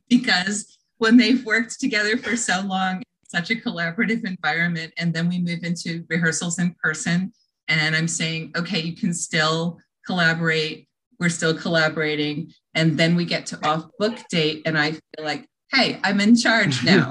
because 0.08 0.78
when 0.98 1.16
they've 1.16 1.44
worked 1.44 1.80
together 1.80 2.16
for 2.18 2.36
so 2.36 2.60
long, 2.60 3.02
such 3.26 3.50
a 3.50 3.54
collaborative 3.54 4.24
environment, 4.26 4.92
and 4.98 5.14
then 5.14 5.28
we 5.28 5.38
move 5.38 5.64
into 5.64 6.04
rehearsals 6.08 6.58
in 6.58 6.74
person, 6.82 7.32
and 7.78 7.94
I'm 7.94 8.08
saying, 8.08 8.52
okay, 8.56 8.80
you 8.80 8.96
can 8.96 9.12
still 9.12 9.78
collaborate. 10.06 10.88
We're 11.18 11.28
still 11.28 11.54
collaborating, 11.54 12.52
and 12.74 12.98
then 12.98 13.14
we 13.14 13.26
get 13.26 13.46
to 13.46 13.66
off 13.66 13.84
book 13.98 14.16
date, 14.30 14.62
and 14.64 14.78
I 14.78 14.92
feel 14.92 15.24
like, 15.24 15.46
hey, 15.72 16.00
I'm 16.02 16.20
in 16.20 16.34
charge 16.34 16.82
now. 16.84 17.10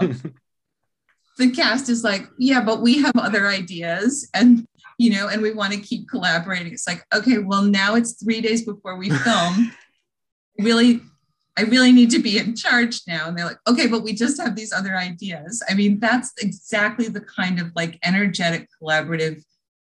the 1.37 1.51
cast 1.51 1.89
is 1.89 2.03
like, 2.03 2.27
yeah, 2.39 2.61
but 2.61 2.81
we 2.81 3.01
have 3.01 3.15
other 3.15 3.47
ideas, 3.47 4.27
and 4.33 4.65
you 4.97 5.11
know, 5.11 5.29
and 5.29 5.41
we 5.41 5.51
want 5.51 5.73
to 5.73 5.79
keep 5.79 6.09
collaborating. 6.09 6.73
It's 6.73 6.87
like, 6.87 7.05
okay, 7.13 7.37
well, 7.37 7.63
now 7.63 7.95
it's 7.95 8.21
three 8.21 8.41
days 8.41 8.65
before 8.65 8.97
we 8.97 9.09
film. 9.25 9.71
really, 10.59 11.01
I 11.57 11.63
really 11.63 11.93
need 11.93 12.11
to 12.11 12.19
be 12.19 12.37
in 12.37 12.55
charge 12.55 13.01
now. 13.07 13.27
And 13.27 13.37
they're 13.37 13.45
like, 13.45 13.59
okay, 13.67 13.87
but 13.87 14.03
we 14.03 14.13
just 14.13 14.39
have 14.41 14.55
these 14.55 14.73
other 14.73 14.97
ideas. 14.97 15.63
I 15.69 15.73
mean, 15.73 15.99
that's 15.99 16.33
exactly 16.41 17.07
the 17.07 17.21
kind 17.21 17.59
of 17.59 17.71
like 17.75 17.97
energetic 18.03 18.67
collaborative 18.81 19.41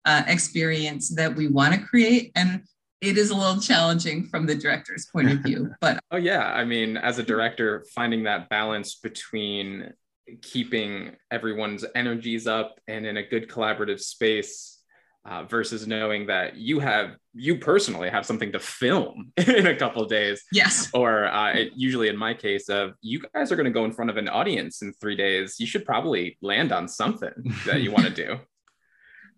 uh, 0.05 0.23
experience 0.27 1.09
that 1.15 1.35
we 1.35 1.47
want 1.47 1.73
to 1.73 1.79
create. 1.81 2.31
And 2.35 2.61
it 3.01 3.17
is 3.17 3.29
a 3.29 3.35
little 3.35 3.61
challenging 3.61 4.25
from 4.27 4.45
the 4.45 4.55
director's 4.55 5.05
point 5.05 5.31
of 5.31 5.39
view, 5.39 5.71
but 5.81 5.99
Oh 6.11 6.17
yeah, 6.17 6.51
I 6.51 6.65
mean, 6.65 6.97
as 6.97 7.17
a 7.19 7.23
director, 7.23 7.85
finding 7.95 8.23
that 8.23 8.49
balance 8.49 8.95
between 8.95 9.93
keeping 10.41 11.15
everyone's 11.31 11.85
energies 11.95 12.45
up 12.45 12.79
and 12.87 13.05
in 13.05 13.17
a 13.17 13.23
good 13.23 13.49
collaborative 13.49 13.99
space 13.99 14.79
uh, 15.25 15.43
versus 15.43 15.85
knowing 15.87 16.27
that 16.27 16.55
you 16.55 16.79
have 16.79 17.11
you 17.33 17.57
personally 17.57 18.09
have 18.09 18.25
something 18.25 18.51
to 18.51 18.59
film 18.59 19.31
in 19.37 19.67
a 19.67 19.75
couple 19.75 20.01
of 20.01 20.09
days. 20.09 20.43
Yes, 20.51 20.89
or 20.93 21.25
uh, 21.27 21.53
it- 21.53 21.73
usually 21.75 22.09
in 22.09 22.17
my 22.17 22.33
case 22.33 22.69
of 22.69 22.93
you 23.01 23.21
guys 23.33 23.51
are 23.51 23.55
going 23.55 23.65
to 23.65 23.71
go 23.71 23.85
in 23.85 23.91
front 23.91 24.09
of 24.09 24.17
an 24.17 24.27
audience 24.29 24.81
in 24.81 24.93
three 24.93 25.15
days. 25.15 25.55
You 25.59 25.67
should 25.67 25.85
probably 25.85 26.37
land 26.41 26.71
on 26.71 26.87
something 26.87 27.31
that 27.65 27.81
you 27.81 27.91
want 27.91 28.05
to 28.05 28.11
do 28.13 28.39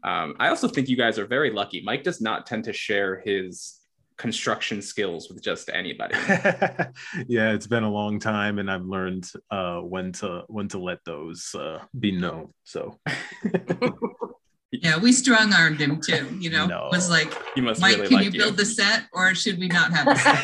um, 0.03 0.35
i 0.39 0.49
also 0.49 0.67
think 0.67 0.87
you 0.89 0.95
guys 0.97 1.17
are 1.19 1.25
very 1.25 1.51
lucky 1.51 1.81
mike 1.83 2.03
does 2.03 2.21
not 2.21 2.45
tend 2.45 2.63
to 2.63 2.73
share 2.73 3.19
his 3.19 3.77
construction 4.17 4.81
skills 4.83 5.29
with 5.29 5.41
just 5.41 5.69
anybody 5.73 6.13
yeah, 7.27 7.53
it's 7.53 7.65
been 7.65 7.83
a 7.83 7.89
long 7.89 8.19
time, 8.19 8.59
and 8.59 8.69
I've 8.69 8.85
learned 8.85 9.27
uh, 9.49 9.79
when 9.79 10.11
to 10.13 10.43
when 10.47 10.67
to 10.69 10.77
let 10.77 10.99
those 11.05 11.55
uh, 11.55 11.79
be 11.99 12.11
known. 12.11 12.53
So 12.63 12.99
yeah, 14.71 14.99
we 14.99 15.11
strong 15.11 15.53
armed 15.53 15.81
him 15.81 15.99
too. 15.99 16.37
You 16.39 16.51
know, 16.51 16.67
No. 16.67 16.89
was 16.91 17.09
like, 17.09 17.33
he 17.55 17.61
must 17.61 17.81
Mike, 17.81 17.95
really 17.95 18.07
can 18.09 18.17
like 18.17 18.25
you 18.25 18.31
you 18.31 18.39
build 18.39 18.57
the 18.57 18.65
set 18.65 19.07
or 19.11 19.33
should 19.33 19.57
we 19.57 19.67
not 19.69 19.91
have 19.91 20.05
the 20.05 20.15
set? 20.15 20.35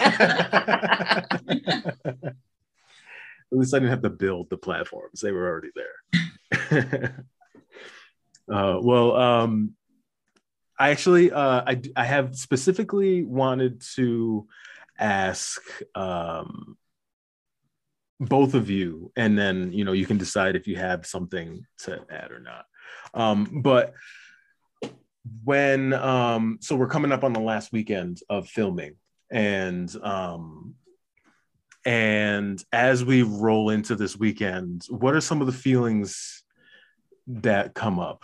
at 3.51 3.57
least 3.57 3.73
I 3.75 3.79
didn't 3.79 3.91
have 3.91 4.01
to 4.01 4.09
build 4.09 4.49
the 4.49 4.57
platforms; 4.57 5.21
they 5.21 5.31
were 5.31 5.47
already 5.47 5.69
there. 5.75 7.25
uh, 8.51 8.79
well, 8.81 9.15
um, 9.15 9.73
I 10.79 10.91
actually 10.91 11.31
uh, 11.31 11.63
I 11.65 11.81
I 11.95 12.05
have 12.05 12.35
specifically 12.35 13.23
wanted 13.23 13.81
to 13.95 14.47
ask 14.99 15.61
um, 15.95 16.77
both 18.19 18.53
of 18.53 18.69
you, 18.69 19.11
and 19.15 19.37
then 19.37 19.71
you 19.71 19.85
know 19.85 19.93
you 19.93 20.05
can 20.05 20.17
decide 20.17 20.55
if 20.55 20.67
you 20.67 20.75
have 20.77 21.05
something 21.05 21.65
to 21.79 22.03
add 22.09 22.31
or 22.31 22.39
not. 22.39 22.65
Um, 23.13 23.61
but 23.63 23.93
when 25.43 25.93
um, 25.93 26.59
so 26.61 26.75
we're 26.75 26.87
coming 26.87 27.11
up 27.11 27.23
on 27.23 27.33
the 27.33 27.39
last 27.39 27.71
weekend 27.71 28.19
of 28.29 28.47
filming, 28.47 28.95
and 29.31 29.93
um, 30.03 30.75
and 31.85 32.63
as 32.71 33.03
we 33.03 33.23
roll 33.23 33.69
into 33.69 33.95
this 33.95 34.17
weekend, 34.17 34.83
what 34.89 35.15
are 35.15 35.21
some 35.21 35.41
of 35.41 35.47
the 35.47 35.53
feelings 35.53 36.43
that 37.27 37.73
come 37.73 37.99
up? 37.99 38.23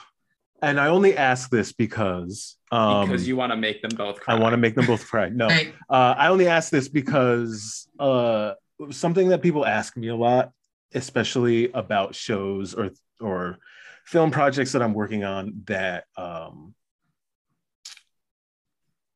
And 0.64 0.80
I 0.80 0.88
only 0.88 1.18
ask 1.18 1.50
this 1.50 1.74
because 1.74 2.58
um, 2.72 3.10
because 3.10 3.28
you 3.28 3.36
want 3.36 3.52
to 3.52 3.58
make 3.58 3.82
them 3.82 3.92
both 3.96 4.22
cry. 4.22 4.34
I 4.34 4.40
want 4.40 4.54
to 4.54 4.58
make 4.58 4.76
them 4.76 4.86
both 4.86 5.06
cry. 5.06 5.28
No, 5.28 5.48
Right. 5.48 5.76
uh, 5.90 6.16
I 6.18 6.30
only 6.30 6.48
ask 6.48 6.72
this 6.72 6.88
because 6.88 7.88
uh, 8.00 8.54
something 8.90 9.28
that 9.30 9.42
people 9.42 9.66
ask 9.66 9.98
me 9.98 10.08
a 10.08 10.16
lot, 10.16 10.52
especially 10.94 11.70
about 11.74 12.16
shows 12.16 12.74
or 12.74 12.92
or 13.20 13.58
film 14.06 14.32
projects 14.32 14.72
that 14.72 14.82
I'm 14.82 14.94
working 14.94 15.26
on 15.26 15.64
that 15.66 16.06
um, 16.16 16.74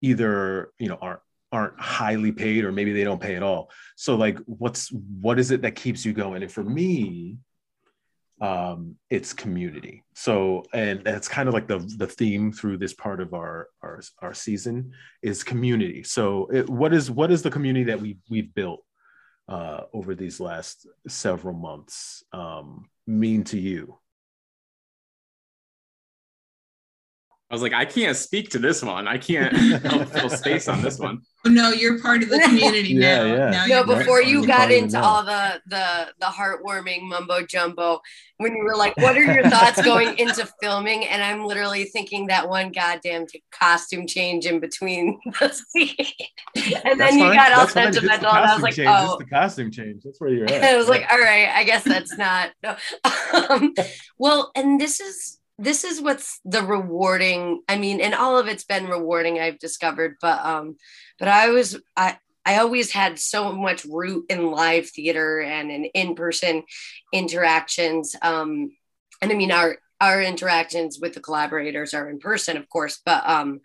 either 0.02 0.72
you 0.78 0.89
know 0.89 0.98
aren't 1.02 1.22
aren't 1.54 1.80
highly 1.80 2.34
paid 2.34 2.66
or 2.66 2.74
maybe 2.74 2.91
they 2.91 3.06
don't 3.06 3.22
pay 3.22 3.36
at 3.36 3.43
all. 3.43 3.72
So 3.95 4.18
like, 4.18 4.38
what's 4.45 4.91
what 4.91 5.39
is 5.39 5.52
it 5.52 5.62
that 5.62 5.76
keeps 5.76 6.06
you 6.06 6.12
going? 6.12 6.43
And 6.43 6.52
for 6.52 6.64
me, 6.64 7.38
um, 8.40 8.96
it's 9.10 9.34
community. 9.34 10.04
So 10.14 10.64
and 10.74 11.04
that's 11.04 11.28
kind 11.28 11.48
of 11.48 11.54
like 11.54 11.68
the 11.68 11.80
the 11.98 12.08
theme 12.08 12.52
through 12.52 12.78
this 12.78 12.94
part 12.94 13.20
of 13.20 13.34
our 13.34 13.70
our 13.82 14.02
our 14.22 14.34
season 14.34 14.94
is 15.22 15.44
community. 15.44 16.04
So 16.04 16.48
it, 16.52 16.70
what 16.70 16.94
is 16.94 17.10
what 17.10 17.32
is 17.32 17.42
the 17.42 17.52
community 17.52 17.86
that 17.86 18.00
we 18.00 18.18
we've 18.30 18.54
built 18.54 18.84
uh, 19.50 19.82
over 19.94 20.14
these 20.14 20.40
last 20.40 20.88
several 21.08 21.56
months 21.56 22.24
um, 22.32 22.90
mean 23.08 23.44
to 23.46 23.60
you? 23.60 23.98
I 27.50 27.56
was 27.56 27.62
like, 27.62 27.74
I 27.74 27.86
can't 27.86 28.18
speak 28.18 28.50
to 28.52 28.60
this 28.60 28.84
one. 28.84 29.08
I 29.08 29.18
can't 29.18 29.56
help 29.86 30.10
fill 30.10 30.30
space 30.30 30.68
on 30.68 30.82
this 30.82 31.00
one. 31.00 31.22
No, 31.48 31.72
you're 31.72 32.00
part 32.00 32.24
of 32.24 32.30
the 32.30 32.39
community 32.45 32.93
now. 32.93 33.26
yeah. 33.26 33.50
Now 33.50 33.66
No, 33.68 33.84
before 33.84 34.22
of 34.22 34.28
you 34.28 34.41
the 34.41 34.48
got 34.48 34.58
part 34.60 34.72
of 34.72 34.78
it 34.78 34.84
into 34.84 35.02
all 35.02 35.24
the 35.24 35.62
the 35.68 36.14
the 36.20 36.26
heartwarming 36.28 37.02
mumbo 37.04 37.45
jumbo, 37.45 38.00
when 38.38 38.56
you 38.56 38.64
were 38.64 38.76
like, 38.76 38.95
"What 38.98 39.18
are 39.18 39.24
your 39.24 39.50
thoughts 39.50 39.82
going 39.82 40.18
into 40.20 40.48
filming?" 40.62 41.06
and 41.06 41.24
I'm 41.24 41.45
literally 41.45 41.86
thinking 41.86 42.28
that 42.28 42.48
one 42.48 42.72
goddamn 42.72 43.26
costume 43.52 44.08
change 44.08 44.45
in 44.45 44.60
between 44.60 45.20
the 45.39 45.50
scene, 45.50 45.95
and 46.56 46.74
That's 46.84 46.98
then 46.98 47.18
you 47.18 47.26
fine. 47.26 47.36
got 47.36 47.52
all 47.54 47.60
That's 47.62 47.74
fine. 47.74 47.88
It's 47.88 47.98
the 47.98 48.02
sentimental, 48.08 48.30
and 48.36 48.45
I 48.45 48.54
was 48.54 48.64
like, 48.64 48.76
change. 48.76 48.89
"Oh." 48.91 49.14
It's 49.16 49.24
the 49.24 49.30
costume 49.36 49.72
change. 49.72 50.04
That's 50.04 50.20
where 50.22 50.30
you're 50.30 50.45
at. 50.45 50.64
I 50.64 50.78
was 50.78 50.88
like, 50.89 51.06
all 51.12 51.20
right, 51.20 51.50
I 51.50 51.64
guess 51.64 51.84
that's 51.84 52.18
not. 52.18 52.52
No. 52.64 52.76
Um, 53.50 53.74
well, 54.18 54.52
and 54.56 54.80
this 54.80 55.00
is 55.00 55.39
this 55.60 55.84
is 55.84 56.01
what's 56.01 56.39
the 56.45 56.62
rewarding. 56.62 57.62
I 57.68 57.78
mean, 57.78 57.99
and 57.99 58.14
all 58.14 58.38
of 58.38 58.47
it's 58.47 58.64
been 58.64 58.88
rewarding. 58.88 59.39
I've 59.39 59.60
discovered, 59.60 60.18
but 60.22 60.45
um, 60.45 60.78
but 61.20 61.28
I 61.28 61.49
was 61.49 61.80
I. 61.95 62.18
I 62.45 62.60
always 62.60 62.93
had 62.93 63.20
so 63.20 63.51
much 63.51 63.84
root 63.84 64.28
in 64.30 64.51
live 64.51 64.89
theater 64.89 65.41
and 65.41 65.70
in 65.70 65.84
in-person 65.84 66.64
interactions. 67.12 68.16
Um, 68.22 68.72
and 69.22 69.34
I 69.34 69.36
mean, 69.36 69.51
our 69.51 69.80
our 69.99 70.22
interactions 70.22 70.97
with 71.01 71.14
the 71.14 71.20
collaborators 71.20 71.93
are 71.93 72.10
in 72.10 72.20
person, 72.20 72.55
of 72.55 72.70
course, 72.70 73.01
but 73.05 73.28
um, 73.28 73.60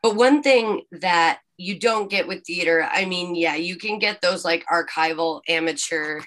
but 0.00 0.14
one 0.14 0.42
thing 0.42 0.82
that 0.92 1.40
you 1.56 1.78
don't 1.78 2.10
get 2.10 2.28
with 2.28 2.44
theater, 2.44 2.88
I 2.90 3.04
mean, 3.04 3.34
yeah, 3.34 3.54
you 3.54 3.76
can 3.76 3.98
get 3.98 4.20
those 4.20 4.44
like 4.44 4.64
archival 4.66 5.40
amateur 5.48 6.20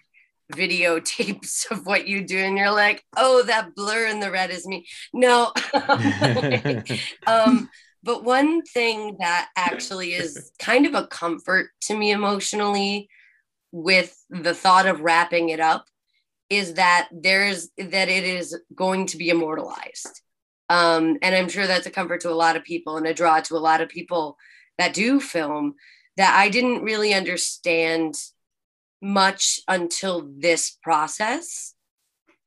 videotapes 0.54 1.66
of 1.72 1.86
what 1.86 2.08
you 2.08 2.26
do, 2.26 2.38
and 2.38 2.58
you're 2.58 2.72
like, 2.72 3.04
oh, 3.18 3.44
that 3.44 3.76
blur 3.76 4.08
in 4.08 4.20
the 4.20 4.32
red 4.32 4.52
is 4.52 4.68
me. 4.68 4.88
No. 5.14 5.52
um, 7.28 7.70
but 8.04 8.24
one 8.24 8.62
thing 8.62 9.18
that 9.20 9.50
actually 9.56 10.14
is 10.14 10.52
kind 10.60 10.86
of 10.86 10.94
a 10.94 11.08
comfort 11.08 11.70
to 11.82 11.98
me 11.98 12.12
emotionally 12.12 13.10
with 13.72 14.16
the 14.30 14.54
thought 14.54 14.86
of 14.86 15.02
wrapping 15.02 15.50
it 15.50 15.60
up 15.60 15.86
is 16.50 16.76
that 16.76 17.10
there's 17.12 17.70
that 17.78 18.10
it 18.10 18.24
is 18.24 18.58
going 18.76 19.08
to 19.08 19.18
be 19.18 19.30
immortalized. 19.30 20.22
Um, 20.70 21.18
and 21.22 21.36
I'm 21.36 21.50
sure 21.50 21.68
that's 21.68 21.88
a 21.88 21.92
comfort 21.92 22.22
to 22.22 22.30
a 22.30 22.34
lot 22.34 22.56
of 22.56 22.64
people 22.64 22.98
and 22.98 23.08
a 23.08 23.14
draw 23.14 23.40
to 23.40 23.56
a 23.56 23.58
lot 23.58 23.82
of 23.82 23.90
people 23.90 24.38
that 24.78 24.94
do 24.94 25.20
film 25.20 25.76
that 26.18 26.36
I 26.38 26.50
didn't 26.50 26.84
really 26.84 27.14
understand 27.14 28.16
much 29.06 29.60
until 29.68 30.28
this 30.38 30.72
process. 30.82 31.76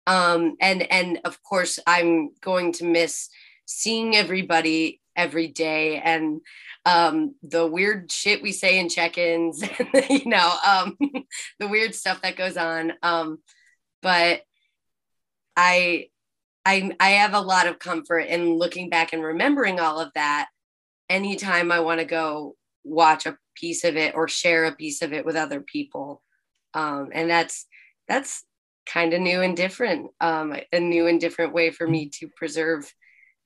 Um, 0.06 0.56
and 0.60 0.90
and 0.90 1.20
of 1.24 1.42
course, 1.42 1.78
I'm 1.86 2.30
going 2.40 2.72
to 2.74 2.84
miss 2.84 3.28
seeing 3.64 4.16
everybody 4.16 5.00
every 5.14 5.48
day 5.48 6.00
and 6.00 6.40
um, 6.86 7.34
the 7.42 7.66
weird 7.66 8.10
shit 8.10 8.40
we 8.40 8.52
say 8.52 8.78
in 8.78 8.88
check-ins, 8.88 9.62
you 10.08 10.24
know, 10.24 10.54
um, 10.66 10.96
the 11.58 11.68
weird 11.68 11.94
stuff 11.94 12.22
that 12.22 12.36
goes 12.36 12.56
on. 12.56 12.92
Um, 13.02 13.38
but 14.00 14.40
I, 15.56 16.06
I, 16.64 16.92
I 16.98 17.10
have 17.10 17.34
a 17.34 17.40
lot 17.40 17.66
of 17.66 17.78
comfort 17.78 18.20
in 18.20 18.54
looking 18.54 18.88
back 18.88 19.12
and 19.12 19.22
remembering 19.22 19.80
all 19.80 20.00
of 20.00 20.12
that. 20.14 20.48
Anytime 21.10 21.70
I 21.70 21.80
want 21.80 22.00
to 22.00 22.06
go 22.06 22.56
watch 22.84 23.26
a 23.26 23.36
piece 23.54 23.84
of 23.84 23.96
it 23.96 24.14
or 24.14 24.28
share 24.28 24.64
a 24.64 24.74
piece 24.74 25.02
of 25.02 25.12
it 25.12 25.26
with 25.26 25.36
other 25.36 25.60
people, 25.60 26.22
um, 26.74 27.10
and 27.12 27.30
that's 27.30 27.66
that's 28.08 28.44
kind 28.86 29.12
of 29.12 29.20
new 29.20 29.42
and 29.42 29.56
different, 29.56 30.10
um, 30.20 30.54
a 30.72 30.80
new 30.80 31.06
and 31.06 31.20
different 31.20 31.52
way 31.52 31.70
for 31.70 31.86
me 31.86 32.08
to 32.08 32.28
preserve 32.28 32.92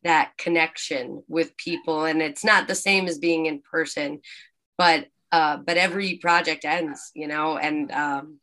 that 0.05 0.33
connection 0.39 1.23
with 1.29 1.57
people. 1.57 2.05
And 2.05 2.23
it's 2.23 2.45
not 2.45 2.69
the 2.69 2.75
same 2.75 3.07
as 3.07 3.19
being 3.19 3.47
in 3.47 3.61
person, 3.61 4.21
but 4.79 5.07
uh, 5.31 5.57
but 5.57 5.79
every 5.79 6.19
project 6.19 6.65
ends, 6.65 7.11
you 7.15 7.27
know, 7.27 7.57
and 7.57 7.91
um, 7.91 8.39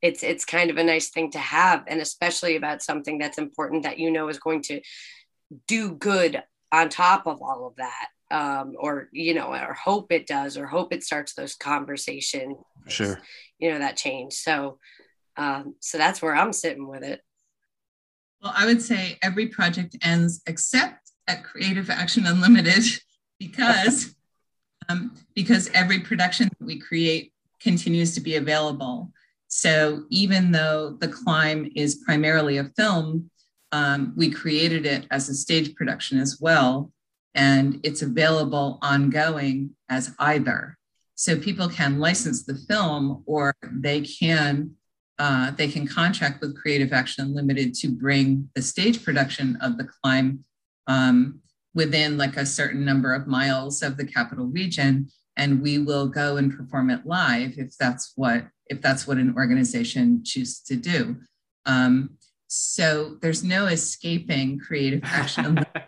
it's 0.00 0.22
it's 0.22 0.44
kind 0.44 0.70
of 0.70 0.76
a 0.76 0.84
nice 0.84 1.08
thing 1.08 1.30
to 1.32 1.38
have, 1.38 1.84
and 1.88 2.00
especially 2.00 2.56
about 2.56 2.82
something 2.82 3.18
that's 3.18 3.38
important 3.38 3.82
that 3.82 3.98
you 3.98 4.10
know 4.10 4.28
is 4.28 4.38
going 4.38 4.62
to 4.62 4.80
do 5.66 5.92
good 5.92 6.42
on 6.70 6.88
top 6.88 7.26
of 7.26 7.42
all 7.42 7.66
of 7.66 7.76
that. 7.76 8.06
Um, 8.34 8.74
or 8.78 9.08
you 9.12 9.32
know, 9.32 9.52
or 9.52 9.74
hope 9.74 10.10
it 10.10 10.26
does, 10.26 10.58
or 10.58 10.66
hope 10.66 10.92
it 10.92 11.04
starts 11.04 11.34
those 11.34 11.54
conversations. 11.54 12.56
Sure. 12.88 13.20
You 13.58 13.70
know 13.70 13.78
that 13.78 13.96
change. 13.96 14.32
So, 14.34 14.78
um, 15.36 15.76
so 15.80 15.98
that's 15.98 16.20
where 16.20 16.34
I'm 16.34 16.52
sitting 16.52 16.88
with 16.88 17.04
it. 17.04 17.20
Well, 18.42 18.52
I 18.56 18.66
would 18.66 18.82
say 18.82 19.18
every 19.22 19.46
project 19.46 19.96
ends 20.02 20.42
except 20.46 21.12
at 21.28 21.44
Creative 21.44 21.88
Action 21.88 22.26
Unlimited 22.26 22.84
because 23.38 24.14
um, 24.88 25.14
because 25.34 25.70
every 25.72 26.00
production 26.00 26.48
that 26.48 26.64
we 26.64 26.78
create 26.78 27.32
continues 27.60 28.14
to 28.14 28.20
be 28.20 28.36
available. 28.36 29.12
So 29.48 30.04
even 30.10 30.50
though 30.50 30.96
The 31.00 31.08
Climb 31.08 31.70
is 31.76 32.02
primarily 32.04 32.58
a 32.58 32.70
film, 32.76 33.30
um, 33.72 34.12
we 34.16 34.30
created 34.30 34.86
it 34.86 35.06
as 35.10 35.28
a 35.28 35.34
stage 35.34 35.74
production 35.74 36.18
as 36.18 36.38
well, 36.40 36.92
and 37.34 37.80
it's 37.82 38.02
available 38.02 38.78
ongoing 38.82 39.70
as 39.88 40.14
either. 40.18 40.76
So 41.16 41.38
people 41.38 41.68
can 41.68 41.98
license 41.98 42.44
the 42.44 42.56
film 42.68 43.22
or 43.26 43.54
they 43.70 44.00
can 44.00 44.74
uh, 45.18 45.52
they 45.52 45.68
can 45.68 45.86
contract 45.86 46.40
with 46.40 46.60
Creative 46.60 46.92
Action 46.92 47.24
Unlimited 47.24 47.72
to 47.74 47.88
bring 47.88 48.50
the 48.56 48.62
stage 48.62 49.04
production 49.04 49.56
of 49.60 49.78
the 49.78 49.84
climb 50.02 50.44
um, 50.88 51.40
within 51.72 52.18
like 52.18 52.36
a 52.36 52.44
certain 52.44 52.84
number 52.84 53.14
of 53.14 53.28
miles 53.28 53.82
of 53.82 53.96
the 53.96 54.04
capital 54.04 54.46
region, 54.46 55.08
and 55.36 55.62
we 55.62 55.78
will 55.78 56.08
go 56.08 56.36
and 56.36 56.56
perform 56.56 56.90
it 56.90 57.06
live 57.06 57.52
if 57.58 57.76
that's 57.78 58.12
what 58.16 58.48
if 58.66 58.80
that's 58.80 59.06
what 59.06 59.18
an 59.18 59.34
organization 59.36 60.22
chooses 60.24 60.60
to 60.62 60.74
do. 60.74 61.16
Um, 61.66 62.16
so 62.54 63.16
there's 63.20 63.44
no 63.44 63.66
escaping 63.66 64.58
Creative 64.58 65.00
Action 65.04 65.58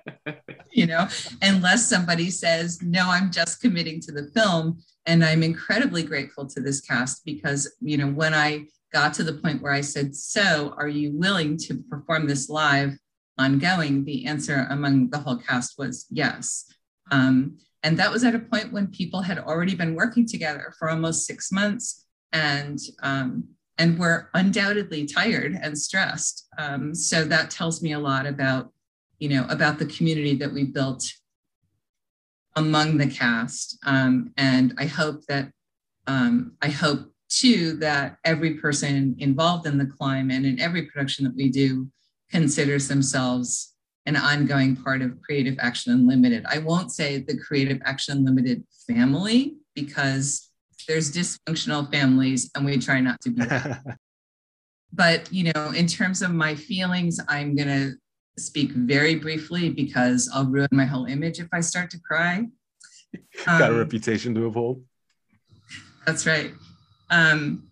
you 0.76 0.86
know, 0.86 1.08
unless 1.40 1.88
somebody 1.88 2.30
says, 2.30 2.82
no, 2.82 3.08
I'm 3.08 3.32
just 3.32 3.62
committing 3.62 3.98
to 4.02 4.12
the 4.12 4.30
film. 4.34 4.78
And 5.06 5.24
I'm 5.24 5.42
incredibly 5.42 6.02
grateful 6.02 6.46
to 6.48 6.60
this 6.60 6.82
cast 6.82 7.24
because, 7.24 7.74
you 7.80 7.96
know, 7.96 8.08
when 8.08 8.34
I 8.34 8.66
got 8.92 9.14
to 9.14 9.24
the 9.24 9.32
point 9.32 9.62
where 9.62 9.72
I 9.72 9.80
said, 9.80 10.14
So, 10.14 10.74
are 10.76 10.88
you 10.88 11.12
willing 11.16 11.56
to 11.58 11.82
perform 11.88 12.26
this 12.26 12.50
live 12.50 12.92
ongoing? 13.38 14.04
The 14.04 14.26
answer 14.26 14.66
among 14.68 15.10
the 15.10 15.18
whole 15.18 15.38
cast 15.38 15.78
was 15.78 16.06
yes. 16.10 16.66
Um, 17.10 17.56
and 17.82 17.96
that 17.98 18.10
was 18.10 18.24
at 18.24 18.34
a 18.34 18.40
point 18.40 18.72
when 18.72 18.88
people 18.88 19.22
had 19.22 19.38
already 19.38 19.74
been 19.74 19.94
working 19.94 20.26
together 20.26 20.74
for 20.78 20.90
almost 20.90 21.24
six 21.24 21.50
months 21.50 22.04
and, 22.32 22.78
um, 23.02 23.44
and 23.78 23.98
we're 23.98 24.28
undoubtedly 24.34 25.06
tired 25.06 25.58
and 25.60 25.78
stressed. 25.78 26.46
Um, 26.58 26.94
so 26.94 27.24
that 27.24 27.50
tells 27.50 27.82
me 27.82 27.92
a 27.92 27.98
lot 27.98 28.26
about, 28.26 28.72
you 29.18 29.28
know, 29.28 29.46
about 29.48 29.78
the 29.78 29.86
community 29.86 30.34
that 30.36 30.52
we 30.52 30.64
built 30.64 31.04
among 32.54 32.96
the 32.96 33.06
cast. 33.06 33.78
Um, 33.84 34.32
and 34.36 34.74
I 34.78 34.86
hope 34.86 35.26
that, 35.26 35.50
um, 36.06 36.56
I 36.62 36.68
hope 36.68 37.12
too 37.28 37.74
that 37.78 38.16
every 38.24 38.54
person 38.54 39.16
involved 39.18 39.66
in 39.66 39.78
the 39.78 39.86
climb 39.86 40.30
and 40.30 40.46
in 40.46 40.60
every 40.60 40.82
production 40.86 41.24
that 41.24 41.36
we 41.36 41.50
do 41.50 41.88
considers 42.30 42.88
themselves 42.88 43.74
an 44.06 44.16
ongoing 44.16 44.76
part 44.76 45.02
of 45.02 45.20
Creative 45.20 45.56
Action 45.58 45.92
Unlimited. 45.92 46.46
I 46.48 46.58
won't 46.58 46.92
say 46.92 47.18
the 47.18 47.36
Creative 47.36 47.80
Action 47.84 48.18
Unlimited 48.18 48.64
family 48.86 49.56
because 49.74 50.45
there's 50.87 51.12
dysfunctional 51.12 51.91
families 51.91 52.51
and 52.55 52.64
we 52.64 52.78
try 52.78 53.01
not 53.01 53.20
to 53.22 53.30
be. 53.30 53.43
but, 54.93 55.32
you 55.32 55.53
know, 55.53 55.70
in 55.70 55.87
terms 55.87 56.22
of 56.22 56.32
my 56.32 56.55
feelings, 56.55 57.20
I'm 57.28 57.55
going 57.57 57.68
to 57.68 57.93
speak 58.39 58.72
very 58.72 59.16
briefly 59.16 59.70
because 59.70 60.30
I'll 60.32 60.47
ruin 60.47 60.68
my 60.72 60.84
whole 60.84 61.07
image 61.07 61.41
if 61.41 61.49
I 61.53 61.61
start 61.61 61.91
to 61.91 62.01
cry. 62.01 62.47
Got 63.47 63.62
a 63.62 63.74
Um, 63.74 63.78
reputation 63.78 64.34
to 64.34 64.47
uphold. 64.47 64.82
That's 66.07 66.26
right. 66.26 66.53
Um, 67.11 67.68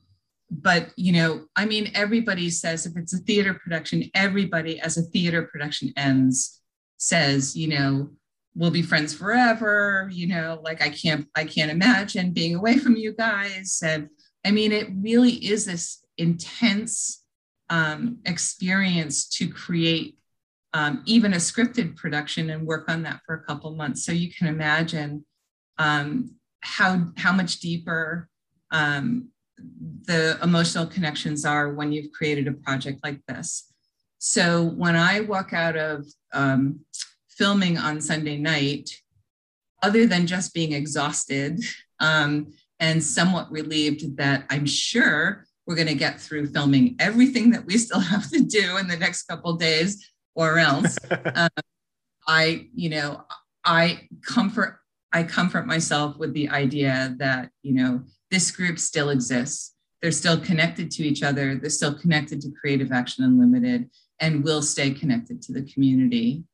but 0.50 0.90
you 0.96 1.12
know, 1.12 1.46
I 1.56 1.64
mean, 1.66 1.90
everybody 1.94 2.50
says 2.50 2.86
if 2.86 2.96
it's 2.96 3.14
a 3.14 3.18
theater 3.18 3.54
production, 3.54 4.10
everybody 4.14 4.80
as 4.80 4.96
a 4.96 5.02
theater 5.02 5.42
production 5.42 5.92
ends 5.96 6.60
says, 6.96 7.56
you 7.56 7.68
know, 7.68 8.10
we'll 8.54 8.70
be 8.70 8.82
friends 8.82 9.14
forever. 9.14 10.08
You 10.12 10.28
know, 10.28 10.60
like 10.62 10.82
I 10.82 10.88
can't, 10.90 11.26
I 11.34 11.44
can't 11.44 11.70
imagine 11.70 12.32
being 12.32 12.54
away 12.54 12.78
from 12.78 12.96
you 12.96 13.14
guys. 13.14 13.80
And 13.84 14.08
I 14.44 14.50
mean, 14.50 14.72
it 14.72 14.88
really 14.94 15.32
is 15.32 15.64
this 15.64 16.04
intense 16.18 17.24
um, 17.70 18.18
experience 18.24 19.28
to 19.30 19.48
create 19.48 20.16
um, 20.74 21.02
even 21.06 21.32
a 21.32 21.38
scripted 21.38 21.96
production 21.96 22.50
and 22.50 22.66
work 22.66 22.90
on 22.90 23.04
that 23.04 23.20
for 23.24 23.34
a 23.34 23.42
couple 23.44 23.74
months. 23.74 24.04
So 24.04 24.12
you 24.12 24.32
can 24.32 24.48
imagine 24.48 25.24
um, 25.78 26.34
how 26.60 27.08
how 27.16 27.32
much 27.32 27.60
deeper 27.60 28.28
um, 28.72 29.28
the 30.06 30.38
emotional 30.42 30.86
connections 30.86 31.44
are 31.44 31.72
when 31.72 31.92
you've 31.92 32.12
created 32.12 32.48
a 32.48 32.52
project 32.52 33.00
like 33.04 33.20
this. 33.28 33.72
So 34.18 34.64
when 34.64 34.96
I 34.96 35.20
walk 35.20 35.52
out 35.52 35.76
of 35.76 36.06
um, 36.32 36.80
filming 37.36 37.78
on 37.78 38.00
Sunday 38.00 38.38
night, 38.38 38.90
other 39.82 40.06
than 40.06 40.26
just 40.26 40.54
being 40.54 40.72
exhausted 40.72 41.60
um, 42.00 42.52
and 42.80 43.02
somewhat 43.02 43.50
relieved 43.50 44.16
that 44.16 44.44
I'm 44.50 44.66
sure 44.66 45.44
we're 45.66 45.76
going 45.76 45.88
to 45.88 45.94
get 45.94 46.20
through 46.20 46.48
filming 46.48 46.96
everything 46.98 47.50
that 47.50 47.64
we 47.64 47.78
still 47.78 48.00
have 48.12 48.30
to 48.30 48.40
do 48.40 48.76
in 48.76 48.88
the 48.88 48.96
next 48.96 49.24
couple 49.24 49.54
days, 49.54 50.10
or 50.34 50.58
else, 50.58 50.98
um, 51.34 51.48
I, 52.26 52.68
you 52.74 52.90
know, 52.90 53.24
I 53.64 54.08
comfort 54.26 54.78
I 55.12 55.22
comfort 55.22 55.66
myself 55.66 56.18
with 56.18 56.34
the 56.34 56.48
idea 56.48 57.14
that 57.18 57.50
you 57.62 57.72
know 57.72 58.02
this 58.30 58.50
group 58.50 58.78
still 58.78 59.10
exists. 59.10 59.74
They're 60.02 60.10
still 60.10 60.38
connected 60.38 60.90
to 60.92 61.04
each 61.04 61.22
other. 61.22 61.54
They're 61.54 61.70
still 61.70 61.94
connected 61.94 62.40
to 62.42 62.50
Creative 62.50 62.92
Action 62.92 63.24
Unlimited, 63.24 63.90
and 64.20 64.44
will 64.44 64.60
stay 64.60 64.90
connected 64.90 65.40
to 65.42 65.52
the 65.52 65.62
community. 65.62 66.44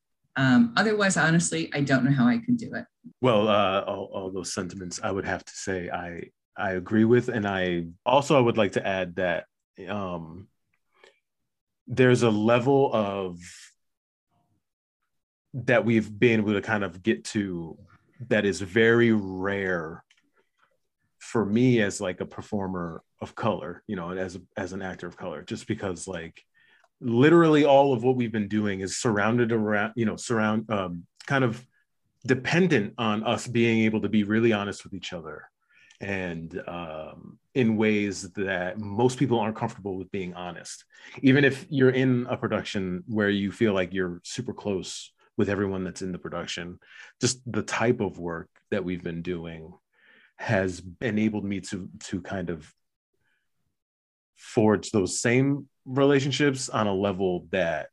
Um, 0.41 0.72
otherwise, 0.74 1.18
honestly, 1.18 1.70
I 1.74 1.82
don't 1.82 2.03
know 2.03 2.12
how 2.12 2.26
I 2.26 2.38
could 2.38 2.57
do 2.57 2.72
it. 2.74 2.86
Well, 3.20 3.47
uh, 3.47 3.82
all, 3.82 4.11
all 4.14 4.30
those 4.30 4.55
sentiments, 4.55 4.99
I 5.03 5.11
would 5.11 5.26
have 5.26 5.45
to 5.45 5.53
say 5.53 5.91
I 5.91 6.30
I 6.57 6.72
agree 6.72 7.05
with, 7.05 7.28
and 7.28 7.47
I 7.47 7.88
also 8.07 8.38
I 8.38 8.41
would 8.41 8.57
like 8.57 8.72
to 8.72 8.86
add 8.86 9.16
that 9.16 9.45
um, 9.86 10.49
there's 11.86 12.22
a 12.22 12.30
level 12.30 12.91
of 12.95 13.38
that 15.53 15.84
we've 15.84 16.18
been 16.18 16.41
able 16.41 16.55
to 16.55 16.62
kind 16.62 16.84
of 16.84 17.03
get 17.03 17.24
to 17.24 17.76
that 18.28 18.47
is 18.47 18.62
very 18.62 19.12
rare 19.12 20.03
for 21.18 21.45
me 21.45 21.82
as 21.82 22.01
like 22.01 22.22
a 22.22 22.26
performer 22.26 23.03
of 23.20 23.34
color 23.34 23.82
you 23.86 23.97
know 23.97 24.11
as 24.11 24.38
as 24.57 24.72
an 24.72 24.80
actor 24.80 25.07
of 25.07 25.16
color 25.16 25.43
just 25.43 25.66
because 25.66 26.07
like 26.07 26.45
literally 27.01 27.64
all 27.64 27.92
of 27.92 28.03
what 28.03 28.16
we've 28.16 28.32
been 28.32 28.48
doing 28.48 28.80
is 28.80 28.98
surrounded 28.98 29.53
around 29.53 29.92
you 29.96 30.05
know 30.05 30.16
surround 30.16 30.70
um, 30.70 31.07
kind 31.26 31.44
of 31.44 31.64
dependent 32.26 32.94
on 32.98 33.24
us 33.24 33.46
being 33.46 33.84
able 33.84 34.01
to 34.01 34.09
be 34.09 34.24
really 34.24 34.53
honest 34.53 34.84
with 34.84 34.92
each 34.92 35.12
other 35.12 35.44
and 36.03 36.62
um, 36.66 37.38
in 37.55 37.76
ways 37.76 38.30
that 38.32 38.78
most 38.78 39.18
people 39.18 39.38
aren't 39.38 39.57
comfortable 39.57 39.96
with 39.96 40.11
being 40.11 40.34
honest 40.34 40.84
even 41.22 41.44
if 41.44 41.66
you're 41.70 41.90
in 41.90 42.26
a 42.28 42.36
production 42.36 43.03
where 43.07 43.30
you 43.30 43.51
feel 43.51 43.72
like 43.72 43.94
you're 43.94 44.20
super 44.22 44.53
close 44.53 45.12
with 45.40 45.48
everyone 45.48 45.84
that's 45.84 46.03
in 46.03 46.12
the 46.12 46.18
production. 46.18 46.78
Just 47.18 47.40
the 47.51 47.62
type 47.62 48.01
of 48.01 48.18
work 48.18 48.51
that 48.70 48.84
we've 48.84 49.03
been 49.03 49.22
doing 49.22 49.72
has 50.36 50.82
enabled 51.01 51.44
me 51.44 51.61
to 51.61 51.88
to 52.05 52.20
kind 52.20 52.51
of 52.51 52.70
forge 54.41 54.91
those 54.91 55.20
same 55.20 55.68
relationships 55.84 56.68
on 56.68 56.86
a 56.86 56.95
level 56.95 57.47
that 57.51 57.88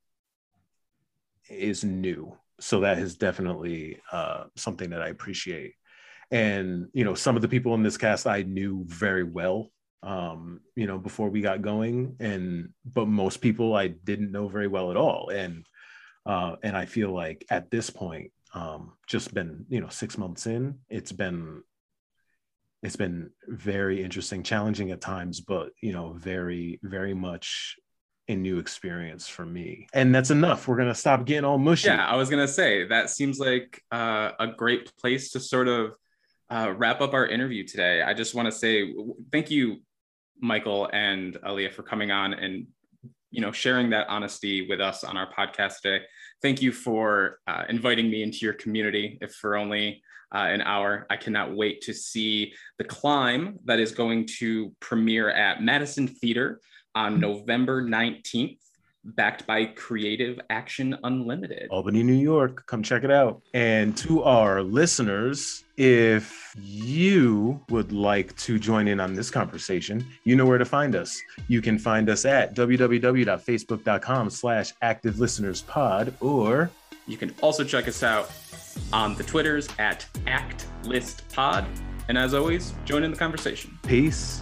is 1.49 1.83
new. 1.83 2.35
So 2.59 2.81
that 2.81 2.97
is 2.97 3.17
definitely 3.17 3.99
uh, 4.11 4.45
something 4.55 4.89
that 4.89 5.01
I 5.01 5.09
appreciate. 5.09 5.73
And 6.31 6.87
you 6.93 7.05
know, 7.05 7.13
some 7.13 7.35
of 7.35 7.41
the 7.41 7.47
people 7.47 7.73
in 7.75 7.83
this 7.83 7.97
cast 7.97 8.27
I 8.27 8.43
knew 8.43 8.83
very 8.87 9.23
well 9.23 9.69
um 10.03 10.59
you 10.75 10.85
know 10.85 10.99
before 10.99 11.27
we 11.27 11.41
got 11.41 11.63
going 11.63 12.15
and 12.19 12.69
but 12.85 13.07
most 13.07 13.37
people 13.37 13.75
i 13.75 13.87
didn't 13.87 14.31
know 14.31 14.47
very 14.47 14.67
well 14.67 14.91
at 14.91 14.95
all 14.95 15.29
and 15.29 15.65
uh, 16.27 16.57
and 16.61 16.75
I 16.75 16.85
feel 16.85 17.13
like 17.13 17.45
at 17.49 17.71
this 17.71 17.89
point, 17.89 18.31
um, 18.53 18.93
just 19.07 19.33
been 19.33 19.65
you 19.69 19.79
know 19.79 19.87
six 19.87 20.17
months 20.17 20.45
in, 20.45 20.79
it's 20.89 21.13
been 21.13 21.63
it's 22.84 22.95
been 22.95 23.32
very 23.47 24.03
interesting, 24.03 24.43
challenging 24.43 24.91
at 24.91 25.01
times, 25.01 25.41
but 25.41 25.71
you 25.82 25.93
know 25.93 26.13
very 26.13 26.80
very 26.84 27.13
much 27.13 27.75
a 28.30 28.36
new 28.36 28.59
experience 28.59 29.28
for 29.28 29.45
me. 29.45 29.88
And 29.93 30.13
that's 30.13 30.32
enough. 30.32 30.67
We're 30.67 30.78
gonna 30.78 30.95
stop 30.95 31.25
getting 31.25 31.45
all 31.45 31.57
mushy. 31.57 31.88
Yeah, 31.88 32.05
I 32.05 32.15
was 32.15 32.30
gonna 32.30 32.47
say 32.47 32.88
that 32.88 33.09
seems 33.09 33.39
like 33.39 33.82
uh, 33.91 34.32
a 34.39 34.47
great 34.47 34.95
place 34.97 35.32
to 35.32 35.39
sort 35.39 35.67
of 35.67 35.93
uh, 36.49 36.73
wrap 36.78 37.01
up 37.01 37.13
our 37.13 37.25
interview 37.25 37.65
today. 37.65 38.01
I 38.01 38.13
just 38.13 38.36
want 38.36 38.47
to 38.47 38.51
say 38.51 38.93
thank 39.32 39.49
you, 39.49 39.78
Michael 40.39 40.89
and 40.93 41.36
Aaliyah, 41.36 41.73
for 41.73 41.84
coming 41.84 42.11
on 42.11 42.34
and 42.34 42.67
you 43.32 43.41
know 43.41 43.51
sharing 43.51 43.89
that 43.89 44.07
honesty 44.07 44.67
with 44.67 44.80
us 44.80 45.03
on 45.03 45.17
our 45.17 45.32
podcast 45.32 45.82
today 45.82 46.03
thank 46.41 46.61
you 46.61 46.71
for 46.71 47.39
uh, 47.47 47.63
inviting 47.69 48.09
me 48.09 48.23
into 48.23 48.39
your 48.39 48.53
community 48.53 49.17
if 49.21 49.34
for 49.34 49.57
only 49.57 50.01
uh, 50.34 50.39
an 50.39 50.61
hour 50.61 51.05
i 51.09 51.15
cannot 51.15 51.55
wait 51.55 51.82
to 51.82 51.93
see 51.93 52.53
the 52.78 52.84
climb 52.84 53.57
that 53.65 53.80
is 53.80 53.91
going 53.91 54.25
to 54.25 54.73
premiere 54.80 55.30
at 55.30 55.61
madison 55.61 56.07
theater 56.07 56.59
on 56.95 57.19
november 57.19 57.84
19th 57.84 58.57
backed 59.15 59.47
by 59.47 59.65
Creative 59.65 60.39
Action 60.49 60.97
Unlimited. 61.03 61.69
Albany, 61.71 62.03
New 62.03 62.13
York. 62.13 62.65
Come 62.65 62.84
check 62.84 63.03
it 63.03 63.11
out. 63.11 63.41
And 63.53 63.95
to 63.97 64.23
our 64.23 64.61
listeners, 64.61 65.63
if 65.78 66.53
you 66.57 67.63
would 67.69 67.91
like 67.91 68.36
to 68.38 68.59
join 68.59 68.88
in 68.88 68.99
on 68.99 69.13
this 69.13 69.30
conversation, 69.30 70.05
you 70.23 70.36
know 70.36 70.45
where 70.45 70.57
to 70.57 70.65
find 70.65 70.95
us. 70.95 71.19
You 71.47 71.61
can 71.61 71.80
find 71.80 72.09
us 72.09 72.25
at 72.25 72.55
www.facebook.com 72.55 74.30
slash 74.30 74.73
active 74.82 75.19
listeners 75.19 75.61
pod, 75.61 76.13
or 76.19 76.69
you 77.05 77.17
can 77.17 77.34
also 77.41 77.63
check 77.63 77.88
us 77.88 78.03
out 78.03 78.30
on 78.93 79.15
the 79.15 79.23
Twitters 79.23 79.67
at 79.80 80.05
ActListPod. 80.25 81.67
And 82.09 82.17
as 82.17 82.34
always, 82.34 82.73
join 82.86 83.03
in 83.03 83.11
the 83.11 83.17
conversation. 83.17 83.78
Peace. 83.84 84.41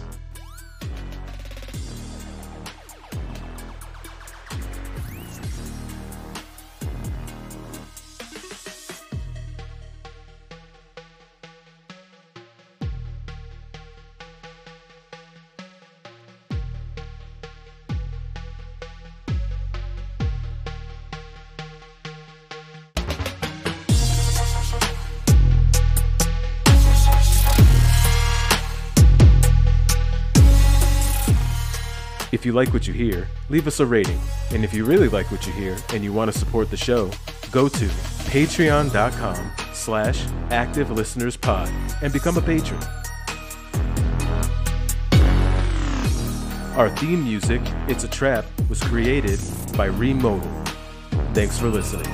You 32.46 32.52
like 32.52 32.72
what 32.72 32.86
you 32.86 32.94
hear, 32.94 33.28
leave 33.50 33.66
us 33.66 33.80
a 33.80 33.84
rating. 33.84 34.20
And 34.52 34.64
if 34.64 34.72
you 34.72 34.84
really 34.84 35.08
like 35.08 35.30
what 35.30 35.46
you 35.46 35.52
hear 35.52 35.76
and 35.92 36.02
you 36.02 36.12
want 36.12 36.32
to 36.32 36.38
support 36.38 36.70
the 36.70 36.76
show, 36.76 37.10
go 37.50 37.68
to 37.68 37.86
patreon.com 38.30 39.52
slash 39.72 40.24
active 40.50 40.90
listeners 40.90 41.36
pod 41.36 41.68
and 42.02 42.12
become 42.12 42.38
a 42.38 42.40
patron. 42.40 42.80
Our 46.76 46.90
theme 46.96 47.24
music, 47.24 47.62
It's 47.88 48.04
a 48.04 48.08
Trap, 48.08 48.44
was 48.68 48.82
created 48.82 49.40
by 49.76 49.86
Remodal. 49.86 50.48
Thanks 51.32 51.58
for 51.58 51.68
listening. 51.68 52.12